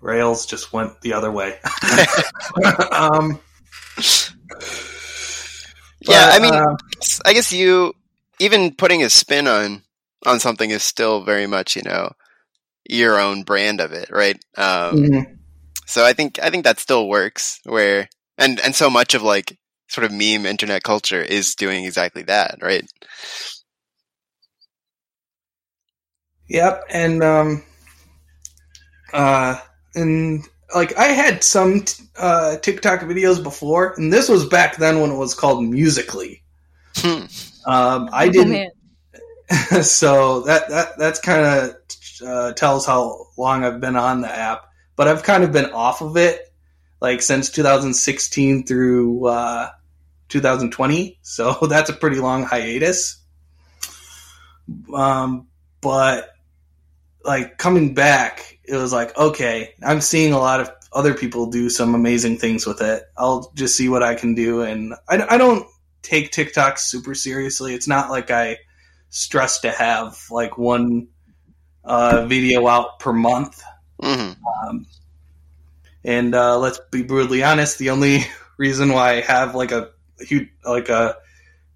rails 0.00 0.46
just 0.46 0.72
went 0.72 1.00
the 1.02 1.12
other 1.12 1.30
way. 1.30 1.58
um, 2.92 3.40
yeah 6.00 6.30
but, 6.30 6.34
i 6.34 6.38
mean 6.42 6.54
uh, 6.54 6.76
I 7.24 7.32
guess 7.34 7.52
you 7.52 7.94
even 8.38 8.74
putting 8.74 9.02
a 9.02 9.10
spin 9.10 9.46
on 9.46 9.82
on 10.26 10.40
something 10.40 10.70
is 10.70 10.82
still 10.82 11.22
very 11.24 11.46
much 11.46 11.76
you 11.76 11.82
know 11.82 12.12
your 12.88 13.20
own 13.20 13.42
brand 13.44 13.80
of 13.80 13.92
it, 13.92 14.10
right? 14.10 14.38
Um, 14.56 15.10
Mhm. 15.10 15.38
so 15.86 16.04
I 16.04 16.12
think 16.12 16.38
I 16.42 16.50
think 16.50 16.64
that 16.64 16.80
still 16.80 17.08
works. 17.08 17.60
Where 17.64 18.08
and 18.38 18.60
and 18.60 18.74
so 18.74 18.90
much 18.90 19.14
of 19.14 19.22
like 19.22 19.58
sort 19.88 20.04
of 20.04 20.12
meme 20.12 20.46
internet 20.46 20.82
culture 20.84 21.22
is 21.22 21.54
doing 21.54 21.84
exactly 21.84 22.22
that, 22.24 22.58
right? 22.62 22.84
Yep, 26.48 26.84
and 26.90 27.22
um, 27.22 27.62
uh, 29.12 29.58
and 29.94 30.44
like 30.74 30.96
I 30.96 31.06
had 31.06 31.42
some 31.42 31.82
t- 31.82 32.04
uh 32.16 32.56
TikTok 32.58 33.00
videos 33.00 33.42
before, 33.42 33.94
and 33.96 34.12
this 34.12 34.28
was 34.28 34.46
back 34.46 34.76
then 34.76 35.00
when 35.00 35.10
it 35.10 35.16
was 35.16 35.34
called 35.34 35.64
Musical.ly. 35.64 36.40
Hmm. 36.96 37.26
Um, 37.66 38.08
I 38.12 38.28
Oh, 38.28 38.30
didn't, 38.30 38.52
man. 38.52 38.70
so 39.82 40.42
that 40.42 40.68
that 40.68 40.96
that's 40.96 41.18
kind 41.18 41.44
of 41.44 41.76
uh, 42.26 42.52
tells 42.52 42.86
how 42.86 43.26
long 43.36 43.64
I've 43.64 43.80
been 43.80 43.96
on 43.96 44.20
the 44.20 44.32
app. 44.32 44.66
But 44.94 45.08
I've 45.08 45.24
kind 45.24 45.42
of 45.42 45.50
been 45.50 45.72
off 45.72 46.02
of 46.02 46.16
it, 46.16 46.52
like 47.00 47.22
since 47.22 47.50
2016 47.50 48.66
through 48.66 49.26
uh, 49.26 49.70
2020. 50.28 51.18
So 51.22 51.52
that's 51.68 51.90
a 51.90 51.94
pretty 51.94 52.20
long 52.20 52.44
hiatus. 52.44 53.20
Um, 54.94 55.48
but 55.80 56.30
like 57.24 57.58
coming 57.58 57.94
back, 57.94 58.58
it 58.64 58.76
was 58.76 58.92
like 58.92 59.16
okay, 59.16 59.74
I'm 59.82 60.00
seeing 60.00 60.32
a 60.32 60.38
lot 60.38 60.60
of 60.60 60.70
other 60.92 61.14
people 61.14 61.46
do 61.46 61.70
some 61.70 61.96
amazing 61.96 62.38
things 62.38 62.66
with 62.66 62.82
it. 62.82 63.02
I'll 63.16 63.50
just 63.54 63.76
see 63.76 63.88
what 63.88 64.04
I 64.04 64.14
can 64.14 64.36
do, 64.36 64.62
and 64.62 64.94
I, 65.08 65.34
I 65.34 65.38
don't 65.38 65.66
take 66.02 66.30
TikTok 66.30 66.78
super 66.78 67.16
seriously. 67.16 67.74
It's 67.74 67.88
not 67.88 68.10
like 68.10 68.30
I 68.30 68.58
stress 69.10 69.60
to 69.60 69.70
have 69.70 70.18
like 70.30 70.56
one 70.56 71.08
uh, 71.84 72.26
video 72.26 72.66
out 72.66 72.98
per 72.98 73.12
month. 73.12 73.62
hmm 74.00 74.32
Um, 74.68 74.86
and 76.04 76.34
uh, 76.34 76.58
let's 76.58 76.80
be 76.90 77.02
brutally 77.02 77.42
honest, 77.42 77.78
the 77.78 77.90
only 77.90 78.20
reason 78.56 78.92
why 78.92 79.12
I 79.16 79.20
have 79.20 79.54
like 79.54 79.72
a 79.72 79.90
huge, 80.20 80.48
like 80.64 80.88
a 80.88 81.16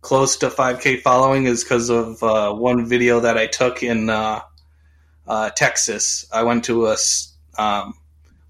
close 0.01 0.39
to 0.39 0.51
5k 0.51 1.03
following 1.03 1.47
is 1.47 1.64
because 1.64 1.91
of 1.91 2.22
uh, 2.22 2.53
one 2.55 2.87
video 2.87 3.20
that 3.20 3.37
I 3.37 3.47
took 3.47 3.82
in 3.82 4.09
uh, 4.11 4.41
uh, 5.26 5.51
Texas. 5.51 6.26
I 6.32 6.45
went 6.45 6.64
to 6.64 6.87
a 6.87 6.97
um, 7.59 7.95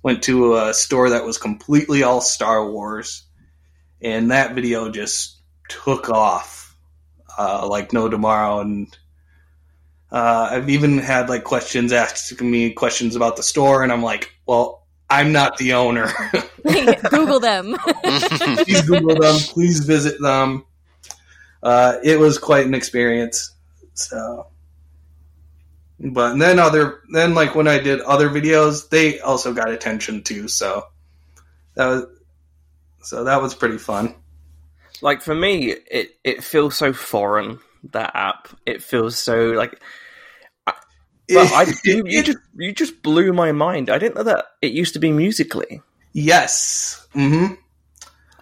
went 0.02 0.22
to 0.24 0.56
a 0.56 0.74
store 0.74 1.10
that 1.10 1.24
was 1.24 1.38
completely 1.38 2.02
all 2.02 2.20
Star 2.20 2.70
Wars, 2.70 3.24
and 4.00 4.30
that 4.30 4.54
video 4.54 4.90
just 4.90 5.38
took 5.68 6.10
off 6.10 6.63
uh, 7.38 7.66
like 7.68 7.92
no 7.92 8.08
tomorrow. 8.08 8.60
And 8.60 8.96
uh, 10.10 10.48
I've 10.52 10.70
even 10.70 10.98
had 10.98 11.28
like 11.28 11.44
questions 11.44 11.92
asking 11.92 12.50
me 12.50 12.72
questions 12.72 13.16
about 13.16 13.36
the 13.36 13.42
store, 13.42 13.82
and 13.82 13.92
I'm 13.92 14.02
like, 14.02 14.32
well, 14.46 14.84
I'm 15.10 15.32
not 15.32 15.56
the 15.58 15.74
owner. 15.74 16.10
Google 17.10 17.40
them. 17.40 17.76
please 18.04 18.82
Google 18.82 19.16
them. 19.16 19.36
Please 19.36 19.80
visit 19.80 20.20
them. 20.20 20.64
Uh, 21.62 21.96
it 22.02 22.18
was 22.18 22.38
quite 22.38 22.66
an 22.66 22.74
experience. 22.74 23.52
So, 23.94 24.48
but 26.00 26.36
then 26.36 26.58
other 26.58 27.00
then 27.12 27.34
like 27.34 27.54
when 27.54 27.68
I 27.68 27.78
did 27.78 28.00
other 28.00 28.28
videos, 28.28 28.88
they 28.88 29.20
also 29.20 29.52
got 29.52 29.70
attention 29.70 30.22
too. 30.22 30.48
So 30.48 30.86
that 31.74 31.86
was 31.86 32.06
so 33.02 33.24
that 33.24 33.40
was 33.40 33.54
pretty 33.54 33.78
fun. 33.78 34.14
Like 35.04 35.20
for 35.20 35.34
me, 35.34 35.70
it 35.70 36.16
it 36.24 36.42
feels 36.42 36.76
so 36.76 36.94
foreign 36.94 37.58
that 37.92 38.12
app. 38.16 38.48
It 38.64 38.82
feels 38.82 39.18
so 39.18 39.50
like. 39.52 39.78
But 40.66 41.52
I, 41.52 41.66
you, 41.84 42.02
you 42.06 42.22
just 42.22 42.38
you 42.56 42.72
just 42.72 43.02
blew 43.02 43.32
my 43.34 43.52
mind. 43.52 43.90
I 43.90 43.98
didn't 43.98 44.16
know 44.16 44.22
that 44.24 44.46
it 44.62 44.72
used 44.72 44.94
to 44.94 44.98
be 45.00 45.12
Musical.ly. 45.12 45.80
yes. 46.14 47.06
Mm-hmm. 47.14 47.54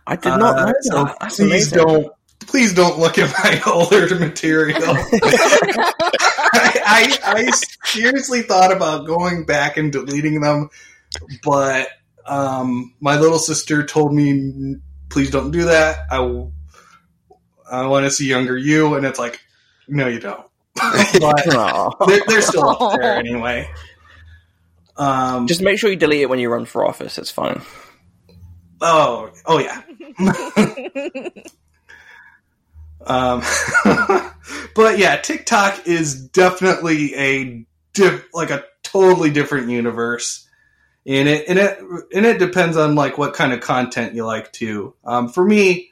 I 0.07 0.15
did 0.17 0.31
not 0.31 0.59
Uh, 0.59 0.67
know 0.67 0.73
so 0.83 1.05
that. 1.05 1.17
That's 1.21 1.37
please 1.37 1.73
amazing. 1.73 1.79
don't 1.79 2.13
please 2.41 2.75
don't 2.75 2.99
look 2.99 3.19
at 3.19 3.31
my 3.43 3.61
older 3.73 4.15
material. 4.19 4.83
I, 6.55 6.73
I, 6.87 7.19
I 7.25 7.51
seriously 7.85 8.43
thought 8.43 8.73
about 8.73 9.07
going 9.07 9.45
back 9.47 9.77
and 9.77 9.93
deleting 9.93 10.41
them, 10.41 10.69
but 11.45 11.89
um, 12.27 12.95
my 13.01 13.19
little 13.19 13.39
sister 13.39 13.85
told 13.85 14.13
me, 14.15 14.77
"Please 15.13 15.31
don't 15.31 15.51
do 15.51 15.67
that. 15.67 16.07
I, 16.11 16.17
I 17.71 17.87
want 17.87 18.05
to 18.05 18.11
see 18.11 18.27
younger 18.29 18.57
you." 18.57 18.95
And 18.95 19.07
it's 19.07 19.19
like, 19.19 19.41
no, 19.89 20.09
you 20.09 20.21
don't. 20.21 20.47
but 20.75 21.45
they're, 22.07 22.23
they're 22.27 22.43
still 22.43 22.69
up 22.69 22.99
there 23.01 23.17
anyway. 23.17 23.71
Um, 24.97 25.47
Just 25.47 25.63
make 25.63 25.79
sure 25.79 25.91
you 25.91 25.97
delete 25.97 26.23
it 26.23 26.29
when 26.29 26.39
you 26.39 26.51
run 26.51 26.65
for 26.65 26.87
office. 26.87 27.19
It's 27.19 27.31
fine. 27.31 27.63
oh, 28.81 29.31
oh 29.47 29.59
yeah. 29.59 29.83
Um, 33.07 33.43
but 34.75 34.99
yeah, 34.99 35.17
TikTok 35.17 35.87
is 35.87 36.29
definitely 36.29 37.15
a 37.15 37.67
diff- 37.93 38.29
like 38.33 38.51
a 38.51 38.65
totally 38.83 39.31
different 39.31 39.71
universe, 39.71 40.49
and 41.07 41.29
it 41.29 41.49
and 41.49 41.59
it 41.59 41.79
and 42.15 42.27
it 42.27 42.39
depends 42.39 42.77
on 42.77 42.95
like 42.95 43.19
what 43.19 43.35
kind 43.35 43.53
of 43.53 43.61
content 43.61 44.15
you 44.15 44.25
like 44.25 44.53
too. 44.53 44.95
Um, 45.05 45.29
for 45.29 45.45
me, 45.45 45.91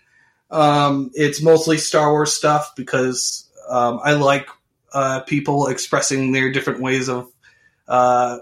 um, 0.51 1.11
it's 1.15 1.43
mostly 1.43 1.79
Star 1.79 2.11
Wars 2.11 2.33
stuff 2.33 2.75
because 2.77 3.49
um, 3.69 4.01
I 4.03 4.13
like 4.15 4.49
uh, 4.93 5.21
people 5.21 5.69
expressing 5.69 6.33
their 6.33 6.53
different 6.53 6.81
ways 6.81 7.09
of 7.09 7.31
uh, 7.89 8.39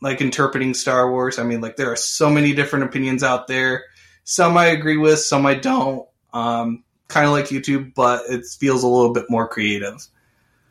like 0.00 0.20
interpreting 0.20 0.74
Star 0.74 1.10
Wars. 1.10 1.38
I 1.38 1.42
mean, 1.44 1.60
like 1.60 1.76
there 1.76 1.90
are 1.92 1.96
so 1.96 2.30
many 2.30 2.52
different 2.54 2.84
opinions 2.84 3.22
out 3.22 3.46
there. 3.48 3.84
Some 4.24 4.56
I 4.56 4.66
agree 4.66 4.96
with, 4.96 5.18
some 5.18 5.44
I 5.46 5.54
don't. 5.54 6.08
Um, 6.32 6.82
kind 7.08 7.26
of 7.26 7.32
like 7.32 7.46
YouTube, 7.46 7.94
but 7.94 8.22
it 8.28 8.44
feels 8.46 8.82
a 8.82 8.88
little 8.88 9.12
bit 9.12 9.26
more 9.28 9.46
creative. 9.46 10.06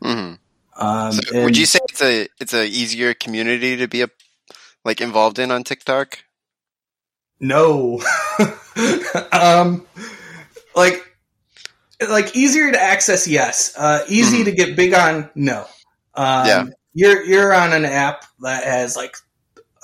hmm 0.02 0.34
Um, 0.76 1.12
So 1.12 1.36
and- 1.36 1.46
would 1.46 1.58
you 1.58 1.66
say 1.66 1.80
it's 1.90 2.02
a 2.02 2.28
it's 2.40 2.54
a 2.54 2.66
easier 2.66 3.14
community 3.14 3.78
to 3.78 3.88
be 3.88 4.02
a 4.02 4.08
like 4.86 5.02
involved 5.02 5.40
in 5.40 5.52
on 5.52 5.64
TikTok? 5.64 6.20
No. 7.40 8.02
um, 9.32 9.86
like, 10.76 11.04
like 12.10 12.36
easier 12.36 12.72
to 12.72 12.82
access, 12.82 13.28
yes. 13.28 13.74
Uh, 13.78 14.04
easy 14.08 14.42
Mhm. 14.42 14.46
to 14.46 14.52
get 14.52 14.76
big 14.76 14.94
on, 14.94 15.30
no. 15.36 15.66
Um, 16.16 16.48
Yeah. 16.48 16.66
You're 16.96 17.24
you're 17.24 17.54
on 17.56 17.74
an 17.74 17.86
app 17.86 18.24
that 18.42 18.64
has 18.66 18.96
like 18.96 19.16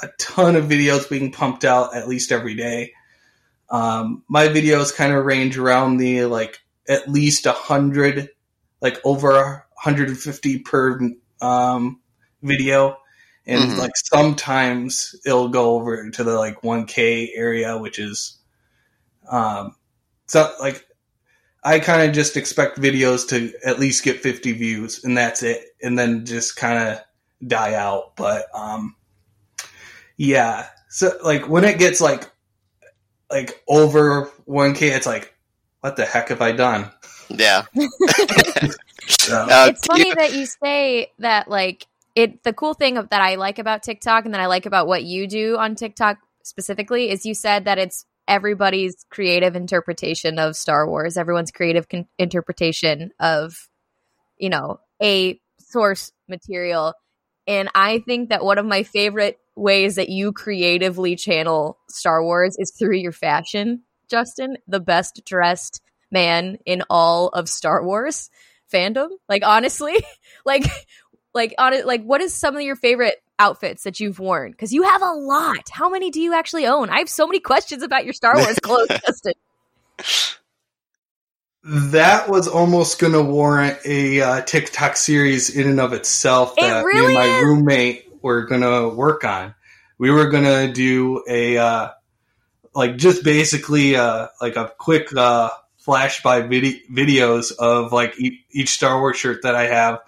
a 0.03 0.09
ton 0.19 0.55
of 0.55 0.65
videos 0.65 1.09
being 1.09 1.31
pumped 1.31 1.65
out 1.65 1.95
at 1.95 2.07
least 2.07 2.31
every 2.31 2.53
day. 2.53 2.93
Um, 3.71 4.23
my 4.29 4.47
videos 4.47 4.95
kind 4.95 5.13
of 5.13 5.25
range 5.25 5.57
around 5.57 5.97
the 5.97 6.25
like 6.25 6.59
at 6.87 7.09
least 7.09 7.47
a 7.47 7.51
hundred, 7.51 8.29
like 8.79 8.99
over 9.03 9.65
150 9.83 10.59
per 10.59 10.99
um, 11.41 11.99
video, 12.43 12.97
and 13.49 13.71
Mhm. 13.71 13.77
like 13.77 13.91
sometimes 13.95 15.15
it'll 15.25 15.49
go 15.49 15.71
over 15.71 16.09
to 16.09 16.23
the 16.23 16.35
like 16.37 16.61
1K 16.63 17.31
area, 17.35 17.77
which 17.77 17.99
is 17.99 18.37
um, 19.29 19.75
so 20.27 20.53
like 20.59 20.85
I 21.63 21.79
kind 21.79 22.07
of 22.07 22.15
just 22.15 22.37
expect 22.37 22.77
videos 22.79 23.27
to 23.29 23.51
at 23.65 23.79
least 23.79 24.03
get 24.03 24.21
50 24.21 24.53
views, 24.53 25.03
and 25.03 25.17
that's 25.17 25.43
it, 25.43 25.75
and 25.81 25.97
then 25.99 26.25
just 26.25 26.55
kind 26.55 26.89
of 26.89 26.99
die 27.45 27.73
out. 27.73 28.15
But 28.15 28.45
um, 28.53 28.95
yeah, 30.17 30.67
so 30.89 31.11
like 31.23 31.49
when 31.49 31.63
it 31.65 31.79
gets 31.79 31.99
like 31.99 32.29
like 33.29 33.61
over 33.67 34.25
1K, 34.47 34.95
it's 34.95 35.05
like, 35.05 35.33
what 35.81 35.95
the 35.95 36.05
heck 36.05 36.29
have 36.29 36.41
I 36.41 36.51
done? 36.51 36.91
Yeah. 37.29 37.65
So, 39.09 39.35
Uh, 39.35 39.67
it's 39.69 39.85
funny 39.87 40.13
that 40.13 40.33
you 40.33 40.45
say 40.45 41.11
that 41.17 41.49
like 41.49 41.87
it 42.19 42.43
the 42.43 42.53
cool 42.53 42.73
thing 42.73 42.95
that 42.95 43.11
I 43.11 43.35
like 43.35 43.59
about 43.59 43.83
TikTok 43.83 44.25
and 44.25 44.33
that 44.33 44.41
I 44.41 44.47
like 44.47 44.65
about 44.65 44.87
what 44.87 45.03
you 45.03 45.27
do 45.27 45.57
on 45.57 45.75
TikTok 45.75 46.17
specifically 46.43 47.09
is 47.09 47.25
you 47.25 47.33
said 47.33 47.65
that 47.65 47.77
it's 47.77 48.05
everybody's 48.27 49.05
creative 49.09 49.55
interpretation 49.55 50.37
of 50.37 50.55
Star 50.55 50.87
Wars, 50.87 51.17
everyone's 51.17 51.51
creative 51.51 51.89
con- 51.89 52.07
interpretation 52.17 53.11
of 53.19 53.69
you 54.39 54.49
know, 54.49 54.79
a 55.03 55.39
source 55.59 56.11
material. 56.27 56.93
And 57.45 57.69
I 57.75 57.99
think 57.99 58.29
that 58.29 58.43
one 58.43 58.57
of 58.57 58.65
my 58.65 58.83
favorite 58.83 59.37
ways 59.55 59.95
that 59.95 60.09
you 60.09 60.31
creatively 60.31 61.15
channel 61.15 61.77
Star 61.89 62.23
Wars 62.23 62.55
is 62.57 62.71
through 62.71 62.97
your 62.97 63.11
fashion, 63.11 63.83
Justin, 64.09 64.57
the 64.67 64.79
best 64.79 65.21
dressed 65.25 65.81
man 66.11 66.57
in 66.65 66.83
all 66.89 67.27
of 67.29 67.49
Star 67.49 67.83
Wars 67.83 68.29
fandom. 68.73 69.09
Like 69.27 69.43
honestly, 69.45 69.95
like 70.45 70.63
like 71.33 71.53
on 71.57 71.73
it 71.73 71.85
like 71.85 72.03
what 72.03 72.21
is 72.21 72.33
some 72.33 72.55
of 72.55 72.61
your 72.61 72.75
favorite 72.75 73.15
outfits 73.37 73.83
that 73.83 73.99
you've 73.99 74.19
worn? 74.19 74.53
Cuz 74.53 74.71
you 74.73 74.83
have 74.83 75.01
a 75.01 75.11
lot. 75.13 75.69
How 75.71 75.89
many 75.89 76.09
do 76.11 76.19
you 76.21 76.33
actually 76.33 76.65
own? 76.65 76.89
I 76.89 76.99
have 76.99 77.09
so 77.09 77.25
many 77.27 77.39
questions 77.39 77.83
about 77.83 78.03
your 78.05 78.13
Star 78.13 78.35
Wars 78.37 78.59
clothes, 78.63 78.87
Justin. 79.05 79.33
that 81.63 82.29
was 82.29 82.47
almost 82.47 82.99
going 82.99 83.13
to 83.13 83.21
warrant 83.21 83.77
a 83.85 84.21
uh, 84.21 84.41
TikTok 84.41 84.95
series 84.95 85.49
in 85.55 85.67
and 85.69 85.79
of 85.79 85.93
itself. 85.93 86.53
It 86.57 86.61
That 86.61 86.85
me 86.85 87.05
and 87.05 87.13
my 87.13 87.25
is. 87.25 87.43
roommate 87.45 88.05
were 88.21 88.45
gonna 88.45 88.89
work 88.89 89.23
on. 89.23 89.55
We 89.97 90.11
were 90.11 90.29
gonna 90.29 90.71
do 90.71 91.23
a 91.27 91.57
uh, 91.57 91.89
like 92.73 92.97
just 92.97 93.23
basically 93.23 93.95
uh, 93.95 94.27
like 94.41 94.55
a 94.55 94.71
quick 94.77 95.13
uh, 95.15 95.49
flash 95.77 96.21
by 96.23 96.41
vid- 96.41 96.81
videos 96.91 97.51
of 97.57 97.91
like 97.91 98.19
e- 98.19 98.45
each 98.51 98.69
Star 98.69 98.99
Wars 98.99 99.17
shirt 99.17 99.43
that 99.43 99.55
I 99.55 99.67
have 99.67 99.99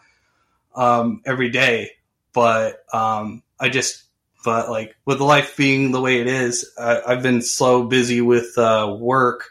um, 0.76 1.22
every 1.26 1.49
day. 1.49 1.91
But 2.34 2.84
um, 2.93 3.43
I 3.59 3.69
just 3.69 4.03
but 4.43 4.69
like 4.69 4.95
with 5.05 5.19
life 5.19 5.55
being 5.57 5.91
the 5.91 6.01
way 6.01 6.19
it 6.19 6.28
is, 6.28 6.72
I, 6.78 7.01
I've 7.07 7.24
been 7.24 7.41
so 7.41 7.84
busy 7.84 8.22
with 8.22 8.57
uh, 8.57 8.95
work, 8.97 9.49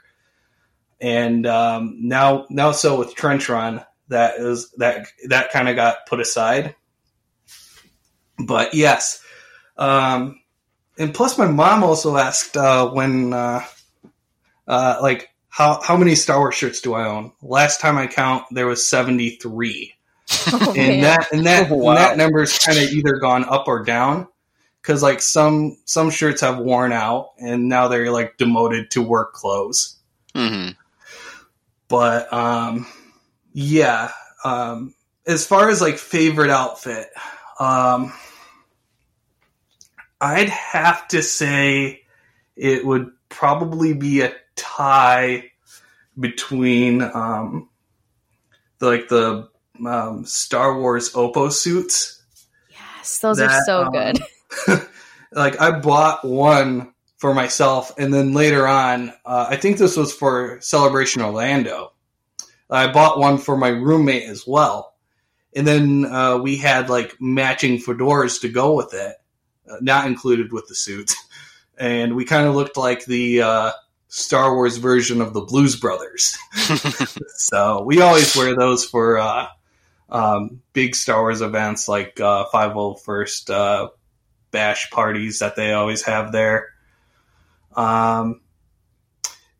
and 1.01 1.47
um, 1.47 1.99
now 2.01 2.47
now 2.51 2.73
so 2.73 2.99
with 2.99 3.15
Trench 3.15 3.49
Run 3.49 3.85
that 4.11 4.37
is 4.37 4.71
that 4.73 5.07
that 5.29 5.51
kind 5.51 5.69
of 5.69 5.77
got 5.77 6.07
put 6.07 6.21
aside. 6.21 6.75
But 8.39 8.75
yes, 8.75 9.23
um, 9.77 10.41
and 10.99 11.15
plus 11.15 11.39
my 11.39 11.47
mom 11.47 11.83
also 11.83 12.17
asked 12.17 12.57
uh, 12.57 12.91
when 12.91 13.33
uh, 13.33 13.65
uh, 14.67 14.99
like 15.01 15.31
how 15.49 15.81
how 15.81 15.97
many 15.97 16.15
Star 16.15 16.39
Wars 16.39 16.55
shirts 16.55 16.81
do 16.81 16.95
I 16.95 17.07
own? 17.07 17.33
Last 17.41 17.81
time 17.81 17.97
I 17.97 18.07
count, 18.07 18.45
there 18.51 18.67
was 18.67 18.89
seventy 18.89 19.31
three, 19.37 19.95
Oh, 20.53 20.75
man. 20.75 20.91
and 20.91 21.03
that 21.05 21.33
and 21.33 21.47
that 21.47 21.71
Oh, 21.71 21.77
wow. 21.77 21.91
and 21.91 21.99
that 21.99 22.17
number's 22.17 22.59
kind 22.59 22.79
of 22.79 22.85
either 22.93 23.19
gone 23.19 23.45
up 23.45 23.69
or 23.69 23.85
down 23.85 24.29
because 24.83 25.03
like 25.03 25.21
some 25.23 25.77
some 25.85 26.11
shirts 26.11 26.41
have 26.41 26.59
worn 26.59 26.93
out 26.93 27.31
and 27.39 27.69
now 27.69 27.89
they're 27.89 28.11
like 28.11 28.37
demoted 28.39 28.91
to 28.93 29.03
work 29.03 29.33
clothes. 29.35 29.97
hmm 30.35 30.69
But 31.89 32.33
um, 32.33 32.87
yeah, 33.53 34.13
um, 34.45 34.95
as 35.27 35.47
far 35.47 35.69
as 35.69 35.81
like 35.81 35.99
favorite 35.99 36.51
outfit, 36.51 37.09
um, 37.59 38.13
I'd 40.21 40.49
have 40.51 41.09
to 41.09 41.23
say 41.23 42.03
it 42.57 42.85
would 42.87 43.11
probably 43.29 43.93
be 43.93 44.23
a 44.23 44.35
tie 44.57 45.51
between 46.19 47.03
um, 47.03 47.69
the, 48.79 48.87
like 48.87 49.09
the 49.09 49.50
um, 49.87 50.25
Star 50.25 50.79
Wars 50.79 51.13
OppoSuits. 51.13 52.21
yes, 52.71 53.19
those 53.19 53.41
are 53.41 53.63
so 53.65 53.85
um, 53.85 53.93
good. 53.93 54.19
like 55.33 55.61
I 55.61 55.79
bought 55.79 56.25
one 56.25 56.93
for 57.19 57.35
myself, 57.35 57.93
and 57.99 58.13
then 58.13 58.33
later 58.33 58.67
on, 58.67 59.13
uh, 59.25 59.47
I 59.51 59.57
think 59.57 59.79
this 59.79 59.97
was 59.97 60.13
for 60.13 60.59
Celebration 60.61 61.23
Orlando. 61.23 61.93
I 62.69 62.93
bought 62.93 63.19
one 63.19 63.39
for 63.39 63.57
my 63.57 63.69
roommate 63.69 64.29
as 64.29 64.47
well, 64.47 64.95
and 65.55 65.67
then 65.67 66.07
uh, 66.07 66.39
we 66.39 66.57
had 66.57 66.89
like 66.89 67.17
matching 67.21 67.79
fedoras 67.79 68.41
to 68.43 68.49
go 68.49 68.75
with 68.75 68.95
it, 68.95 69.17
uh, 69.71 69.77
not 69.81 70.07
included 70.07 70.53
with 70.53 70.67
the 70.69 70.75
suit, 70.75 71.13
and 71.79 72.17
we 72.17 72.25
kind 72.25 72.47
of 72.47 72.55
looked 72.55 72.77
like 72.77 73.05
the 73.05 73.43
uh, 73.43 73.73
Star 74.09 74.55
Wars 74.55 74.77
version 74.79 75.21
of 75.21 75.35
the 75.35 75.43
Blues 75.43 75.77
Brothers. 75.77 76.37
so 77.37 77.83
we 77.83 78.01
always 78.01 78.37
wear 78.37 78.57
those 78.57 78.85
for 78.85 79.19
uh, 79.19 79.47
um, 80.11 80.61
big 80.73 80.95
Star 80.95 81.21
Wars 81.21 81.41
events 81.41 81.89
like 81.89 82.21
uh, 82.21 82.47
501st 82.53 83.51
uh, 83.51 83.89
bash 84.51 84.91
parties 84.91 85.39
that 85.41 85.57
they 85.57 85.73
always 85.73 86.03
have 86.03 86.33
there. 86.33 86.69
Um, 87.77 88.41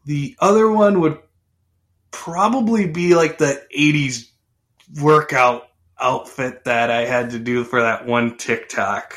the 0.05 0.37
other 0.41 0.71
one 0.71 1.01
would 1.01 1.19
probably 2.11 2.87
be 2.89 3.15
like 3.15 3.39
the 3.39 3.63
80s 3.77 4.29
workout 5.01 5.69
outfit 5.99 6.65
that 6.65 6.91
I 6.91 7.05
had 7.05 7.31
to 7.31 7.39
do 7.39 7.63
for 7.65 7.83
that 7.83 8.07
one 8.07 8.37
TikTok. 8.37 9.17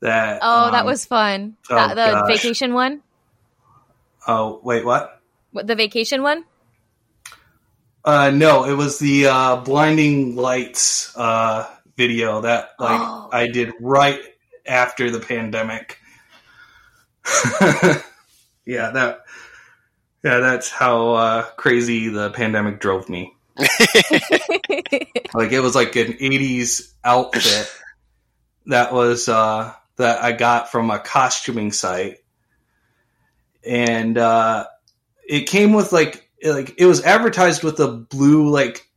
That 0.00 0.40
Oh, 0.42 0.70
that 0.72 0.80
um, 0.80 0.86
was 0.86 1.06
fun. 1.06 1.56
oh, 1.70 1.74
That- 1.74 1.94
the 1.94 2.12
gosh. 2.20 2.28
vacation 2.28 2.74
one? 2.74 3.02
Oh, 4.28 4.60
wait, 4.62 4.84
what? 4.84 5.22
What, 5.52 5.66
the 5.66 5.74
vacation 5.76 6.22
one? 6.22 6.44
Uh, 8.06 8.30
no, 8.30 8.64
it 8.64 8.74
was 8.74 9.00
the 9.00 9.26
uh, 9.26 9.56
blinding 9.56 10.36
lights 10.36 11.12
uh, 11.16 11.68
video 11.96 12.40
that 12.42 12.70
like 12.78 13.00
Oh. 13.00 13.28
I 13.32 13.48
did 13.48 13.72
right 13.80 14.20
after 14.64 15.10
the 15.10 15.18
pandemic. 15.18 15.98
yeah, 18.64 18.90
that. 18.92 19.24
Yeah, 20.22 20.38
that's 20.38 20.70
how 20.70 21.10
uh, 21.14 21.42
crazy 21.56 22.08
the 22.08 22.30
pandemic 22.30 22.80
drove 22.80 23.08
me. 23.08 23.34
Like 25.34 25.52
it 25.52 25.60
was 25.60 25.74
like 25.74 25.96
an 25.96 26.14
'80s 26.14 26.94
outfit 27.04 27.70
that 28.66 28.92
was 28.92 29.28
uh, 29.28 29.74
that 29.96 30.22
I 30.22 30.32
got 30.32 30.72
from 30.72 30.90
a 30.90 30.98
costuming 30.98 31.72
site, 31.72 32.18
and 33.62 34.16
uh, 34.16 34.66
it 35.28 35.42
came 35.42 35.74
with 35.74 35.92
like 35.92 36.25
like 36.44 36.74
it 36.78 36.86
was 36.86 37.02
advertised 37.02 37.62
with 37.62 37.80
a 37.80 37.88
blue 37.88 38.50
like 38.50 38.88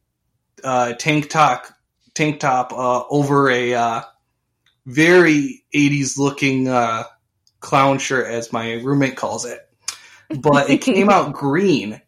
uh, 0.63 0.93
tank 0.93 1.29
top 1.29 1.65
tank 2.13 2.39
top 2.39 2.73
uh, 2.73 3.03
over 3.09 3.49
a 3.49 3.73
uh, 3.73 4.01
very 4.85 5.63
80s 5.73 6.17
looking 6.17 6.67
uh, 6.67 7.03
clown 7.59 7.99
shirt 7.99 8.27
as 8.27 8.51
my 8.51 8.73
roommate 8.73 9.15
calls 9.15 9.45
it. 9.45 9.59
But 10.29 10.69
it 10.69 10.79
came 10.79 11.09
out 11.11 11.33
green. 11.33 12.01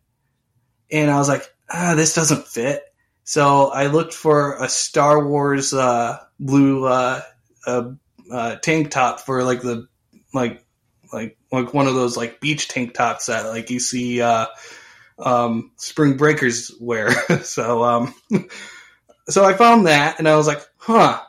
And 0.92 1.10
i 1.10 1.18
was 1.18 1.30
like 1.30 1.44
ah 1.70 1.94
this 1.96 2.14
doesn't 2.16 2.48
fit. 2.48 2.84
So 3.24 3.68
i 3.68 3.88
looked 3.88 4.14
for 4.14 4.56
a 4.56 4.68
star 4.68 5.26
wars 5.26 5.74
uh, 5.74 6.20
blue 6.40 6.86
uh, 6.86 7.22
uh, 7.66 7.92
uh, 8.32 8.56
tank 8.58 8.92
top 8.92 9.22
for 9.22 9.44
like 9.44 9.62
the 9.62 9.88
like 10.34 10.64
like 11.14 11.38
like 11.52 11.74
one 11.74 11.88
of 11.88 11.96
those 11.96 12.18
like 12.18 12.40
beach 12.40 12.68
tank 12.68 12.94
tops 12.94 13.28
that 13.28 13.46
like 13.46 13.70
you 13.70 13.80
see 13.80 14.22
uh, 14.22 14.48
um, 15.22 15.72
spring 15.78 16.18
breakers 16.18 16.72
wear. 16.80 17.12
so 17.44 17.84
um, 17.84 18.14
so 19.30 19.44
I 19.46 19.54
found 19.54 19.88
that 19.88 20.20
and 20.20 20.28
I 20.28 20.36
was 20.36 20.48
like, 20.48 20.62
huh. 20.78 21.22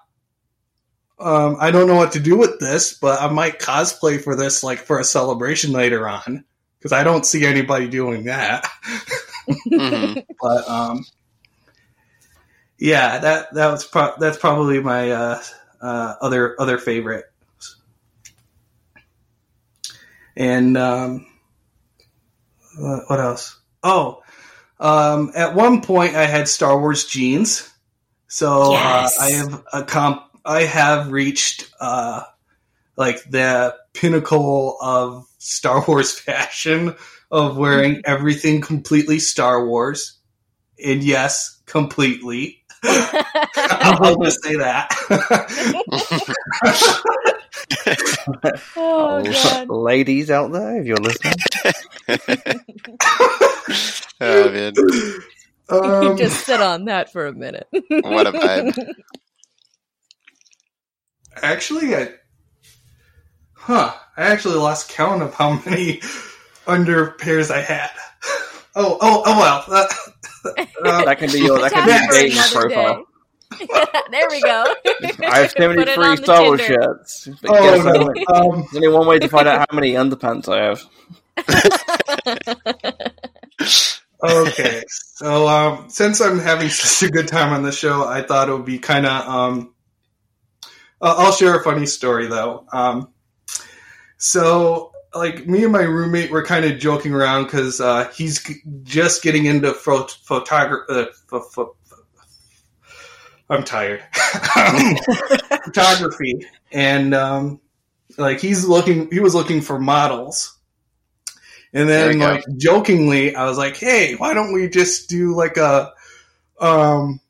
Um, 1.21 1.57
I 1.61 1.71
don't 1.71 1.87
know 1.87 1.95
what 1.97 2.13
to 2.13 2.21
do 2.21 2.37
with 2.37 2.59
this, 2.59 2.95
but 2.95 3.23
I 3.23 3.31
might 3.31 3.61
cosplay 3.61 4.21
for 4.21 4.35
this 4.35 4.65
like 4.65 4.81
for 4.81 4.99
a 4.99 5.05
celebration 5.05 5.71
later 5.71 6.09
on 6.09 6.45
because 6.79 6.93
I 6.93 7.05
don't 7.05 7.25
see 7.25 7.47
anybody 7.47 7.89
doing 7.89 8.25
that. 8.25 8.69
hmm 9.77 10.15
but 10.41 10.69
um, 10.69 11.05
yeah, 12.79 13.19
that 13.19 13.55
that 13.55 13.71
was 13.71 13.85
pro- 13.87 14.17
that's 14.19 14.39
probably 14.39 14.81
my 14.81 15.11
uh, 15.13 15.43
uh, 15.81 16.15
other 16.21 16.61
other 16.61 16.79
favorite. 16.79 17.27
And 20.37 20.77
um, 20.77 21.27
what 22.79 23.05
what 23.09 23.21
else? 23.21 23.62
Oh, 23.83 24.23
um, 24.79 25.33
at 25.35 25.55
one 25.55 25.81
point 25.83 26.17
I 26.17 26.27
had 26.27 26.49
Star 26.49 26.79
Wars 26.79 27.05
jeans, 27.05 27.69
so 28.29 28.73
Yes. 28.73 29.19
uh, 29.19 29.23
I 29.23 29.31
have 29.31 29.65
a 29.73 29.83
comp. 29.85 30.23
I 30.45 30.63
have 30.65 31.13
reached 31.13 31.71
uh, 31.81 32.23
like 32.97 33.23
the 33.31 33.77
pinnacle 33.95 34.77
of 34.81 35.27
Star 35.39 35.85
Wars 35.89 36.19
fashion 36.19 36.95
of 37.31 37.57
wearing 37.57 38.03
everything 38.05 38.61
completely 38.61 39.19
Star 39.19 39.67
Wars, 39.67 40.19
and 40.85 41.03
yes, 41.03 41.61
completely. 41.67 42.59
I'll 42.85 44.17
just 44.23 44.43
say 44.43 44.57
that. 44.57 44.91
oh, 48.77 49.23
God. 49.23 49.69
ladies 49.69 50.31
out 50.31 50.53
there, 50.53 50.81
if 50.81 50.87
you're 50.87 50.97
listening, 50.97 51.35
oh 54.21 54.51
man, 54.51 54.73
Um, 55.69 56.17
Just 56.17 56.45
sit 56.45 56.61
on 56.61 56.87
that 56.87 57.13
for 57.13 57.27
a 57.27 57.33
minute. 57.33 57.69
what 57.71 58.27
a 58.27 58.33
vibe! 58.33 58.77
Actually, 61.37 61.95
I, 61.95 62.09
huh? 63.55 63.95
I 64.17 64.23
actually 64.25 64.57
lost 64.57 64.89
count 64.91 65.23
of 65.23 65.33
how 65.35 65.61
many 65.65 66.01
under 66.67 67.13
pairs 67.13 67.51
I 67.51 67.61
had. 67.61 67.91
Oh, 68.75 68.99
oh, 69.01 69.23
oh 69.25 69.39
well. 69.39 69.65
That, 69.69 70.67
uh, 70.85 71.05
that 71.05 71.19
can 71.19 71.31
be 71.31 71.41
your 71.41 71.59
that 71.61 71.73
can 71.73 71.87
be 71.87 71.93
for 71.93 72.15
your 72.15 72.29
dating 72.29 72.43
profile. 72.53 73.05
Day. 73.59 73.67
there 74.11 74.29
we 74.31 74.41
go. 74.41 74.65
I 75.27 75.39
have 75.41 75.55
Put 75.57 75.79
it 75.89 75.95
73 75.95 76.05
on 76.05 76.17
Star 76.19 76.43
Wars 76.43 76.61
shirts. 76.61 77.29
Oh 77.45 77.53
guess 77.53 77.85
no. 77.85 78.05
what? 78.07 78.37
Um, 78.37 78.67
There's 78.73 78.77
only 78.77 78.89
one 78.89 79.07
way 79.07 79.19
to 79.19 79.29
find 79.29 79.49
out 79.49 79.67
how 79.69 79.75
many 79.77 79.93
underpants 79.93 80.49
I 80.49 80.65
have. 80.65 80.83
okay, 84.25 84.83
so 84.89 85.49
um, 85.49 85.89
since 85.91 86.21
I'm 86.21 86.39
having 86.39 86.69
such 86.69 87.09
a 87.09 87.13
good 87.13 87.29
time 87.29 87.53
on 87.53 87.63
the 87.63 87.73
show, 87.73 88.07
I 88.07 88.23
thought 88.23 88.49
it 88.49 88.53
would 88.53 88.65
be 88.65 88.79
kind 88.79 89.07
of. 89.07 89.29
Um, 89.29 89.75
uh, 91.01 91.15
I'll 91.19 91.33
share 91.33 91.59
a 91.59 91.65
funny 91.65 91.87
story 91.87 92.29
though. 92.29 92.67
Um, 92.73 93.13
so, 94.19 94.93
like 95.15 95.47
me 95.47 95.65
and 95.65 95.73
my 95.73 95.83
roommate 95.83 96.31
were 96.31 96.45
kind 96.45 96.65
of 96.65 96.79
joking 96.79 97.13
around 97.13 97.45
because 97.45 97.81
uh, 97.81 98.09
he's 98.15 98.43
g- 98.43 98.61
just 98.85 99.23
getting 99.23 99.47
into 99.47 99.73
pho- 99.73 100.07
photography. 100.23 100.85
Uh, 100.93 101.07
pho- 101.27 101.41
pho- 101.41 101.77
I'm 103.53 103.65
tired. 103.65 104.03
Photography, 105.65 106.47
and 106.73 107.15
um, 107.15 107.61
like 108.17 108.41
he's 108.41 108.65
looking, 108.65 109.11
he 109.11 109.21
was 109.21 109.35
looking 109.35 109.61
for 109.61 109.79
models. 109.79 110.59
And 111.75 111.87
then, 111.87 112.09
we 112.09 112.15
go. 112.19 112.27
like 112.27 112.45
jokingly, 112.57 113.37
I 113.37 113.45
was 113.45 113.59
like, 113.59 113.77
"Hey, 113.77 114.15
why 114.15 114.33
don't 114.33 114.55
we 114.55 114.71
just 114.71 115.11
do 115.11 115.37
like 115.37 115.59
a, 115.59 115.93
um, 116.59 117.21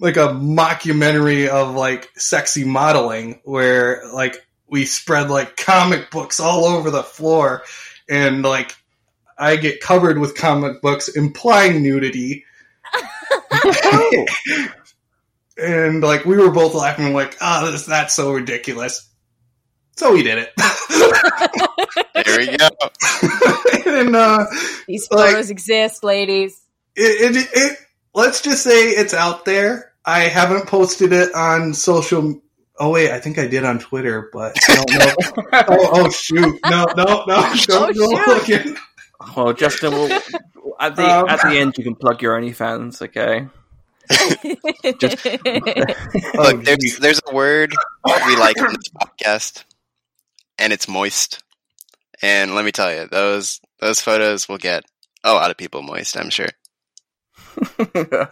like 0.00 0.16
a 0.16 0.28
mockumentary 0.28 1.48
of 1.48 1.74
like 1.74 2.08
sexy 2.16 2.64
modeling, 2.64 3.42
where 3.44 4.02
like 4.14 4.42
we 4.66 4.86
spread 4.86 5.28
like 5.28 5.58
comic 5.58 6.10
books 6.10 6.40
all 6.40 6.64
over 6.64 6.90
the 6.90 7.02
floor, 7.02 7.62
and 8.08 8.42
like 8.42 8.74
I 9.38 9.56
get 9.56 9.82
covered 9.82 10.18
with 10.18 10.34
comic 10.34 10.80
books 10.80 11.08
implying 11.08 11.82
nudity." 11.82 12.46
and 15.56 16.02
like 16.02 16.24
we 16.24 16.36
were 16.36 16.50
both 16.50 16.74
laughing, 16.74 17.12
like, 17.12 17.36
"Ah, 17.40 17.68
this 17.70 17.86
that's 17.86 18.14
so 18.14 18.32
ridiculous." 18.32 19.08
So 19.96 20.12
we 20.14 20.22
did 20.22 20.38
it, 20.38 20.50
There 22.24 22.38
we 22.38 22.56
go. 22.56 22.68
and 24.00 24.16
uh, 24.16 24.46
These 24.88 25.06
Like- 25.10 25.30
photos 25.32 25.50
exist, 25.50 26.02
ladies. 26.02 26.58
it, 26.96 27.36
it, 27.36 27.48
it 27.52 27.78
let's 28.14 28.40
just 28.40 28.62
say 28.64 28.88
it's 28.88 29.12
out 29.12 29.44
there. 29.44 29.92
I 30.04 30.20
haven't 30.20 30.66
posted 30.66 31.12
it 31.12 31.34
on 31.34 31.74
social. 31.74 32.40
Oh 32.78 32.88
wait, 32.90 33.10
I 33.12 33.20
think 33.20 33.38
I 33.38 33.46
did 33.46 33.64
on 33.64 33.78
Twitter, 33.80 34.30
but 34.32 34.56
I 34.66 34.74
don't 34.76 34.98
know. 34.98 35.14
oh, 35.52 35.90
oh 35.92 36.10
shoot! 36.10 36.58
No, 36.64 36.86
no, 36.96 37.24
no! 37.26 37.54
Don't 37.66 37.70
Oh, 37.70 37.92
go 37.92 38.16
shoot. 38.16 38.26
looking. 38.26 38.76
Well, 39.36 39.52
Justin, 39.52 39.92
will 39.92 40.08
at 40.86 40.96
the 40.96 41.02
Um, 41.04 41.28
at 41.28 41.40
the 41.42 41.58
end 41.58 41.74
you 41.78 41.84
can 41.84 41.94
plug 41.94 42.20
your 42.22 42.38
OnlyFans, 42.38 43.00
okay? 43.02 43.48
Just- 44.98 45.26
Oh, 46.38 46.42
Look, 46.52 46.64
there's 46.64 46.98
there's 46.98 47.20
a 47.30 47.34
word 47.34 47.72
we 48.26 48.36
like 48.36 48.56
in 48.58 48.66
this 48.66 48.88
podcast, 49.00 49.64
and 50.58 50.72
it's 50.72 50.88
moist. 50.88 51.42
And 52.20 52.54
let 52.54 52.64
me 52.64 52.72
tell 52.72 52.92
you, 52.92 53.06
those 53.10 53.60
those 53.80 54.00
photos 54.00 54.48
will 54.48 54.58
get 54.58 54.84
a 55.24 55.32
lot 55.32 55.50
of 55.50 55.56
people 55.56 55.82
moist. 55.82 56.16
I'm 56.16 56.30
sure. 56.30 56.48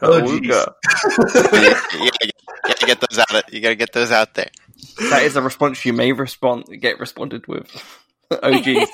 Oh, 0.02 0.20
geez. 0.22 0.40
You, 0.40 2.00
you 2.00 2.10
gotta 2.10 2.26
get, 2.26 2.34
you 2.34 2.74
gotta 2.74 2.86
get 2.86 3.00
those 3.00 3.18
out. 3.18 3.52
You 3.52 3.60
gotta 3.60 3.74
get 3.76 3.92
those 3.92 4.10
out 4.10 4.34
there. 4.34 4.50
that 5.10 5.22
is 5.24 5.36
a 5.36 5.42
response 5.42 5.84
you 5.84 5.92
may 5.92 6.12
respond 6.12 6.64
get 6.80 6.98
responded 7.00 7.46
with. 7.46 7.68
oh 8.30 8.60
geez. 8.60 8.88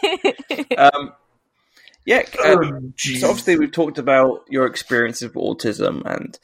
Um, 0.77 1.13
yeah. 2.07 2.23
uh, 2.43 2.57
Oh. 2.57 2.93
So 2.97 3.29
obviously 3.29 3.59
we've 3.59 3.73
talked 3.73 3.99
about 3.99 4.47
your 4.49 4.67
experiences 4.67 5.35
with 5.35 5.35
autism 5.35 6.03
and 6.07 6.39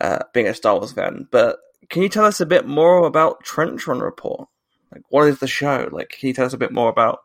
uh, 0.00 0.20
being 0.32 0.46
a 0.46 0.54
Star 0.54 0.76
Wars 0.76 0.92
fan, 0.92 1.26
but 1.30 1.58
can 1.88 2.02
you 2.02 2.08
tell 2.08 2.24
us 2.24 2.40
a 2.40 2.46
bit 2.46 2.66
more 2.66 3.06
about 3.06 3.42
Trench 3.42 3.86
Run 3.86 4.00
Report? 4.00 4.48
Like, 4.92 5.02
what 5.08 5.28
is 5.28 5.38
the 5.38 5.46
show? 5.46 5.88
Like, 5.90 6.10
can 6.10 6.28
you 6.28 6.34
tell 6.34 6.46
us 6.46 6.52
a 6.52 6.58
bit 6.58 6.72
more 6.72 6.88
about 6.88 7.20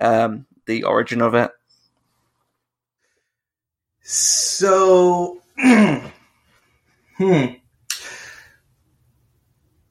um, 0.00 0.46
the 0.66 0.84
origin 0.84 1.22
of 1.22 1.34
it? 1.34 1.50
So, 4.02 5.40
hmm. 5.58 6.06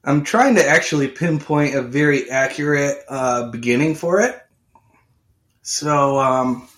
I'm 0.04 0.22
trying 0.22 0.54
to 0.54 0.66
actually 0.66 1.08
pinpoint 1.08 1.74
a 1.74 1.82
very 1.82 2.30
accurate 2.30 2.96
uh, 3.08 3.50
beginning 3.50 3.96
for 3.96 4.20
it. 4.20 4.40
So, 5.62 6.18
um, 6.18 6.68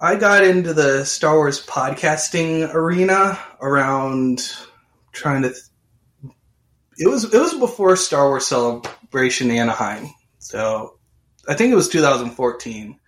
I 0.00 0.14
got 0.16 0.44
into 0.44 0.74
the 0.74 1.04
Star 1.04 1.34
Wars 1.36 1.64
podcasting 1.64 2.72
arena 2.72 3.38
around 3.60 4.48
trying 5.12 5.42
to. 5.42 5.54
it 6.98 7.08
was 7.08 7.24
it 7.32 7.38
was 7.38 7.54
before 7.54 7.96
Star 7.96 8.28
Wars 8.28 8.46
Celebration 8.46 9.50
Anaheim, 9.50 10.08
so 10.38 10.98
I 11.48 11.54
think 11.54 11.72
it 11.72 11.76
was 11.76 11.88
2014. 11.88 12.98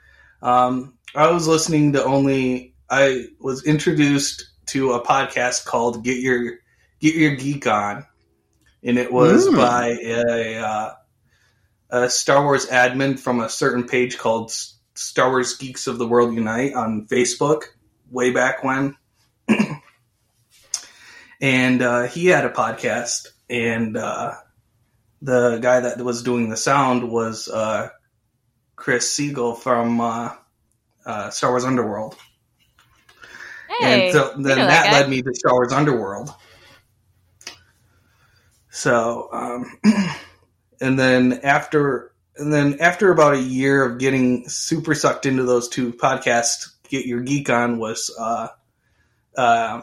Um, 0.43 0.95
I 1.14 1.30
was 1.30 1.47
listening 1.47 1.93
to 1.93 2.05
only. 2.05 2.74
I 2.88 3.26
was 3.38 3.64
introduced 3.64 4.51
to 4.66 4.93
a 4.93 5.05
podcast 5.05 5.66
called 5.66 6.03
"Get 6.03 6.18
Your 6.18 6.55
Get 7.01 7.14
Your 7.14 7.36
Geek 7.36 7.66
On," 7.68 8.05
and 8.82 8.99
it 8.99 9.12
was 9.12 9.47
Mm. 9.47 9.57
by 9.57 9.88
a, 9.91 10.57
uh, 10.59 10.93
a 11.91 12.11
Star 12.11 12.43
Wars 12.43 12.66
admin 12.66 13.16
from 13.18 13.41
a 13.41 13.49
certain 13.49 13.84
page 13.86 14.18
called 14.18 14.53
Star 15.01 15.31
Wars 15.31 15.57
Geeks 15.57 15.87
of 15.87 15.99
the 15.99 16.07
World 16.07 16.35
Unite 16.35 16.75
on 16.75 17.07
Facebook, 17.07 17.63
way 18.11 18.31
back 18.33 18.63
when. 18.63 18.97
and 21.41 21.81
uh, 21.81 22.03
he 22.03 22.27
had 22.27 22.45
a 22.45 22.51
podcast, 22.51 23.29
and 23.49 23.97
uh, 23.97 24.35
the 25.23 25.59
guy 25.59 25.81
that 25.81 25.99
was 26.05 26.23
doing 26.23 26.51
the 26.51 26.57
sound 26.57 27.11
was 27.11 27.49
uh, 27.49 27.89
Chris 28.77 29.11
Siegel 29.11 29.55
from 29.55 30.03
uh, 30.03 30.35
uh, 31.07 31.31
Star 31.31 31.51
Wars 31.51 31.65
Underworld. 31.65 32.17
Hey, 33.79 34.09
and 34.09 34.13
so 34.13 34.35
then 34.37 34.59
that, 34.59 34.91
guy. 34.91 35.01
led 35.01 35.09
me 35.09 35.23
to 35.23 35.35
Star 35.35 35.55
Wars 35.55 35.73
Underworld. 35.73 36.31
So, 38.69 39.31
um, 39.33 39.79
and 40.81 40.99
then 40.99 41.41
after, 41.43 42.10
and 42.41 42.53
then 42.53 42.80
after 42.80 43.12
about 43.12 43.34
a 43.34 43.41
year 43.41 43.84
of 43.84 43.99
getting 43.99 44.49
super 44.49 44.95
sucked 44.95 45.26
into 45.26 45.45
those 45.45 45.68
two 45.68 45.93
podcasts, 45.93 46.70
Get 46.88 47.07
Your 47.07 47.20
Geek 47.20 47.51
On 47.51 47.78
was, 47.78 48.14
uh, 48.18 48.49
uh, 49.36 49.82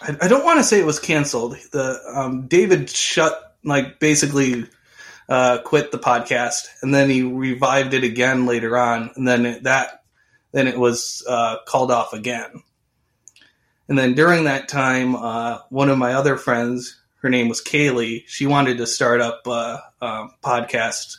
I, 0.00 0.16
I 0.20 0.28
don't 0.28 0.44
want 0.44 0.58
to 0.58 0.64
say 0.64 0.80
it 0.80 0.86
was 0.86 0.98
canceled. 0.98 1.56
The 1.70 2.00
um, 2.14 2.48
David 2.48 2.90
shut 2.90 3.56
like 3.62 4.00
basically 4.00 4.66
uh, 5.28 5.58
quit 5.58 5.92
the 5.92 5.98
podcast, 5.98 6.66
and 6.82 6.94
then 6.94 7.10
he 7.10 7.22
revived 7.22 7.94
it 7.94 8.02
again 8.02 8.46
later 8.46 8.76
on, 8.76 9.10
and 9.16 9.28
then 9.28 9.46
it, 9.46 9.62
that 9.64 10.02
then 10.52 10.66
it 10.66 10.78
was 10.78 11.22
uh, 11.28 11.56
called 11.66 11.90
off 11.90 12.12
again. 12.12 12.62
And 13.88 13.98
then 13.98 14.14
during 14.14 14.44
that 14.44 14.68
time, 14.68 15.14
uh, 15.14 15.58
one 15.68 15.90
of 15.90 15.98
my 15.98 16.14
other 16.14 16.36
friends, 16.36 17.00
her 17.26 17.30
name 17.30 17.48
was 17.48 17.60
Kaylee, 17.60 18.22
she 18.28 18.46
wanted 18.46 18.78
to 18.78 18.86
start 18.86 19.20
up 19.20 19.44
a, 19.48 19.82
a 20.00 20.28
podcast 20.44 21.16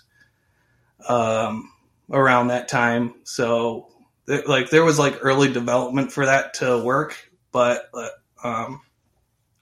um, 1.05 1.70
around 2.10 2.47
that 2.47 2.70
time. 2.70 3.16
So, 3.26 3.89
like, 4.26 4.70
there 4.70 4.86
was 4.86 4.97
like 4.97 5.18
early 5.20 5.51
development 5.51 6.14
for 6.14 6.28
that 6.28 6.53
to 6.55 6.82
work, 6.82 7.18
but 7.51 7.89
uh, 7.93 8.08
um, 8.41 8.82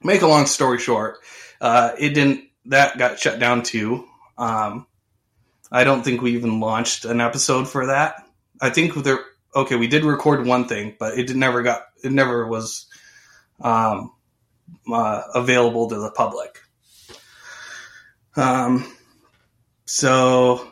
make 0.04 0.22
a 0.22 0.28
long 0.28 0.46
story 0.46 0.78
short, 0.78 1.18
uh, 1.60 1.94
it 1.98 2.10
didn't. 2.10 2.44
That 2.66 3.00
got 3.00 3.20
shut 3.20 3.40
down 3.40 3.64
too. 3.64 4.06
Um, 4.38 4.86
I 5.72 5.84
don't 5.84 6.04
think 6.04 6.22
we 6.22 6.34
even 6.34 6.60
launched 6.60 7.06
an 7.06 7.22
episode 7.22 7.68
for 7.68 7.88
that. 7.88 8.24
I 8.62 8.70
think 8.70 8.94
there. 8.94 9.18
Okay, 9.56 9.78
we 9.78 9.88
did 9.88 10.04
record 10.04 10.46
one 10.46 10.68
thing, 10.68 10.96
but 11.00 11.18
it 11.18 11.36
never 11.36 11.64
got. 11.64 11.86
It 12.04 12.12
never 12.12 12.46
was 12.46 12.86
um, 13.62 14.12
uh, 14.92 15.24
available 15.34 15.90
to 15.90 15.96
the 15.96 16.12
public. 16.12 16.60
Um, 18.36 18.92
so 19.86 20.72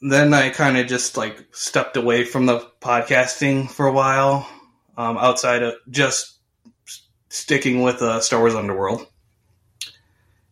then 0.00 0.32
I 0.34 0.50
kind 0.50 0.76
of 0.76 0.86
just 0.86 1.16
like 1.16 1.44
stepped 1.52 1.96
away 1.96 2.24
from 2.24 2.46
the 2.46 2.60
podcasting 2.80 3.70
for 3.70 3.86
a 3.86 3.92
while, 3.92 4.48
um, 4.96 5.16
outside 5.18 5.62
of 5.62 5.74
just 5.90 6.38
sticking 7.28 7.82
with 7.82 8.00
uh, 8.00 8.20
Star 8.20 8.40
Wars 8.40 8.54
Underworld. 8.54 9.06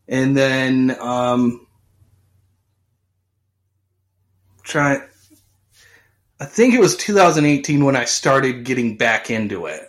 And 0.09 0.37
then 0.37 0.97
um, 1.01 1.67
try. 4.63 4.99
I 6.41 6.45
think 6.45 6.75
it 6.75 6.81
was 6.81 6.97
2018 6.97 7.85
when 7.85 7.95
I 7.95 8.05
started 8.05 8.65
getting 8.65 8.97
back 8.97 9.31
into 9.31 9.67
it. 9.67 9.83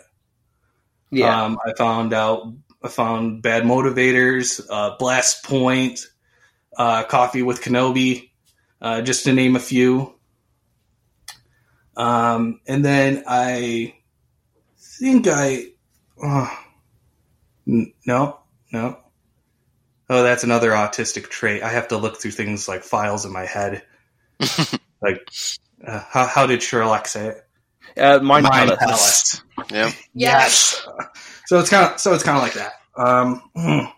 Yeah. 1.14 1.44
Um, 1.44 1.58
I 1.66 1.72
found 1.76 2.12
out 2.12 2.52
I 2.82 2.88
found 2.88 3.42
Bad 3.42 3.62
Motivators, 3.62 4.60
uh, 4.68 4.96
Blast 4.98 5.44
Point, 5.44 6.00
uh, 6.76 7.04
Coffee 7.04 7.42
with 7.42 7.62
Kenobi, 7.62 8.30
uh, 8.82 9.00
just 9.00 9.24
to 9.24 9.32
name 9.32 9.56
a 9.56 9.60
few. 9.60 10.14
Um, 11.96 12.60
and 12.66 12.84
then 12.84 13.24
I 13.26 13.94
think 14.78 15.26
I, 15.28 15.68
uh, 16.22 16.54
n- 17.66 17.94
no, 18.06 18.40
no. 18.72 18.98
Oh, 20.10 20.22
that's 20.22 20.44
another 20.44 20.72
autistic 20.72 21.30
trait. 21.30 21.62
I 21.62 21.70
have 21.70 21.88
to 21.88 21.96
look 21.96 22.20
through 22.20 22.32
things 22.32 22.68
like 22.68 22.82
files 22.82 23.24
in 23.24 23.32
my 23.32 23.46
head. 23.46 23.82
like, 25.00 25.26
uh, 25.86 26.00
how, 26.06 26.26
how 26.26 26.46
did 26.46 26.62
Sherlock 26.62 27.08
say 27.08 27.28
it? 27.28 27.43
Uh, 27.96 28.18
Mind, 28.20 28.44
Mind 28.44 28.76
Palace. 28.78 29.40
Palace. 29.56 29.70
Yeah. 29.70 29.92
Yes. 30.14 30.86
So 31.46 31.58
it's 31.58 31.68
kind 31.68 31.92
of 31.92 32.00
so 32.00 32.14
it's 32.14 32.22
kind 32.22 32.38
of 32.38 32.42
like 32.42 32.54
that. 32.54 32.72
Um, 32.96 33.92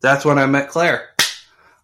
that's 0.00 0.24
when 0.24 0.38
I 0.38 0.46
met 0.46 0.68
Clare. 0.68 1.08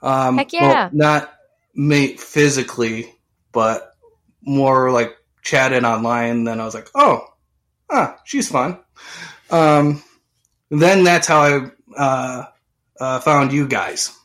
Um, 0.02 0.38
Heck 0.38 0.52
yeah. 0.52 0.60
well, 0.60 0.90
not 0.92 1.34
mate 1.74 2.20
physically, 2.20 3.12
but 3.50 3.92
more 4.40 4.92
like 4.92 5.16
chatted 5.42 5.84
online. 5.84 6.44
Then 6.44 6.60
I 6.60 6.64
was 6.64 6.74
like, 6.74 6.88
oh, 6.94 7.26
ah, 7.90 8.18
she's 8.24 8.48
fun. 8.48 8.78
Um, 9.50 10.02
then 10.70 11.04
that's 11.04 11.26
how 11.26 11.40
I 11.42 11.70
uh, 11.96 12.44
uh, 13.00 13.20
found 13.20 13.52
you 13.52 13.66
guys. 13.66 14.16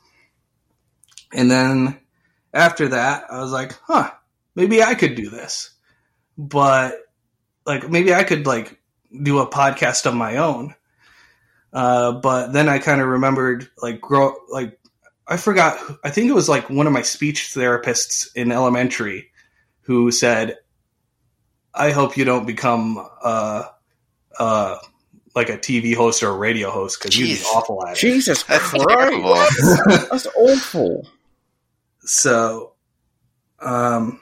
And 1.34 1.50
then 1.50 2.00
after 2.54 2.90
that, 2.90 3.26
I 3.32 3.40
was 3.40 3.52
like, 3.52 3.74
huh, 3.88 4.12
maybe 4.56 4.84
I 4.84 4.96
could 4.96 5.16
do 5.16 5.30
this. 5.30 5.71
But 6.38 6.96
like, 7.66 7.90
maybe 7.90 8.14
I 8.14 8.24
could 8.24 8.46
like 8.46 8.80
do 9.24 9.40
a 9.40 9.48
podcast 9.48 10.06
of 10.06 10.16
my 10.16 10.38
own. 10.38 10.76
Uh, 11.74 12.14
but 12.14 12.52
then 12.52 12.68
I 12.68 12.80
kind 12.80 13.02
of 13.02 13.08
remembered 13.08 13.70
like 13.82 14.02
grow 14.02 14.36
like 14.50 14.78
I 15.28 15.38
forgot. 15.38 15.80
I 16.04 16.10
think 16.10 16.30
it 16.30 16.34
was 16.34 16.50
like 16.50 16.70
one 16.70 16.88
of 16.88 16.94
my 16.94 17.04
speech 17.04 17.52
therapists 17.56 18.28
in 18.36 18.52
elementary 18.52 19.32
who 19.82 20.12
said, 20.12 20.58
"I 21.74 21.92
hope 21.92 22.18
you 22.18 22.26
don't 22.26 22.46
become 22.46 22.98
uh, 23.24 23.64
uh, 24.38 24.78
like 25.34 25.50
a 25.50 25.58
TV 25.58 25.96
host 25.96 26.24
or 26.24 26.30
a 26.30 26.38
radio 26.38 26.70
host 26.72 27.00
because 27.00 27.18
you'd 27.18 27.38
be 27.38 27.44
awful 27.46 27.86
at 27.88 27.94
it." 27.94 28.00
Jesus 28.00 28.44
That's 28.48 28.70
Christ, 28.70 28.88
terrible. 28.90 29.36
that's 29.36 30.28
awful. 30.36 31.08
So, 32.02 32.74
um, 33.60 34.20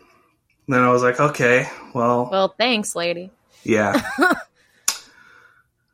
then 0.73 0.81
I 0.81 0.89
was 0.91 1.01
like, 1.03 1.19
okay, 1.19 1.67
well, 1.93 2.29
Well, 2.31 2.53
thanks, 2.57 2.95
lady. 2.95 3.31
yeah, 3.63 4.01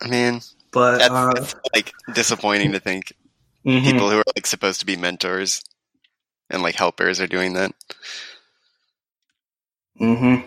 I 0.02 0.08
mean, 0.08 0.42
but 0.72 0.98
that's, 1.00 1.12
uh, 1.12 1.34
that's 1.34 1.56
like 1.74 1.94
disappointing 2.14 2.74
to 2.74 2.80
think 2.80 3.14
mhm. 3.66 3.84
people 3.84 4.10
who 4.10 4.18
are 4.18 4.24
like 4.36 4.46
supposed 4.48 4.80
to 4.82 4.86
be 4.86 4.98
mentors 4.98 5.64
and 6.50 6.62
like 6.62 6.76
helpers 6.76 7.20
are 7.20 7.28
doing 7.28 7.54
that. 7.54 7.72
Mm-hmm. 10.00 10.46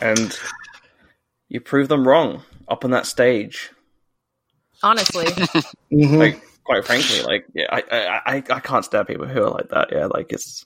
And 0.00 0.38
you 1.48 1.60
prove 1.60 1.88
them 1.88 2.06
wrong 2.06 2.42
up 2.68 2.84
on 2.84 2.90
that 2.90 3.06
stage. 3.06 3.70
Honestly, 4.82 5.26
Mhm. 5.92 6.18
Like, 6.18 6.42
quite 6.64 6.84
frankly, 6.86 7.22
like, 7.22 7.46
yeah, 7.54 7.66
I, 7.70 7.82
I, 7.90 8.20
I, 8.34 8.36
I 8.50 8.60
can't 8.60 8.84
stand 8.84 9.06
people 9.06 9.26
who 9.26 9.42
are 9.42 9.50
like 9.50 9.68
that. 9.70 9.88
Yeah, 9.92 10.06
like 10.06 10.32
it's 10.32 10.64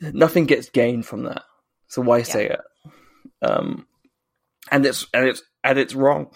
nothing 0.00 0.46
gets 0.46 0.68
gained 0.70 1.06
from 1.06 1.24
that. 1.24 1.42
So 1.88 2.02
why 2.02 2.22
say 2.22 2.46
it? 2.48 2.60
Um, 3.42 3.86
and 4.70 4.84
it's 4.86 5.06
and 5.12 5.26
it's 5.28 5.42
and 5.64 5.78
it's 5.78 5.94
wrong. 5.94 6.30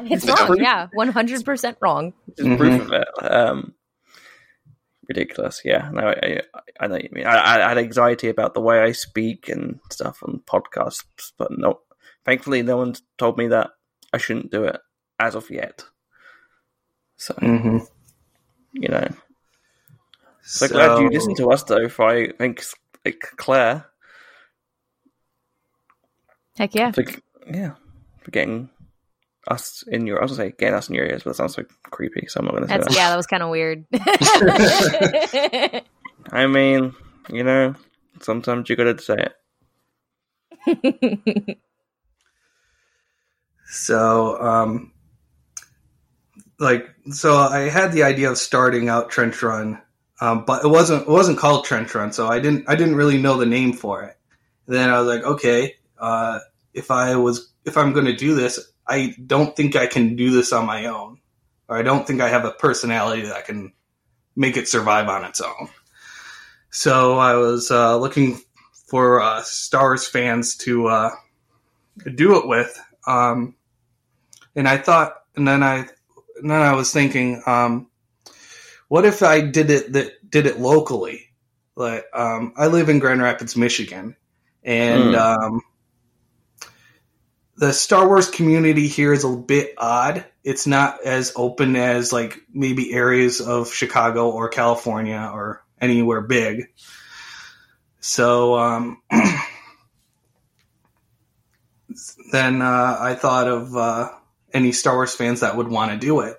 it's 0.00 0.24
Yeah. 0.26 0.34
wrong. 0.46 0.56
Yeah, 0.58 0.86
one 0.92 1.08
hundred 1.08 1.44
percent 1.44 1.78
wrong. 1.80 2.12
Just 2.36 2.56
proof 2.58 2.80
of 2.80 2.92
it. 2.92 3.08
Um, 3.22 3.74
ridiculous. 5.08 5.62
Yeah, 5.64 5.88
no, 5.92 6.08
I, 6.08 6.40
I, 6.54 6.60
I 6.80 6.86
know 6.86 6.94
what 6.94 7.04
you 7.04 7.10
mean. 7.12 7.26
I, 7.26 7.64
I 7.64 7.68
had 7.70 7.78
anxiety 7.78 8.28
about 8.28 8.54
the 8.54 8.60
way 8.60 8.80
I 8.80 8.92
speak 8.92 9.48
and 9.48 9.80
stuff 9.90 10.22
on 10.22 10.42
podcasts, 10.46 11.32
but 11.38 11.50
no, 11.56 11.80
thankfully, 12.24 12.62
no 12.62 12.76
one's 12.76 13.02
told 13.16 13.38
me 13.38 13.48
that 13.48 13.70
I 14.12 14.18
shouldn't 14.18 14.50
do 14.52 14.64
it 14.64 14.78
as 15.18 15.34
of 15.34 15.50
yet. 15.50 15.84
So 17.16 17.34
Mhm. 17.34 17.86
you 18.72 18.88
know, 18.88 19.08
so, 20.48 20.68
glad 20.68 21.00
you 21.00 21.10
listened 21.10 21.36
to 21.38 21.50
us 21.50 21.62
though. 21.64 21.88
For 21.88 22.08
I 22.08 22.32
think 22.32 22.62
like 23.04 23.20
Clare, 23.36 23.86
Heck 26.56 26.74
yeah. 26.74 26.92
for 26.92 27.04
yeah, 27.46 27.74
for 28.20 28.30
getting 28.30 28.70
us 29.46 29.84
in 29.86 30.06
your. 30.06 30.18
I 30.18 30.22
was 30.22 30.32
gonna 30.32 30.50
say 30.50 30.54
getting 30.58 30.74
us 30.74 30.88
in 30.88 30.94
your 30.94 31.06
ears, 31.06 31.22
but 31.22 31.30
that 31.30 31.36
sounds 31.36 31.54
so 31.54 31.64
creepy. 31.84 32.26
So 32.28 32.40
I'm 32.40 32.46
not 32.46 32.54
gonna 32.54 32.68
say 32.68 32.76
That's 32.76 32.88
that. 32.88 32.96
yeah. 32.96 33.10
That 33.10 33.16
was 33.16 33.26
kind 33.26 33.42
of 33.42 33.50
weird. 33.50 33.84
I 36.32 36.46
mean, 36.46 36.94
you 37.30 37.44
know, 37.44 37.74
sometimes 38.20 38.68
you 38.68 38.76
gotta 38.76 38.98
say 39.00 39.28
it. 40.66 41.58
So, 43.70 44.40
um, 44.40 44.92
like, 46.58 46.88
so 47.10 47.36
I 47.36 47.68
had 47.68 47.92
the 47.92 48.02
idea 48.02 48.30
of 48.30 48.38
starting 48.38 48.88
out 48.88 49.10
Trench 49.10 49.42
Run, 49.42 49.78
um, 50.20 50.44
but 50.44 50.64
it 50.64 50.68
wasn't 50.68 51.02
it 51.02 51.08
wasn't 51.08 51.38
called 51.38 51.64
Trench 51.64 51.94
Run, 51.94 52.12
so 52.12 52.26
I 52.28 52.40
didn't 52.40 52.64
I 52.68 52.74
didn't 52.74 52.96
really 52.96 53.18
know 53.18 53.36
the 53.36 53.46
name 53.46 53.72
for 53.72 54.02
it. 54.02 54.16
then 54.66 54.90
I 54.90 54.98
was 55.00 55.08
like, 55.08 55.24
okay, 55.24 55.76
uh, 55.98 56.40
if 56.74 56.90
I 56.90 57.16
was 57.16 57.52
if 57.64 57.76
I'm 57.76 57.92
going 57.92 58.06
to 58.06 58.16
do 58.16 58.34
this, 58.34 58.72
I 58.86 59.14
don't 59.26 59.54
think 59.54 59.76
I 59.76 59.86
can 59.86 60.16
do 60.16 60.30
this 60.30 60.52
on 60.52 60.66
my 60.66 60.86
own, 60.86 61.18
or 61.68 61.76
I 61.76 61.82
don't 61.82 62.06
think 62.06 62.20
I 62.20 62.28
have 62.28 62.44
a 62.44 62.52
personality 62.52 63.22
that 63.22 63.46
can 63.46 63.72
make 64.34 64.56
it 64.56 64.68
survive 64.68 65.08
on 65.08 65.24
its 65.24 65.40
own. 65.40 65.68
So 66.70 67.18
I 67.18 67.34
was 67.34 67.70
uh, 67.70 67.96
looking 67.98 68.40
for 68.86 69.20
uh, 69.20 69.42
Star 69.42 69.82
Wars 69.82 70.06
fans 70.06 70.56
to 70.58 70.88
uh, 70.88 71.10
do 72.14 72.38
it 72.38 72.46
with. 72.46 72.80
Um, 73.06 73.54
and 74.54 74.68
I 74.68 74.78
thought, 74.78 75.14
and 75.36 75.46
then 75.46 75.62
I, 75.62 75.88
and 76.40 76.50
then 76.50 76.62
I 76.62 76.74
was 76.74 76.92
thinking, 76.92 77.42
um, 77.46 77.87
what 78.88 79.04
if 79.04 79.22
I 79.22 79.40
did 79.42 79.70
it 79.70 79.92
that 79.92 80.30
did 80.30 80.46
it 80.46 80.58
locally? 80.58 81.26
Like, 81.76 82.06
um, 82.12 82.54
I 82.56 82.66
live 82.66 82.88
in 82.88 82.98
Grand 82.98 83.22
Rapids, 83.22 83.56
Michigan, 83.56 84.16
and 84.64 85.14
Hmm. 85.14 85.14
um, 85.14 85.60
the 87.56 87.72
Star 87.72 88.06
Wars 88.06 88.30
community 88.30 88.88
here 88.88 89.12
is 89.12 89.24
a 89.24 89.36
bit 89.36 89.74
odd. 89.78 90.24
It's 90.44 90.66
not 90.66 91.04
as 91.04 91.32
open 91.36 91.76
as 91.76 92.12
like 92.12 92.38
maybe 92.52 92.92
areas 92.92 93.40
of 93.40 93.72
Chicago 93.72 94.30
or 94.30 94.48
California 94.48 95.30
or 95.32 95.64
anywhere 95.80 96.20
big. 96.20 96.68
So 98.00 98.56
um, 98.56 99.02
then 102.32 102.62
uh, 102.62 102.96
I 103.00 103.14
thought 103.14 103.48
of 103.48 103.76
uh, 103.76 104.10
any 104.52 104.72
Star 104.72 104.94
Wars 104.94 105.14
fans 105.14 105.40
that 105.40 105.56
would 105.56 105.68
want 105.68 105.92
to 105.92 105.98
do 105.98 106.20
it, 106.20 106.36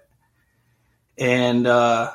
and 1.18 1.68
uh, 1.68 2.12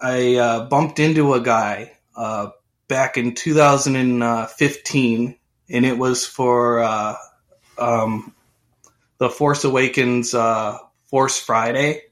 I 0.00 0.36
uh, 0.36 0.68
bumped 0.68 1.00
into 1.00 1.34
a 1.34 1.40
guy 1.40 1.92
uh, 2.16 2.50
back 2.86 3.16
in 3.16 3.34
2015, 3.34 5.36
and 5.70 5.84
it 5.84 5.98
was 5.98 6.24
for 6.24 6.78
uh, 6.80 7.16
um, 7.76 8.32
the 9.18 9.28
Force 9.28 9.64
Awakens 9.64 10.34
uh, 10.34 10.78
Force 11.06 11.40
Friday, 11.40 12.02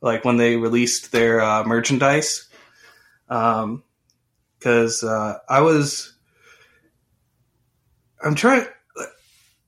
like 0.00 0.24
when 0.24 0.36
they 0.36 0.56
released 0.56 1.10
their 1.12 1.40
uh, 1.40 1.64
merchandise. 1.64 2.48
Because 3.26 5.02
uh, 5.02 5.38
I 5.48 5.62
was, 5.62 6.14
I'm 8.22 8.34
trying, 8.34 8.66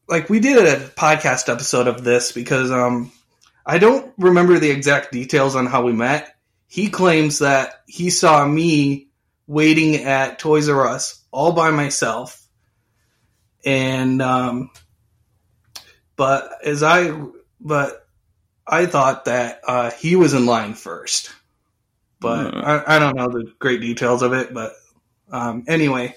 like 0.09 0.29
we 0.29 0.41
did 0.41 0.59
a 0.59 0.89
podcast 0.91 1.51
episode 1.53 1.89
of 1.89 2.05
this 2.05 2.33
because 2.33 2.71
um, 2.71 3.11
I 3.67 3.79
don't 3.79 4.13
remember 4.19 4.59
the 4.59 4.71
exact 4.71 5.13
details 5.13 5.57
on 5.57 5.67
how 5.67 5.83
we 5.83 5.93
met. 5.93 6.34
He 6.75 6.91
claims 6.91 7.39
that 7.39 7.83
he 7.87 8.11
saw 8.11 8.45
me 8.45 9.07
waiting 9.47 9.95
at 9.95 10.41
Toys 10.41 10.69
R 10.69 10.89
Us 10.89 11.23
all 11.31 11.53
by 11.53 11.71
myself, 11.71 12.45
and 13.65 14.21
um, 14.21 14.71
but 16.17 16.51
as 16.65 16.83
I 16.83 17.17
but 17.61 18.05
I 18.67 18.87
thought 18.87 19.27
that 19.27 19.61
uh, 19.69 19.93
he 19.93 20.17
was 20.17 20.35
in 20.35 20.47
line 20.47 20.75
first, 20.75 21.33
but 22.19 22.51
Hmm. 22.51 22.59
I, 22.59 22.97
I 22.97 22.99
don't 22.99 23.15
know 23.15 23.29
the 23.29 23.53
great 23.61 23.81
details 23.81 24.23
of 24.23 24.33
it. 24.33 24.53
But 24.53 24.73
um, 25.31 25.67
anyway, 25.69 26.17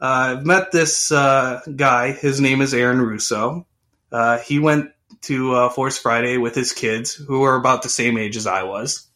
uh, 0.00 0.36
I've 0.38 0.46
met 0.46 0.70
this 0.70 1.10
uh, 1.10 1.60
guy. 1.74 2.12
His 2.12 2.40
name 2.40 2.60
is 2.60 2.72
Aaron 2.72 3.00
Russo. 3.00 3.66
Uh, 4.12 4.38
he 4.38 4.60
went 4.60 4.92
to 5.22 5.56
uh, 5.56 5.68
Force 5.70 5.98
Friday 5.98 6.36
with 6.36 6.54
his 6.54 6.72
kids, 6.72 7.14
who 7.14 7.42
are 7.42 7.56
about 7.56 7.82
the 7.82 7.88
same 7.88 8.16
age 8.16 8.36
as 8.36 8.46
I 8.46 8.62
was. 8.62 9.07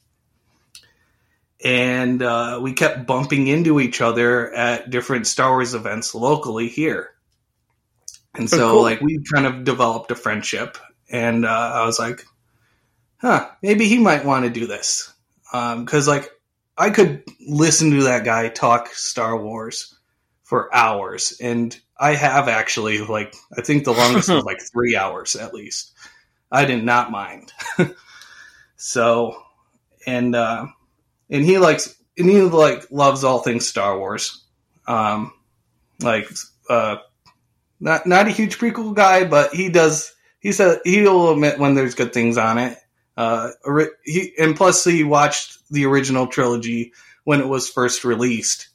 And 1.64 2.22
uh, 2.22 2.58
we 2.60 2.72
kept 2.72 3.06
bumping 3.06 3.46
into 3.46 3.78
each 3.80 4.00
other 4.00 4.52
at 4.52 4.90
different 4.90 5.26
Star 5.26 5.50
Wars 5.50 5.74
events 5.74 6.14
locally 6.14 6.68
here. 6.68 7.10
And 8.34 8.44
Oh, 8.44 8.56
so, 8.56 8.70
cool. 8.72 8.82
like, 8.82 9.00
we 9.00 9.22
kind 9.32 9.46
of 9.46 9.64
developed 9.64 10.10
a 10.10 10.16
friendship. 10.16 10.78
And 11.10 11.44
uh, 11.44 11.48
I 11.74 11.86
was 11.86 11.98
like, 11.98 12.24
huh, 13.18 13.48
maybe 13.62 13.86
he 13.86 13.98
might 13.98 14.24
want 14.24 14.44
to 14.44 14.50
do 14.50 14.66
this. 14.66 15.12
Because, 15.52 16.08
like, 16.08 16.30
I 16.76 16.90
could 16.90 17.22
listen 17.46 17.90
to 17.90 18.04
that 18.04 18.24
guy 18.24 18.48
talk 18.48 18.88
Star 18.88 19.36
Wars 19.36 19.94
for 20.44 20.74
hours. 20.74 21.36
And 21.40 21.78
I 21.98 22.14
have 22.14 22.48
actually, 22.48 22.98
like, 22.98 23.34
I 23.56 23.60
think 23.62 23.84
the 23.84 23.92
longest 23.92 24.30
was 24.30 24.44
like 24.46 24.60
three 24.72 24.96
hours 24.96 25.36
at 25.36 25.54
least. 25.54 25.92
I 26.50 26.64
did 26.64 26.82
not 26.84 27.10
mind. 27.10 27.52
so, 28.76 29.42
and, 30.06 30.34
uh, 30.34 30.66
and 31.32 31.44
he 31.44 31.58
likes, 31.58 31.96
and 32.16 32.28
he 32.30 32.42
like 32.42 32.86
loves 32.92 33.24
all 33.24 33.40
things 33.40 33.66
Star 33.66 33.98
Wars. 33.98 34.44
Um, 34.86 35.32
like, 36.00 36.28
uh, 36.68 36.96
not, 37.80 38.06
not 38.06 38.28
a 38.28 38.30
huge 38.30 38.58
prequel 38.58 38.94
guy, 38.94 39.24
but 39.24 39.52
he 39.54 39.68
does, 39.68 40.12
he 40.40 40.52
said 40.52 40.78
he'll 40.84 41.32
admit 41.32 41.58
when 41.58 41.74
there's 41.74 41.94
good 41.96 42.12
things 42.12 42.36
on 42.38 42.58
it. 42.58 42.78
Uh, 43.16 43.50
he, 44.04 44.32
and 44.38 44.54
plus 44.56 44.84
he 44.84 45.04
watched 45.04 45.58
the 45.70 45.86
original 45.86 46.26
trilogy 46.26 46.92
when 47.24 47.40
it 47.40 47.48
was 47.48 47.68
first 47.68 48.04
released, 48.04 48.68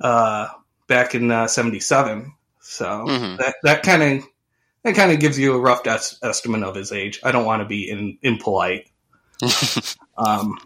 uh, 0.00 0.48
back 0.86 1.14
in 1.14 1.30
uh, 1.30 1.46
77. 1.46 2.34
So 2.60 2.84
Mhm. 2.86 3.38
that, 3.38 3.54
that 3.62 3.82
kind 3.82 4.02
of, 4.02 4.24
that 4.82 4.94
kind 4.94 5.12
of 5.12 5.20
gives 5.20 5.38
you 5.38 5.54
a 5.54 5.60
rough 5.60 5.86
es- 5.86 6.18
estimate 6.22 6.62
of 6.62 6.74
his 6.74 6.90
age. 6.92 7.20
I 7.22 7.32
don't 7.32 7.44
want 7.44 7.62
to 7.62 7.66
be 7.68 7.88
in, 7.88 8.18
impolite. 8.22 8.88
Um, 10.16 10.58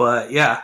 but 0.00 0.30
yeah, 0.30 0.62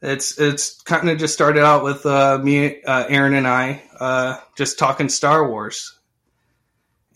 it's 0.00 0.38
it's 0.38 0.80
kind 0.82 1.10
of 1.10 1.18
just 1.18 1.34
started 1.34 1.64
out 1.64 1.82
with 1.82 2.06
uh, 2.06 2.38
me, 2.38 2.84
uh, 2.84 3.04
Aaron, 3.08 3.34
and 3.34 3.44
I 3.44 3.82
uh, 3.98 4.36
just 4.56 4.78
talking 4.78 5.08
Star 5.08 5.50
Wars. 5.50 5.98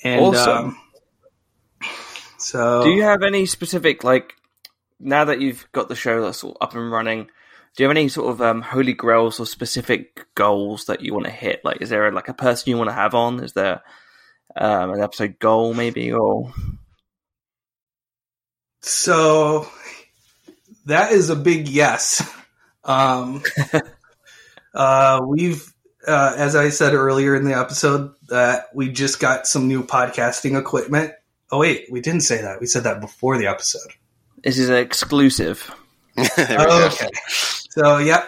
And 0.03 0.21
Awesome. 0.21 0.77
um, 1.81 1.91
so, 2.39 2.83
Do 2.83 2.91
you 2.91 3.03
have 3.03 3.23
any 3.23 3.47
specific 3.47 4.03
like 4.03 4.33
now 4.99 5.27
that 5.27 5.41
you've 5.41 5.65
got 5.71 5.89
the 5.89 5.95
show 5.95 6.21
that's 6.23 6.43
all 6.43 6.57
up 6.61 6.75
and 6.75 6.91
running? 6.91 7.27
Do 7.77 7.85
you 7.85 7.89
have 7.89 7.97
any 7.97 8.09
sort 8.09 8.33
of 8.33 8.43
um, 8.43 8.63
holy 8.63 8.93
grails 8.93 9.39
or 9.39 9.47
specific 9.47 10.27
goals 10.35 10.87
that 10.87 11.03
you 11.03 11.15
want 11.15 11.27
to 11.27 11.31
hit? 11.31 11.65
Like, 11.65 11.83
is 11.83 11.91
there 11.91 12.11
like 12.11 12.27
a 12.29 12.35
person 12.35 12.71
you 12.71 12.79
want 12.79 12.91
to 12.91 12.95
have 12.95 13.15
on? 13.15 13.45
Is 13.45 13.53
there 13.53 13.81
um, 14.57 14.91
an 14.91 15.01
episode 15.01 15.39
goal 15.39 15.73
maybe, 15.73 16.11
or 16.11 16.53
So 18.81 19.69
that 20.87 21.13
is 21.13 21.31
a 21.31 21.37
big 21.37 21.69
yes. 21.69 22.23
Um, 22.85 23.43
uh, 24.75 25.21
we've, 25.27 25.73
uh, 26.07 26.35
as 26.37 26.57
I 26.57 26.71
said 26.71 26.95
earlier 26.95 27.35
in 27.35 27.45
the 27.45 27.55
episode, 27.59 28.13
that 28.29 28.69
we 28.75 28.91
just 28.91 29.21
got 29.21 29.47
some 29.47 29.69
new 29.69 29.83
podcasting 29.83 30.59
equipment. 30.59 31.13
Oh 31.53 31.59
wait, 31.59 31.87
we 31.91 32.01
didn't 32.01 32.23
say 32.23 32.43
that. 32.43 32.61
We 32.61 32.67
said 32.67 32.85
that 32.85 33.01
before 33.01 33.37
the 33.39 33.47
episode. 33.49 33.93
this 34.43 34.59
is 34.59 34.71
exclusive? 34.71 35.71
there 36.17 36.27
we 36.49 36.57
Oh, 36.57 36.67
go. 36.67 36.87
okay. 36.87 37.09
So 37.71 37.99
yeah, 37.99 38.25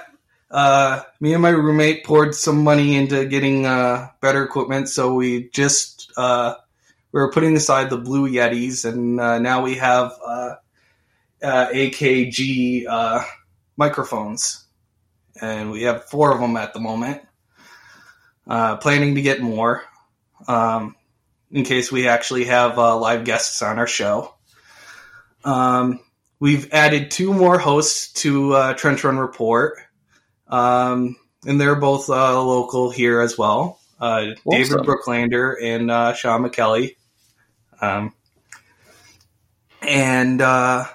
uh, 0.51 1.03
me 1.21 1.33
and 1.33 1.43
my 1.43 1.51
roommate 1.51 2.05
poured 2.05 2.35
some 2.35 2.63
money 2.65 2.95
into 2.97 3.25
getting 3.27 3.65
uh, 3.67 4.09
better 4.21 4.45
equipment. 4.45 4.89
So 4.89 5.15
we 5.15 5.49
just 5.51 6.13
uh, 6.17 6.57
we 7.13 7.21
were 7.21 7.31
putting 7.31 7.57
aside 7.57 7.91
the 7.91 7.97
Blue 7.97 8.29
Yetis, 8.29 8.85
and 8.85 9.21
uh, 9.21 9.39
now 9.39 9.63
we 9.63 9.77
have 9.77 10.13
uh, 11.43 11.68
AKG 11.68 12.86
uh, 12.88 13.22
microphones, 13.76 14.64
and 15.40 15.70
we 15.70 15.82
have 15.82 16.05
four 16.05 16.32
of 16.32 16.40
them 16.40 16.57
at 16.57 16.74
the 16.74 16.80
moment. 16.80 17.22
Uh, 18.47 18.76
planning 18.76 19.14
to 19.14 19.22
get 19.22 19.40
more 19.40 19.84
um, 20.49 20.97
in 21.51 21.64
case 21.64 21.93
we 21.93 22.09
actually 22.09 22.45
have 22.45 22.78
uh, 22.78 22.97
live 22.97 23.24
guests 23.24 23.62
on 23.62 23.78
our 23.78 23.86
show. 23.86 24.34
Um, 25.45 26.01
we've 26.40 26.72
added 26.72 27.11
two 27.11 27.32
more 27.32 27.59
hosts 27.59 28.12
to 28.22 28.53
uh, 28.55 28.74
Trench 28.74 29.05
Run 29.05 29.18
Report, 29.18 29.78
um, 30.49 31.16
and 31.47 31.61
they're 31.61 31.76
both 31.76 32.11
uh, 32.11 32.43
local 32.43 32.90
here 32.90 33.20
as 33.20 33.38
well. 33.38 33.80
Uh, 34.01 34.34
David 34.49 34.80
Awesome. 34.80 34.86
Brooklander 34.86 35.55
and 35.62 35.90
uh, 35.90 36.12
Sean 36.14 36.43
McKelly. 36.43 36.97
Um, 37.80 38.12
and 39.80 40.43
uh, 40.43 40.86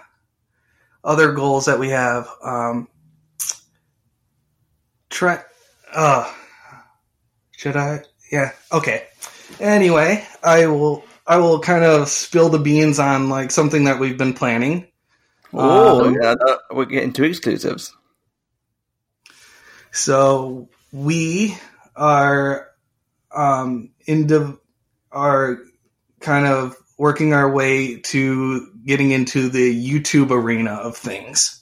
other 1.08 1.32
goals 1.32 1.66
that 1.66 1.80
we 1.80 1.89
have. 1.89 2.28
Um, 2.43 2.89
Trent, 5.10 5.41
uh, 5.95 6.32
should 7.55 7.78
I? 7.78 8.01
Yeah. 8.30 8.51
Okay. 8.72 9.08
Anyway, 9.60 10.28
I 10.43 10.68
will. 10.68 11.03
I 11.26 11.38
will 11.38 11.60
kind 11.60 11.84
of 11.84 12.08
spill 12.08 12.47
the 12.49 12.60
beans 12.60 12.99
on 12.99 13.30
like 13.30 13.51
something 13.51 13.86
that 13.86 13.99
we've 13.99 14.18
been 14.18 14.34
planning. 14.34 14.88
Oh, 15.53 16.05
Um, 16.05 16.18
yeah, 16.22 16.36
we're 16.72 16.86
getting 16.86 17.12
two 17.12 17.24
exclusives. 17.26 17.93
So 19.91 20.70
we 20.93 21.58
are 21.97 22.70
um, 23.36 23.91
into 24.05 24.60
are 25.12 25.60
kind 26.22 26.45
of 26.45 26.78
working 26.97 27.33
our 27.33 27.49
way 27.51 27.97
to 27.97 28.67
getting 28.85 29.11
into 29.11 29.49
the 29.49 29.73
YouTube 29.99 30.31
arena 30.31 30.71
of 30.73 30.97
things 30.97 31.61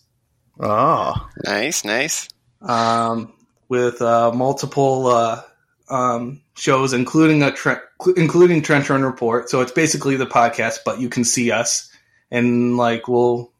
Oh, 0.60 1.14
Nice, 1.44 1.84
nice. 1.84 2.30
um, 2.62 3.34
with 3.68 4.02
uh, 4.02 4.32
multiple 4.32 5.08
uh, 5.08 5.42
um, 5.90 6.42
shows, 6.56 6.94
including 6.94 7.44
a 7.44 7.52
tre- 7.52 7.76
including 8.16 8.62
Trench 8.62 8.90
Run 8.90 9.04
Report. 9.04 9.50
So 9.50 9.60
it's 9.62 9.74
basically 9.74 10.16
the 10.16 10.26
podcast, 10.26 10.80
but 10.86 11.00
you 11.02 11.10
can 11.10 11.26
see 11.26 11.52
us, 11.52 11.92
and 12.32 12.78
like 12.78 13.08
we'll 13.10 13.52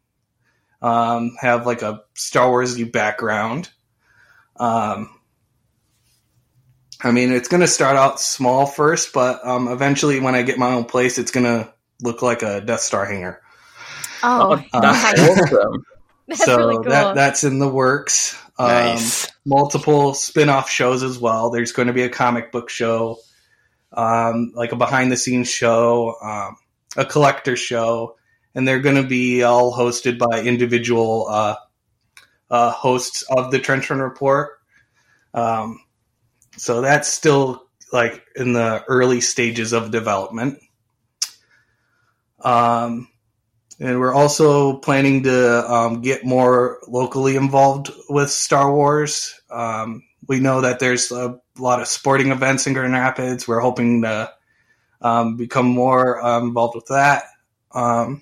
um, 0.82 1.36
have 1.42 1.66
like 1.66 1.82
a 1.82 2.04
Star 2.14 2.50
Wars 2.50 2.82
background. 2.86 3.70
Um, 4.56 5.15
I 7.02 7.12
mean, 7.12 7.32
it's 7.32 7.48
going 7.48 7.62
to 7.62 7.68
start 7.68 7.98
out 7.98 8.20
small 8.20 8.66
first, 8.66 9.14
but 9.14 9.46
um, 9.46 9.68
eventually, 9.68 10.20
when 10.20 10.36
I 10.36 10.42
get 10.44 10.58
my 10.58 10.74
own 10.74 10.86
place, 10.86 11.18
it's 11.18 11.32
going 11.32 11.46
to 11.46 11.74
look 12.02 12.22
like 12.22 12.42
a 12.42 12.62
Death 12.62 12.82
Star 12.82 13.06
hangar. 13.06 13.42
Oh, 14.24 14.56
that's 14.74 15.20
awesome. 15.20 15.86
That's 16.28 16.44
so 16.44 16.58
really 16.58 16.76
cool. 16.78 16.86
that 16.86 17.14
that's 17.14 17.44
in 17.44 17.60
the 17.60 17.68
works. 17.68 18.36
Um, 18.58 18.68
Nice. 18.68 19.32
multiple 19.46 20.16
spin-off 20.16 20.72
shows 20.72 21.04
as 21.04 21.20
well. 21.20 21.52
There's 21.52 21.72
going 21.72 21.86
to 21.88 21.94
be 21.94 22.02
a 22.02 22.10
comic 22.10 22.52
book 22.52 22.72
show, 22.72 23.20
um, 23.94 24.52
like 24.56 24.72
a 24.72 24.76
behind-the-scenes 24.76 25.48
show, 25.48 26.16
um, 26.24 26.58
a 26.98 27.06
collector 27.06 27.56
show, 27.56 28.16
and 28.56 28.68
they're 28.68 28.80
going 28.80 28.96
to 28.96 29.08
be 29.08 29.44
all 29.44 29.72
hosted 29.72 30.18
by 30.18 30.42
individual 30.42 31.28
uh, 31.30 31.58
uh, 32.50 32.72
hosts 32.72 33.24
of 33.30 33.52
the 33.52 33.60
Trench 33.60 33.92
Run 33.92 34.00
Report. 34.00 34.58
Um, 35.36 35.80
so 36.58 36.82
that's 36.82 37.08
still 37.08 37.68
like 37.92 38.24
in 38.36 38.54
the 38.54 38.84
early 38.88 39.22
stages 39.22 39.74
of 39.74 39.92
development. 39.92 40.60
Um, 42.44 43.08
and 43.80 44.00
we're 44.00 44.14
also 44.14 44.78
planning 44.78 45.24
to 45.24 45.72
um, 45.72 46.02
get 46.02 46.26
more 46.26 46.80
locally 46.88 47.36
involved 47.36 47.92
with 48.10 48.30
Star 48.30 48.74
Wars. 48.74 49.40
Um, 49.50 50.04
we 50.28 50.40
know 50.40 50.62
that 50.62 50.80
there's 50.80 51.12
a 51.12 51.40
lot 51.58 51.82
of 51.82 51.88
sporting 51.88 52.32
events 52.32 52.68
in 52.68 52.74
Grand 52.74 52.94
Rapids. 52.94 53.48
We're 53.48 53.60
hoping 53.60 54.04
to 54.04 54.32
um, 55.02 55.38
become 55.38 55.68
more 55.68 56.26
um, 56.26 56.48
involved 56.48 56.76
with 56.76 56.88
that. 56.88 57.24
Um, 57.72 58.22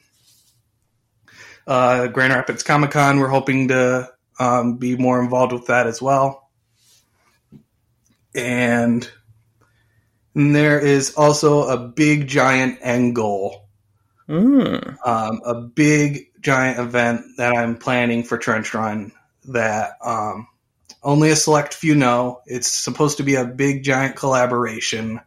uh, 1.67 2.07
Grand 2.07 2.33
Rapids 2.33 2.63
Comic 2.63 2.91
Con, 2.91 3.19
we're 3.19 3.27
hoping 3.27 3.69
to 3.69 4.11
um, 4.39 4.77
be 4.77 4.97
more 4.97 5.21
involved 5.21 5.53
with 5.53 5.67
that 5.67 5.87
as 5.87 6.01
well. 6.01 6.42
And, 8.35 9.09
there 10.35 10.79
is 10.79 11.13
also 11.13 11.67
a 11.67 11.77
big 11.77 12.27
giant 12.27 12.79
end 12.81 13.15
goal 13.15 13.63
Mm. 14.29 14.97
um, 15.05 15.41
a 15.45 15.53
big 15.53 16.31
giant 16.41 16.79
event 16.79 17.25
that 17.37 17.55
I'm 17.55 17.77
planning 17.77 18.23
for 18.23 18.37
Trench 18.37 18.73
Run 18.73 19.11
that 19.49 19.97
um, 20.03 20.47
only 21.01 21.29
a 21.29 21.35
select 21.35 21.73
few 21.73 21.93
know. 21.93 22.41
It's 22.45 22.71
supposed 22.71 23.17
to 23.17 23.23
be 23.23 23.35
a 23.35 23.45
big 23.45 23.83
giant 23.83 24.15
collaboration. 24.15 25.19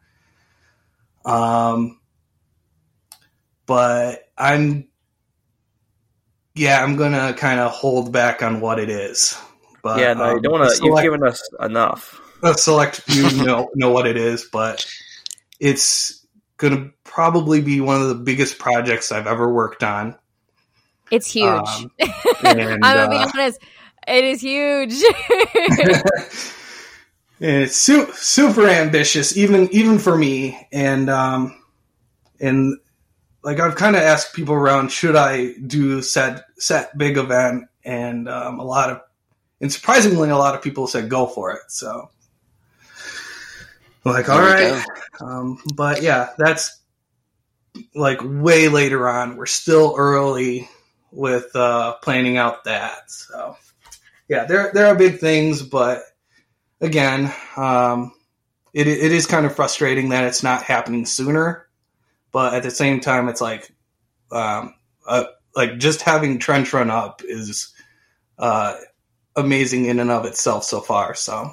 Um, 1.27 2.01
but 3.67 4.31
I'm, 4.39 4.89
yeah, 6.55 6.83
I'm 6.83 6.97
gonna 6.97 7.35
kind 7.35 7.61
of 7.61 7.73
hold 7.73 8.13
back 8.13 8.43
on 8.43 8.61
what 8.61 8.79
it 8.79 8.89
is. 8.89 9.39
But 9.83 10.01
yeah, 10.01 10.15
no, 10.15 10.31
you 10.31 10.37
um, 10.37 10.43
don't 10.43 10.53
want 10.53 10.75
to. 10.75 10.85
You've 10.85 11.03
given 11.03 11.23
us 11.23 11.47
enough. 11.61 12.21
A 12.43 12.55
select 12.55 13.01
few 13.03 13.45
know 13.45 13.71
know 13.75 13.91
what 13.91 14.07
it 14.07 14.17
is, 14.17 14.45
but 14.45 14.87
it's 15.61 16.27
gonna 16.57 16.91
probably 17.05 17.61
be 17.61 17.81
one 17.81 18.01
of 18.01 18.09
the 18.09 18.15
biggest 18.15 18.59
projects 18.59 19.13
I've 19.13 19.27
ever 19.27 19.53
worked 19.53 19.83
on. 19.83 20.17
It's 21.11 21.31
huge. 21.31 21.47
Um, 21.47 21.91
and, 22.45 22.61
I'm 22.61 22.81
gonna 22.81 23.11
be 23.11 23.17
uh, 23.17 23.31
honest. 23.35 23.61
It 24.07 24.25
is 24.25 24.41
huge. 24.41 24.95
and 27.41 27.63
it's 27.63 27.77
su- 27.77 28.13
super 28.13 28.69
ambitious, 28.69 29.37
even 29.37 29.69
even 29.73 29.99
for 29.99 30.17
me. 30.17 30.69
And 30.73 31.11
um, 31.11 31.61
and 32.41 32.79
like 33.43 33.61
I've 33.61 33.77
kind 33.77 33.97
of 33.97 34.03
asked 34.03 34.35
people 34.35 34.55
around, 34.55 34.91
should 34.91 35.17
I 35.17 35.53
do 35.67 36.03
set 36.03 36.45
set 36.59 36.97
big 36.99 37.17
event? 37.17 37.69
And 37.85 38.29
um, 38.29 38.59
a 38.59 38.65
lot 38.65 38.91
of, 38.91 39.01
and 39.61 39.73
surprisingly, 39.73 40.31
a 40.31 40.37
lot 40.37 40.57
of 40.57 40.63
people 40.63 40.89
said 40.89 41.09
go 41.09 41.27
for 41.27 41.53
it. 41.53 41.63
So, 41.69 42.11
like, 44.13 44.29
all 44.29 44.41
There 44.41 44.75
we 45.21 45.27
um, 45.27 45.59
but 45.75 46.03
yeah, 46.03 46.31
that's 46.39 46.81
like 47.95 48.21
way 48.23 48.69
later 48.69 49.09
on. 49.09 49.37
We're 49.37 49.47
still 49.47 49.95
early 49.97 50.69
with 51.11 51.55
uh, 51.55 51.95
planning 52.03 52.37
out 52.37 52.65
that. 52.65 53.11
So, 53.11 53.57
yeah, 54.29 54.45
there 54.45 54.71
there 54.73 54.87
are 54.87 54.95
big 54.95 55.19
things, 55.19 55.63
but 55.63 56.03
again, 56.81 57.33
um, 57.57 58.13
it 58.73 58.87
it 58.87 59.13
is 59.13 59.27
kind 59.27 59.47
of 59.47 59.57
frustrating 59.57 60.11
that 60.11 60.25
it's 60.25 60.43
not 60.43 60.63
happening 60.63 61.07
sooner. 61.07 61.69
But 62.33 62.55
at 62.55 62.63
the 62.63 62.71
same 62.71 63.01
time, 63.01 63.29
it's 63.29 63.41
like, 63.41 63.73
um, 64.31 64.75
uh, 65.07 65.25
like 65.55 65.79
just 65.79 66.03
having 66.03 66.39
trench 66.39 66.73
run 66.75 66.91
up 66.91 67.23
is 67.25 67.73
uh, 68.39 68.77
amazing 69.35 69.87
in 69.87 70.01
and 70.01 70.11
of 70.11 70.27
itself 70.27 70.65
so 70.65 70.81
far. 70.81 71.15
So 71.15 71.53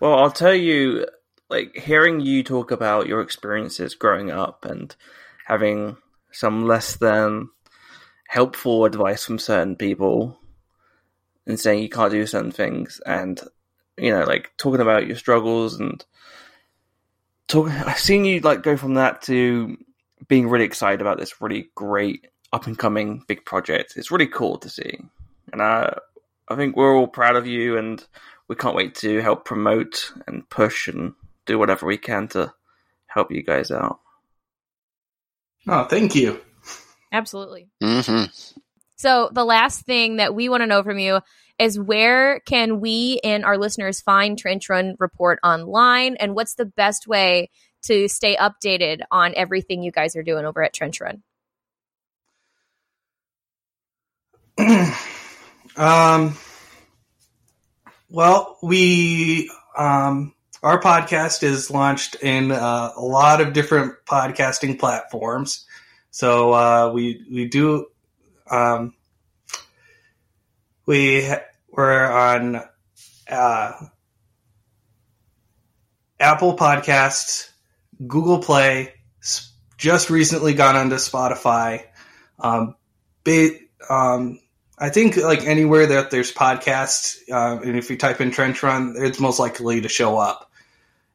Well, 0.00 0.18
I'll 0.18 0.30
tell 0.30 0.54
you, 0.54 1.06
like 1.48 1.76
hearing 1.76 2.20
you 2.20 2.42
talk 2.42 2.70
about 2.70 3.06
your 3.06 3.20
experiences 3.20 3.94
growing 3.94 4.30
up 4.30 4.64
and 4.64 4.94
having 5.46 5.96
some 6.30 6.66
less 6.66 6.96
than 6.96 7.48
helpful 8.28 8.84
advice 8.84 9.24
from 9.24 9.38
certain 9.38 9.74
people 9.74 10.38
and 11.46 11.58
saying 11.58 11.82
you 11.82 11.88
can't 11.88 12.12
do 12.12 12.26
certain 12.26 12.52
things 12.52 13.00
and 13.06 13.40
you 13.96 14.10
know 14.10 14.24
like 14.24 14.52
talking 14.58 14.82
about 14.82 15.06
your 15.06 15.16
struggles 15.16 15.80
and 15.80 16.04
talking 17.46 17.72
I've 17.72 17.98
seen 17.98 18.24
you 18.24 18.40
like 18.40 18.62
go 18.62 18.76
from 18.76 18.94
that 18.94 19.22
to 19.22 19.78
being 20.28 20.48
really 20.48 20.66
excited 20.66 21.00
about 21.00 21.18
this 21.18 21.40
really 21.40 21.70
great 21.74 22.26
up 22.52 22.66
and 22.66 22.78
coming 22.78 23.22
big 23.26 23.44
project. 23.44 23.94
It's 23.96 24.10
really 24.10 24.26
cool 24.26 24.58
to 24.58 24.68
see. 24.68 24.98
And 25.52 25.62
I 25.62 25.98
I 26.48 26.56
think 26.56 26.76
we're 26.76 26.96
all 26.96 27.08
proud 27.08 27.36
of 27.36 27.46
you 27.46 27.76
and 27.76 28.04
we 28.48 28.56
can't 28.56 28.76
wait 28.76 28.94
to 28.96 29.20
help 29.20 29.44
promote 29.44 30.12
and 30.26 30.48
push 30.48 30.88
and 30.88 31.14
do 31.48 31.58
whatever 31.58 31.86
we 31.86 31.96
can 31.96 32.28
to 32.28 32.52
help 33.08 33.32
you 33.32 33.42
guys 33.42 33.72
out. 33.72 33.98
Oh, 35.66 35.84
thank 35.84 36.14
you. 36.14 36.40
Absolutely. 37.10 37.68
hmm 37.82 38.24
So 38.96 39.30
the 39.32 39.44
last 39.44 39.84
thing 39.84 40.16
that 40.16 40.34
we 40.34 40.48
want 40.48 40.62
to 40.62 40.66
know 40.66 40.82
from 40.82 40.98
you 40.98 41.20
is 41.58 41.78
where 41.78 42.40
can 42.40 42.80
we 42.80 43.18
and 43.24 43.44
our 43.44 43.58
listeners 43.58 44.00
find 44.00 44.38
Trench 44.38 44.68
Run 44.68 44.94
Report 44.98 45.40
online, 45.42 46.16
and 46.16 46.34
what's 46.34 46.54
the 46.54 46.66
best 46.66 47.08
way 47.08 47.50
to 47.82 48.08
stay 48.08 48.36
updated 48.36 49.00
on 49.10 49.34
everything 49.34 49.82
you 49.82 49.90
guys 49.90 50.14
are 50.14 50.22
doing 50.22 50.44
over 50.44 50.62
at 50.62 50.72
Trench 50.72 51.00
Run? 51.00 51.22
um, 55.76 56.36
well, 58.10 58.56
we 58.62 59.50
um, 59.76 60.34
our 60.62 60.80
podcast 60.80 61.42
is 61.42 61.70
launched 61.70 62.16
in 62.16 62.50
uh, 62.50 62.92
a 62.96 63.00
lot 63.00 63.40
of 63.40 63.52
different 63.52 63.94
podcasting 64.06 64.78
platforms. 64.78 65.66
So 66.10 66.52
uh, 66.52 66.90
we 66.92 67.24
we 67.30 67.48
do 67.48 67.86
um, 68.50 68.94
we 70.86 71.28
we're 71.70 72.10
on 72.10 72.62
uh, 73.28 73.72
Apple 76.18 76.56
Podcasts, 76.56 77.50
Google 78.06 78.40
Play. 78.40 78.94
Just 79.76 80.10
recently 80.10 80.54
got 80.54 80.74
onto 80.74 80.96
Spotify. 80.96 81.84
Um, 82.40 82.74
ba- 83.22 83.58
um, 83.88 84.40
I 84.76 84.90
think 84.90 85.16
like 85.16 85.44
anywhere 85.44 85.86
that 85.86 86.10
there's 86.10 86.32
podcasts, 86.32 87.18
uh, 87.30 87.60
and 87.62 87.76
if 87.76 87.90
you 87.90 87.96
type 87.96 88.20
in 88.20 88.32
Trench 88.32 88.62
Run, 88.62 88.94
it's 88.96 89.20
most 89.20 89.38
likely 89.38 89.80
to 89.82 89.88
show 89.88 90.18
up. 90.18 90.47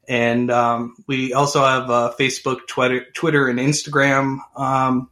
And 0.07 0.51
um, 0.51 0.95
we 1.07 1.33
also 1.33 1.63
have 1.63 1.89
uh, 1.89 2.13
Facebook, 2.19 2.67
Twitter, 2.67 3.05
Twitter, 3.13 3.47
and 3.47 3.59
Instagram 3.59 4.39
um, 4.55 5.09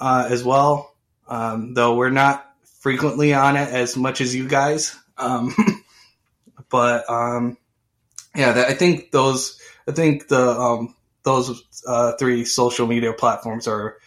uh, 0.00 0.28
as 0.30 0.44
well. 0.44 0.94
Um, 1.26 1.74
though 1.74 1.96
we're 1.96 2.10
not 2.10 2.48
frequently 2.80 3.34
on 3.34 3.56
it 3.56 3.68
as 3.68 3.96
much 3.96 4.20
as 4.20 4.34
you 4.34 4.46
guys, 4.46 4.96
um, 5.16 5.54
but 6.68 7.08
um, 7.08 7.56
yeah, 8.36 8.52
that, 8.52 8.68
I 8.68 8.74
think 8.74 9.10
those. 9.10 9.60
I 9.86 9.92
think 9.92 10.28
the 10.28 10.50
um, 10.50 10.94
those 11.24 11.62
uh, 11.86 12.12
three 12.12 12.44
social 12.44 12.86
media 12.86 13.12
platforms 13.12 13.66
are 13.66 13.98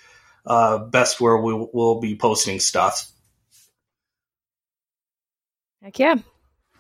uh, 0.46 0.78
best 0.78 1.20
where 1.20 1.38
we 1.38 1.54
will 1.54 2.00
be 2.00 2.16
posting 2.16 2.60
stuff. 2.60 3.12
Heck 5.82 6.00
yeah. 6.00 6.16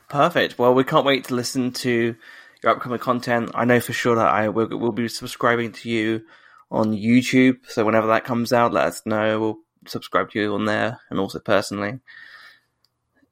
Perfect. 0.10 0.58
Well, 0.58 0.74
we 0.74 0.84
can't 0.84 1.06
wait 1.06 1.26
to 1.26 1.36
listen 1.36 1.72
to 1.74 2.16
your 2.64 2.74
upcoming 2.74 3.00
content. 3.00 3.52
I 3.54 3.66
know 3.66 3.80
for 3.80 3.94
sure 3.94 4.16
that 4.16 4.28
I 4.28 4.50
will, 4.50 4.68
will 4.68 4.92
be 4.92 5.08
subscribing 5.08 5.72
to 5.74 5.90
you 5.90 6.24
on 6.72 6.94
YouTube. 6.94 7.60
So 7.68 7.86
whenever 7.86 8.08
that 8.08 8.26
comes 8.26 8.54
out, 8.54 8.74
let 8.74 8.88
us 8.88 9.02
know. 9.06 9.40
We'll 9.40 9.58
subscribe 9.88 10.32
to 10.32 10.40
you 10.40 10.54
on 10.54 10.66
there, 10.66 11.00
and 11.10 11.20
also 11.20 11.40
personally. 11.40 12.00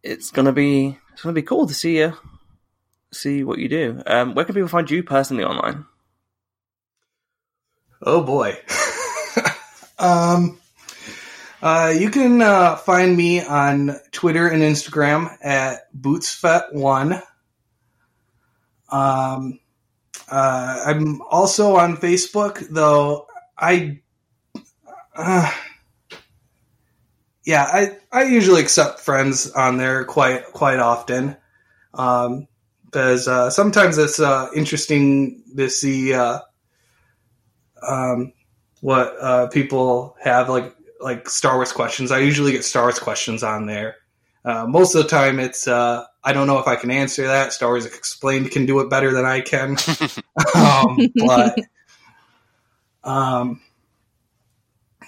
It's 0.04 0.32
gonna 0.32 0.54
be 0.54 0.98
it's 1.14 1.22
gonna 1.22 1.34
be 1.34 1.42
cool 1.42 1.68
to 1.68 1.74
see 1.74 1.98
you, 1.98 2.14
see 3.12 3.44
what 3.44 3.60
you 3.60 3.68
do. 3.68 4.02
Um, 4.06 4.36
where 4.36 4.46
can 4.46 4.56
people 4.56 4.70
find 4.70 4.90
you 4.90 5.04
personally 5.04 5.44
online? 5.44 5.86
Oh 8.02 8.22
boy. 8.22 8.58
um, 10.00 10.60
uh, 11.62 11.94
you 11.98 12.12
can 12.12 12.42
uh, 12.42 12.76
find 12.76 13.18
me 13.18 13.42
on 13.42 13.96
Twitter 14.12 14.48
and 14.48 14.62
Instagram 14.62 15.36
at 15.44 15.92
bootsfett1. 16.00 17.22
Um, 18.96 19.60
uh, 20.32 20.84
I'm 20.86 21.22
also 21.24 21.76
on 21.76 21.98
Facebook, 21.98 22.66
though 22.70 23.28
I, 23.58 24.00
uh, 25.16 25.52
yeah, 27.44 27.64
I 27.64 27.98
I 28.12 28.24
usually 28.24 28.62
accept 28.62 29.02
friends 29.02 29.52
on 29.52 29.78
there 29.78 30.06
quite 30.06 30.46
quite 30.54 30.80
often, 30.80 31.36
um, 31.94 32.48
because 32.86 33.28
uh, 33.28 33.50
sometimes 33.50 33.98
it's 33.98 34.20
uh, 34.20 34.50
interesting 34.56 35.44
to 35.58 35.70
see. 35.70 36.14
Uh, 36.14 36.40
um, 37.88 38.34
what 38.82 39.16
uh, 39.20 39.48
people 39.48 40.16
have 40.22 40.48
like 40.50 40.74
like 41.02 41.30
Star 41.30 41.56
Wars 41.56 41.72
questions. 41.72 42.12
I 42.12 42.20
usually 42.20 42.52
get 42.52 42.64
Star 42.64 42.84
Wars 42.84 43.00
questions 43.00 43.44
on 43.44 43.66
there. 43.66 43.98
Most 44.46 44.96
of 44.96 45.04
the 45.04 45.10
time, 45.10 45.40
it's 45.40 45.68
I 46.26 46.34
don't 46.34 46.48
know 46.48 46.58
if 46.58 46.68
I 46.68 46.76
can 46.76 46.90
answer 46.90 47.28
that. 47.28 47.54
Star 47.54 47.70
Wars 47.70 47.86
Explained 47.86 48.50
can 48.52 48.66
do 48.66 48.80
it 48.80 48.90
better 48.90 49.12
than 49.12 49.26
I 49.26 49.42
can, 49.42 49.78
um, 50.56 50.98
but 51.16 51.60
um, 53.04 53.62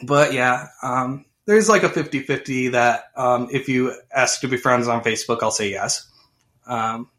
but 0.04 0.34
yeah, 0.34 0.68
um, 0.84 1.26
there's 1.46 1.68
like 1.68 1.84
a 1.84 1.90
50-50 1.90 2.74
that 2.74 3.06
um, 3.16 3.48
if 3.52 3.68
you 3.68 3.94
ask 4.14 4.42
to 4.42 4.48
be 4.48 4.58
friends 4.58 4.88
on 4.88 5.04
Facebook, 5.04 5.40
I'll 5.42 5.50
say 5.50 5.72
yes. 5.72 6.08
Um, 6.68 7.10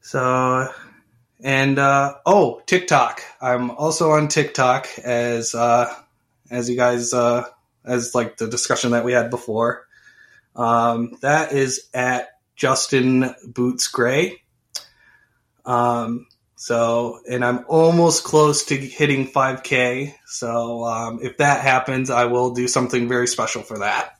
so 0.00 0.68
and 1.42 1.78
uh, 1.78 2.14
oh, 2.24 2.62
TikTok. 2.66 3.22
I'm 3.40 3.70
also 3.72 4.12
on 4.12 4.28
TikTok 4.28 4.88
as 4.98 5.54
uh, 5.54 5.92
as 6.50 6.70
you 6.70 6.76
guys 6.76 7.12
uh, 7.12 7.46
as 7.84 8.14
like 8.14 8.36
the 8.36 8.46
discussion 8.46 8.92
that 8.92 9.04
we 9.04 9.12
had 9.12 9.30
before. 9.30 9.86
Um, 10.54 11.16
that 11.22 11.52
is 11.52 11.88
at 11.94 12.28
Justin 12.56 13.34
Boots 13.46 13.88
Gray. 13.88 14.42
Um, 15.64 16.26
so, 16.56 17.20
and 17.28 17.44
I'm 17.44 17.64
almost 17.68 18.24
close 18.24 18.66
to 18.66 18.76
hitting 18.76 19.26
5K. 19.28 20.14
So, 20.26 20.84
um, 20.84 21.20
if 21.22 21.38
that 21.38 21.60
happens, 21.62 22.10
I 22.10 22.26
will 22.26 22.50
do 22.54 22.68
something 22.68 23.08
very 23.08 23.26
special 23.26 23.62
for 23.62 23.80
that. 23.80 24.14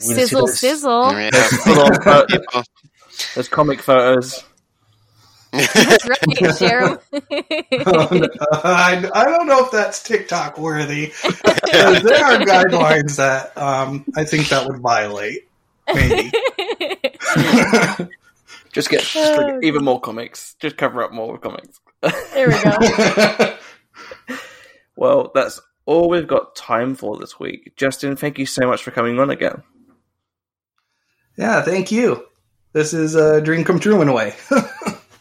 We're 0.00 0.14
gonna 0.14 0.26
see 0.26 0.26
Sizzle, 0.28 0.48
sizzle. 0.48 1.12
Yeah. 1.12 1.30
Full 1.30 1.80
on 1.80 2.02
pho- 2.02 2.26
People. 2.26 2.62
Those 3.34 3.48
comic 3.48 3.82
photos. 3.82 4.42
That's 5.52 6.08
right, 6.08 6.56
share 6.56 6.80
'em. 6.82 6.98
I, 7.12 9.10
I 9.14 9.24
don't 9.26 9.46
know 9.46 9.64
if 9.64 9.70
that's 9.70 10.02
TikTok 10.02 10.58
worthy. 10.58 11.12
there 11.22 12.24
are 12.24 12.38
guidelines 12.38 13.16
that 13.16 13.56
um, 13.58 14.04
I 14.16 14.24
think 14.24 14.48
that 14.48 14.66
would 14.66 14.80
violate. 14.80 15.48
Maybe. 15.94 16.32
Just 18.72 18.88
get 18.88 19.02
just 19.02 19.16
Oh, 19.38 19.60
even 19.62 19.84
more 19.84 20.00
comics. 20.00 20.54
Just 20.58 20.78
cover 20.78 21.02
up 21.02 21.12
more 21.12 21.36
comics. 21.36 21.78
there 22.32 22.48
we 22.48 22.54
go. 22.62 23.56
Well, 24.96 25.30
that's 25.34 25.60
all 25.86 26.08
we've 26.08 26.26
got 26.28 26.54
time 26.54 26.94
for 26.94 27.16
this 27.18 27.38
week. 27.40 27.72
Justin, 27.76 28.14
thank 28.16 28.38
you 28.38 28.44
so 28.46 28.66
much 28.66 28.82
for 28.82 28.90
coming 28.90 29.18
on 29.18 29.30
again. 29.30 29.62
yeah, 31.36 31.62
thank 31.62 31.90
you. 31.90 32.24
This 32.72 32.92
is 32.94 33.14
a 33.14 33.40
dream 33.40 33.64
come 33.64 33.80
true 33.80 34.00
in 34.02 34.08
a 34.08 34.12
way. 34.12 34.34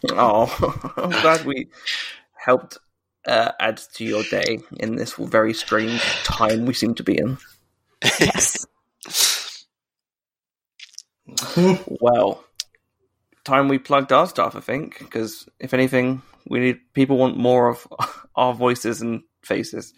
Oh, 0.09 0.93
I'm 0.97 1.09
glad 1.09 1.45
we 1.45 1.67
helped 2.35 2.77
uh, 3.27 3.51
add 3.59 3.77
to 3.95 4.03
your 4.03 4.23
day 4.23 4.59
in 4.79 4.95
this 4.95 5.13
very 5.13 5.53
strange 5.53 6.01
time 6.23 6.65
we 6.65 6.73
seem 6.73 6.95
to 6.95 7.03
be 7.03 7.17
in. 7.17 7.37
yes. 8.19 8.65
Well, 12.01 12.43
time 13.45 13.67
we 13.67 13.79
plugged 13.79 14.11
our 14.11 14.27
stuff, 14.27 14.55
I 14.55 14.59
think, 14.59 14.99
because 14.99 15.47
if 15.59 15.73
anything, 15.73 16.21
we 16.47 16.59
need 16.59 16.79
people 16.93 17.17
want 17.17 17.37
more 17.37 17.69
of 17.69 17.87
our 18.35 18.53
voices 18.53 19.01
and 19.01 19.21
faces. 19.43 19.93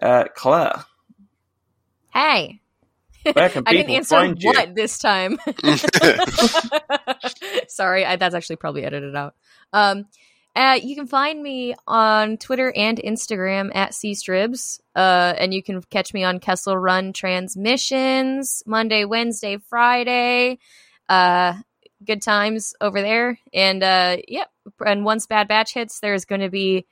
Uh, 0.00 0.24
Clare, 0.34 0.84
Hey. 2.12 2.60
Where 3.32 3.48
can 3.48 3.62
I 3.66 3.72
didn't 3.72 3.90
answer 3.90 4.16
find 4.16 4.42
you? 4.42 4.50
what 4.50 4.74
this 4.74 4.98
time. 4.98 5.38
Sorry, 7.68 8.04
I, 8.04 8.16
that's 8.16 8.34
actually 8.34 8.56
probably 8.56 8.84
edited 8.84 9.14
out. 9.14 9.34
Um, 9.72 10.06
uh, 10.56 10.78
you 10.82 10.96
can 10.96 11.06
find 11.06 11.40
me 11.40 11.74
on 11.86 12.36
Twitter 12.36 12.72
and 12.74 12.98
Instagram 12.98 13.70
at 13.74 13.92
cstribs, 13.92 14.80
uh, 14.96 15.34
and 15.38 15.54
you 15.54 15.62
can 15.62 15.82
catch 15.82 16.12
me 16.12 16.24
on 16.24 16.40
Kessel 16.40 16.76
Run 16.76 17.12
Transmissions 17.12 18.62
Monday, 18.66 19.04
Wednesday, 19.04 19.58
Friday. 19.58 20.58
Uh, 21.08 21.54
good 22.04 22.22
times 22.22 22.74
over 22.80 23.02
there, 23.02 23.38
and 23.52 23.82
uh, 23.82 24.16
yep, 24.26 24.50
and 24.84 25.04
once 25.04 25.26
Bad 25.26 25.48
Batch 25.48 25.74
hits, 25.74 26.00
there's 26.00 26.24
going 26.24 26.40
to 26.40 26.50
be 26.50 26.86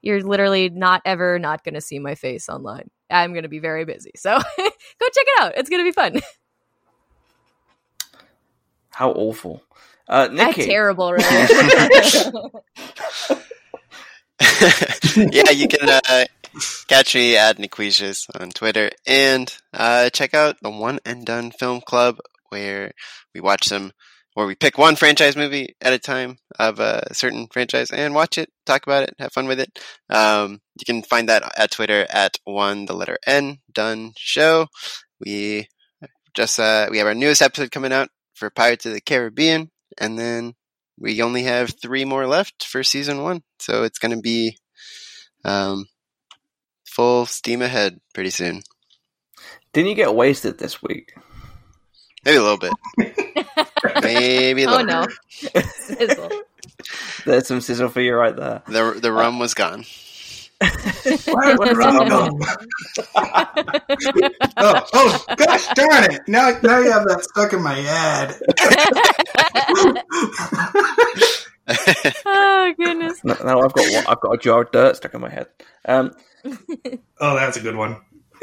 you're 0.00 0.22
literally 0.22 0.70
not 0.70 1.02
ever 1.04 1.38
not 1.38 1.64
going 1.64 1.74
to 1.74 1.80
see 1.80 1.98
my 1.98 2.14
face 2.14 2.48
online. 2.48 2.90
I'm 3.10 3.32
going 3.32 3.44
to 3.44 3.48
be 3.48 3.58
very 3.58 3.84
busy, 3.84 4.12
so 4.16 4.30
go 4.38 4.42
check 4.58 4.74
it 5.16 5.42
out. 5.42 5.52
It's 5.56 5.70
going 5.70 5.84
to 5.84 5.88
be 5.88 5.92
fun. 5.92 6.20
How 8.90 9.10
awful. 9.12 9.62
Uh, 10.08 10.28
That's 10.28 10.56
terrible, 10.56 11.12
really. 11.12 11.26
yeah, 15.32 15.50
you 15.50 15.68
can 15.68 15.88
uh, 15.88 16.24
catch 16.86 17.14
me 17.14 17.36
at 17.36 17.58
Niquisius 17.58 18.26
on 18.38 18.50
Twitter 18.50 18.90
and 19.06 19.54
uh, 19.74 20.10
check 20.10 20.32
out 20.34 20.56
the 20.62 20.70
One 20.70 21.00
and 21.04 21.26
Done 21.26 21.50
Film 21.50 21.80
Club 21.80 22.18
where 22.48 22.92
we 23.34 23.40
watch 23.40 23.66
some, 23.66 23.92
where 24.36 24.46
we 24.46 24.54
pick 24.54 24.76
one 24.76 24.96
franchise 24.96 25.34
movie 25.34 25.74
at 25.80 25.94
a 25.94 25.98
time 25.98 26.36
of 26.58 26.78
a 26.78 27.14
certain 27.14 27.46
franchise 27.50 27.90
and 27.90 28.14
watch 28.14 28.36
it, 28.36 28.50
talk 28.66 28.86
about 28.86 29.02
it, 29.02 29.14
have 29.18 29.32
fun 29.32 29.46
with 29.46 29.58
it. 29.58 29.78
Um, 30.10 30.60
you 30.78 30.84
can 30.84 31.02
find 31.02 31.30
that 31.30 31.42
at 31.56 31.70
Twitter 31.70 32.06
at 32.10 32.36
one 32.44 32.84
the 32.84 32.92
letter 32.92 33.16
N 33.26 33.60
Done 33.72 34.12
Show. 34.18 34.66
We 35.18 35.68
just 36.34 36.60
uh, 36.60 36.88
we 36.90 36.98
have 36.98 37.06
our 37.06 37.14
newest 37.14 37.40
episode 37.40 37.70
coming 37.70 37.94
out 37.94 38.10
for 38.34 38.50
Pirates 38.50 38.84
of 38.84 38.92
the 38.92 39.00
Caribbean, 39.00 39.70
and 39.96 40.18
then 40.18 40.52
we 40.98 41.22
only 41.22 41.44
have 41.44 41.72
three 41.80 42.04
more 42.04 42.26
left 42.26 42.62
for 42.62 42.82
season 42.82 43.22
one. 43.22 43.42
So 43.58 43.84
it's 43.84 43.98
going 43.98 44.14
to 44.14 44.20
be 44.20 44.58
um, 45.46 45.86
full 46.86 47.24
steam 47.24 47.62
ahead 47.62 48.00
pretty 48.12 48.28
soon. 48.30 48.64
didn't 49.72 49.88
you 49.88 49.94
get 49.94 50.14
wasted 50.14 50.58
this 50.58 50.82
week? 50.82 51.14
Maybe 52.22 52.36
a 52.36 52.42
little 52.42 52.58
bit. 52.58 53.16
Maybe 54.02 54.66
oh 54.66 54.82
no. 54.82 55.06
Sizzle. 55.28 56.30
There's 57.24 57.46
some 57.46 57.60
sizzle 57.60 57.88
for 57.88 58.00
you 58.00 58.14
right 58.14 58.34
there. 58.34 58.62
The 58.66 58.98
the 59.00 59.12
rum 59.12 59.38
was 59.38 59.54
gone. 59.54 59.84
Where 60.58 61.56
would 61.58 61.76
Rob 61.76 62.08
go? 62.08 62.30
oh, 64.56 64.86
oh, 64.94 65.24
gosh 65.36 65.66
darn 65.74 66.04
it! 66.12 66.22
Now, 66.28 66.58
now 66.62 66.78
you 66.78 66.90
have 66.90 67.04
that 67.06 67.22
stuck 67.24 67.52
in 67.52 67.62
my 67.62 67.74
head. 67.74 68.34
oh 72.26 72.72
goodness. 72.78 73.20
No- 73.22 73.36
Now 73.44 73.60
I've 73.60 73.72
got 73.74 73.92
one, 73.92 74.06
I've 74.08 74.20
got 74.20 74.30
a 74.32 74.38
jar 74.38 74.62
of 74.62 74.70
dirt 74.72 74.96
stuck 74.96 75.12
in 75.14 75.20
my 75.20 75.28
head. 75.28 75.48
Um, 75.84 76.12
oh, 77.20 77.34
that's 77.36 77.56
a 77.58 77.60
good 77.60 77.76
one. 77.76 77.96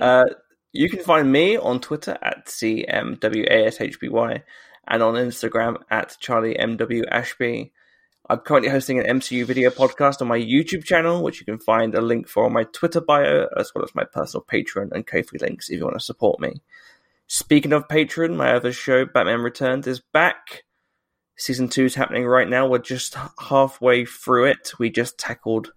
uh, 0.00 0.24
you 0.72 0.88
can 0.88 1.00
find 1.00 1.30
me 1.30 1.56
on 1.56 1.80
Twitter 1.80 2.18
at 2.22 2.46
CMWASHBY 2.46 4.42
and 4.88 5.02
on 5.02 5.14
Instagram 5.14 5.82
at 5.90 6.16
CharlieMWAshby. 6.20 7.70
I'm 8.30 8.38
currently 8.38 8.70
hosting 8.70 8.98
an 8.98 9.18
MCU 9.18 9.44
video 9.44 9.68
podcast 9.70 10.22
on 10.22 10.28
my 10.28 10.38
YouTube 10.38 10.84
channel, 10.84 11.22
which 11.22 11.40
you 11.40 11.46
can 11.46 11.58
find 11.58 11.94
a 11.94 12.00
link 12.00 12.26
for 12.28 12.46
on 12.46 12.52
my 12.52 12.64
Twitter 12.64 13.00
bio, 13.00 13.48
as 13.58 13.72
well 13.74 13.84
as 13.84 13.94
my 13.94 14.04
personal 14.04 14.46
Patreon 14.50 14.92
and 14.92 15.06
Ko-fi 15.06 15.38
links 15.40 15.68
if 15.68 15.78
you 15.78 15.84
want 15.84 15.96
to 15.96 16.00
support 16.00 16.40
me. 16.40 16.62
Speaking 17.26 17.72
of 17.72 17.88
Patreon, 17.88 18.36
my 18.36 18.52
other 18.52 18.72
show, 18.72 19.04
Batman 19.04 19.40
Returns, 19.40 19.86
is 19.86 20.00
back. 20.00 20.64
Season 21.36 21.68
2 21.68 21.84
is 21.86 21.94
happening 21.94 22.26
right 22.26 22.48
now. 22.48 22.66
We're 22.66 22.78
just 22.78 23.16
halfway 23.38 24.04
through 24.04 24.46
it. 24.46 24.72
We 24.78 24.88
just 24.90 25.18
tackled 25.18 25.72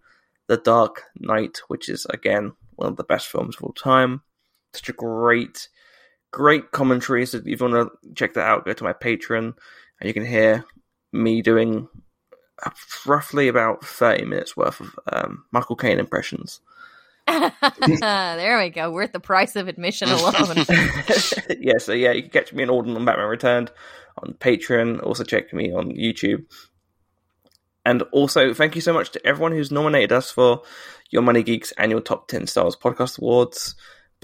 The 0.48 0.58
Dark 0.58 1.04
Knight, 1.18 1.62
which 1.68 1.90
is, 1.90 2.06
again, 2.10 2.54
one 2.76 2.90
of 2.90 2.98
the 2.98 3.04
best 3.04 3.28
films 3.28 3.56
of 3.58 3.64
all 3.64 3.74
time. 3.74 4.22
Such 4.76 4.90
a 4.90 4.94
great, 4.94 5.70
great 6.32 6.72
commentary. 6.72 7.26
So 7.26 7.38
if 7.38 7.46
you 7.46 7.58
want 7.60 7.74
to 7.74 8.14
check 8.14 8.34
that 8.34 8.48
out, 8.48 8.66
go 8.66 8.74
to 8.74 8.84
my 8.84 8.94
Patreon 8.94 9.54
and 10.00 10.08
you 10.08 10.14
can 10.14 10.26
hear 10.26 10.66
me 11.12 11.42
doing 11.42 11.88
roughly 13.06 13.48
about 13.48 13.86
30 13.86 14.26
minutes 14.26 14.56
worth 14.56 14.80
of 14.80 15.00
um, 15.12 15.46
Michael 15.52 15.76
Caine 15.76 16.00
impressions. 16.00 16.62
there 17.28 18.60
we 18.60 18.70
go. 18.70 18.92
Worth 18.92 19.12
the 19.12 19.20
price 19.20 19.56
of 19.56 19.68
admission 19.68 20.10
alone. 20.10 20.58
yeah, 21.60 21.78
so 21.80 21.92
yeah, 21.92 22.12
you 22.12 22.24
can 22.24 22.32
catch 22.32 22.54
me 22.54 22.64
in 22.64 22.70
Alden 22.70 22.96
on 22.96 23.06
Batman 23.06 23.28
Returned 23.28 23.72
on 24.22 24.34
Patreon. 24.34 25.04
Also 25.04 25.24
check 25.24 25.54
me 25.54 25.74
on 25.74 25.92
YouTube. 25.92 26.46
And 27.84 28.02
also, 28.12 28.54
thank 28.54 28.76
you 28.76 28.82
so 28.82 28.94
much 28.94 29.12
to 29.12 29.26
everyone 29.26 29.52
who's 29.52 29.72
nominated 29.72 30.12
us 30.12 30.32
for 30.32 30.64
your 31.12 31.22
Money 31.22 31.44
Geeks 31.44 31.72
annual 31.74 32.02
Top 32.02 32.28
10 32.28 32.48
Stars 32.48 32.76
Podcast 32.76 33.20
Awards. 33.20 33.76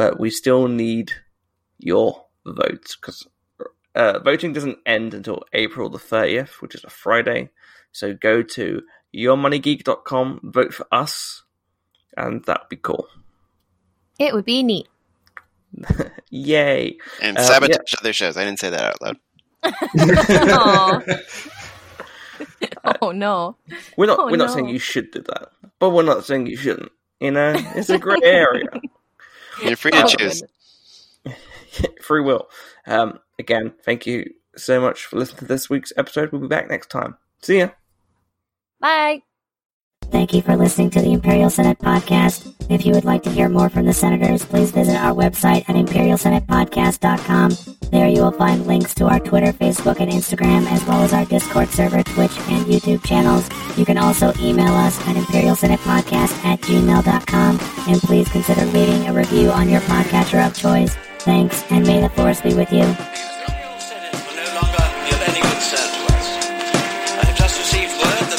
But 0.02 0.20
we 0.20 0.32
still 0.32 0.68
need 0.68 1.12
your 1.78 2.26
votes 2.44 2.96
because 2.96 3.28
uh, 3.94 4.18
voting 4.18 4.52
doesn't 4.52 4.80
end 4.84 5.14
until 5.14 5.44
April 5.54 5.92
the 5.92 6.00
30th, 6.00 6.54
which 6.60 6.74
is 6.74 6.84
a 6.84 6.90
Friday. 6.90 7.50
So 7.92 8.12
go 8.16 8.42
to 8.42 8.82
yourmoneygeek.com, 9.16 10.40
vote 10.42 10.74
for 10.74 10.88
us, 10.92 11.44
and 12.18 12.44
that'd 12.46 12.68
be 12.68 12.78
cool. 12.78 13.06
it 14.18 14.34
would 14.34 14.44
be 14.46 14.64
neat. 14.64 14.88
Yay! 16.32 16.98
And 17.22 17.38
Uh, 17.38 17.44
sabotage 17.44 17.94
other 18.00 18.12
shows. 18.12 18.38
I 18.38 18.44
didn't 18.44 18.60
say 18.60 18.72
that 18.72 18.82
out 18.82 19.02
loud. 19.04 19.18
Oh 23.04 23.12
no. 23.12 23.56
We're 23.98 24.08
not 24.08 24.18
Oh, 24.20 24.26
we're 24.32 24.38
not 24.38 24.48
no. 24.48 24.54
saying 24.56 24.70
you 24.70 24.80
should 24.80 25.12
do 25.12 25.22
that, 25.22 25.50
but 25.78 25.92
we're 25.92 26.02
not 26.02 26.26
saying 26.26 26.48
you 26.48 26.58
shouldn't. 26.58 26.92
You 27.20 27.30
know, 27.30 27.54
it's 27.76 27.92
a 27.92 28.00
great 28.00 28.24
area. 28.24 28.66
You're 29.64 29.76
free 29.76 29.92
to 29.92 30.04
Oh, 30.04 30.08
choose. 30.08 30.44
Free 32.02 32.22
will. 32.22 32.50
Um, 32.88 33.20
again, 33.40 33.74
thank 33.84 34.06
you 34.06 34.34
so 34.58 34.82
much 34.82 35.06
for 35.06 35.18
listening 35.18 35.40
to 35.40 35.46
this 35.46 35.70
week's 35.70 35.94
episode. 35.98 36.32
We'll 36.32 36.42
be 36.42 36.48
back 36.48 36.70
next 36.70 36.90
time. 36.90 37.18
See 37.42 37.60
ya. 37.60 37.70
Bye. 38.80 39.22
Thank 40.12 40.34
you 40.34 40.42
for 40.42 40.58
listening 40.58 40.90
to 40.92 41.02
the 41.02 41.14
Imperial 41.14 41.50
Senate 41.50 41.80
podcast. 41.80 42.54
If 42.70 42.86
you 42.86 42.94
would 42.94 43.06
like 43.06 43.24
to 43.24 43.32
hear 43.32 43.48
more 43.48 43.70
from 43.70 43.86
the 43.86 43.94
senators, 43.94 44.46
please 44.46 44.72
visit 44.72 44.96
our 44.96 45.14
website 45.14 45.68
at 45.70 45.76
imperialsenatepodcast.com. 45.76 47.52
There 47.92 48.08
you 48.08 48.22
will 48.22 48.32
find 48.32 48.68
links 48.68 48.94
to 48.96 49.08
our 49.08 49.20
Twitter, 49.20 49.54
Facebook, 49.54 50.00
and 50.00 50.12
Instagram, 50.12 50.66
as 50.68 50.84
well 50.86 51.02
as 51.02 51.14
our 51.14 51.26
Discord 51.26 51.70
server, 51.70 52.04
Twitch, 52.04 52.38
and 52.50 52.66
YouTube 52.66 53.06
channels. 53.06 53.50
You 53.78 53.86
can 53.86 53.98
also 53.98 54.34
email 54.40 54.74
us 54.74 55.00
at 55.08 55.16
imperialsenatepodcast 55.16 56.46
at 56.46 56.60
gmail.com. 56.62 57.60
And 57.88 58.02
please 58.02 58.30
consider 58.30 58.66
leaving 58.66 59.08
a 59.08 59.14
review 59.14 59.50
on 59.50 59.70
your 59.70 59.82
podcatcher 59.82 60.46
of 60.46 60.56
choice. 60.56 60.96
Thanks, 61.20 61.64
and 61.72 61.86
may 61.86 62.02
the 62.02 62.10
force 62.10 62.42
be 62.42 62.54
with 62.54 62.72
you. 62.72 62.96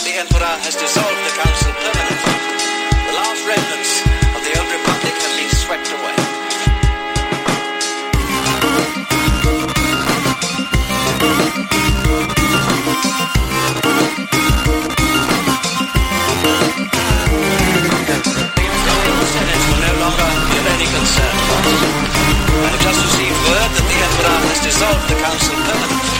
The 0.04 0.20
Imperial 0.20 1.21
concerned. 21.02 21.38
I 22.62 22.68
have 22.70 22.82
just 22.86 23.00
received 23.02 23.38
word 23.50 23.70
that 23.74 23.86
the 23.90 23.98
Emperor 24.06 24.38
has 24.46 24.58
dissolved 24.62 25.06
the 25.10 25.18
council 25.18 25.56
permanently. 25.66 26.18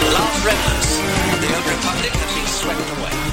The 0.00 0.10
last 0.16 0.38
remnants 0.40 0.90
of 1.32 1.38
the 1.44 1.50
old 1.52 1.66
republic 1.68 2.12
have 2.16 2.32
been 2.32 2.48
swept 2.48 2.88
away. 2.96 3.25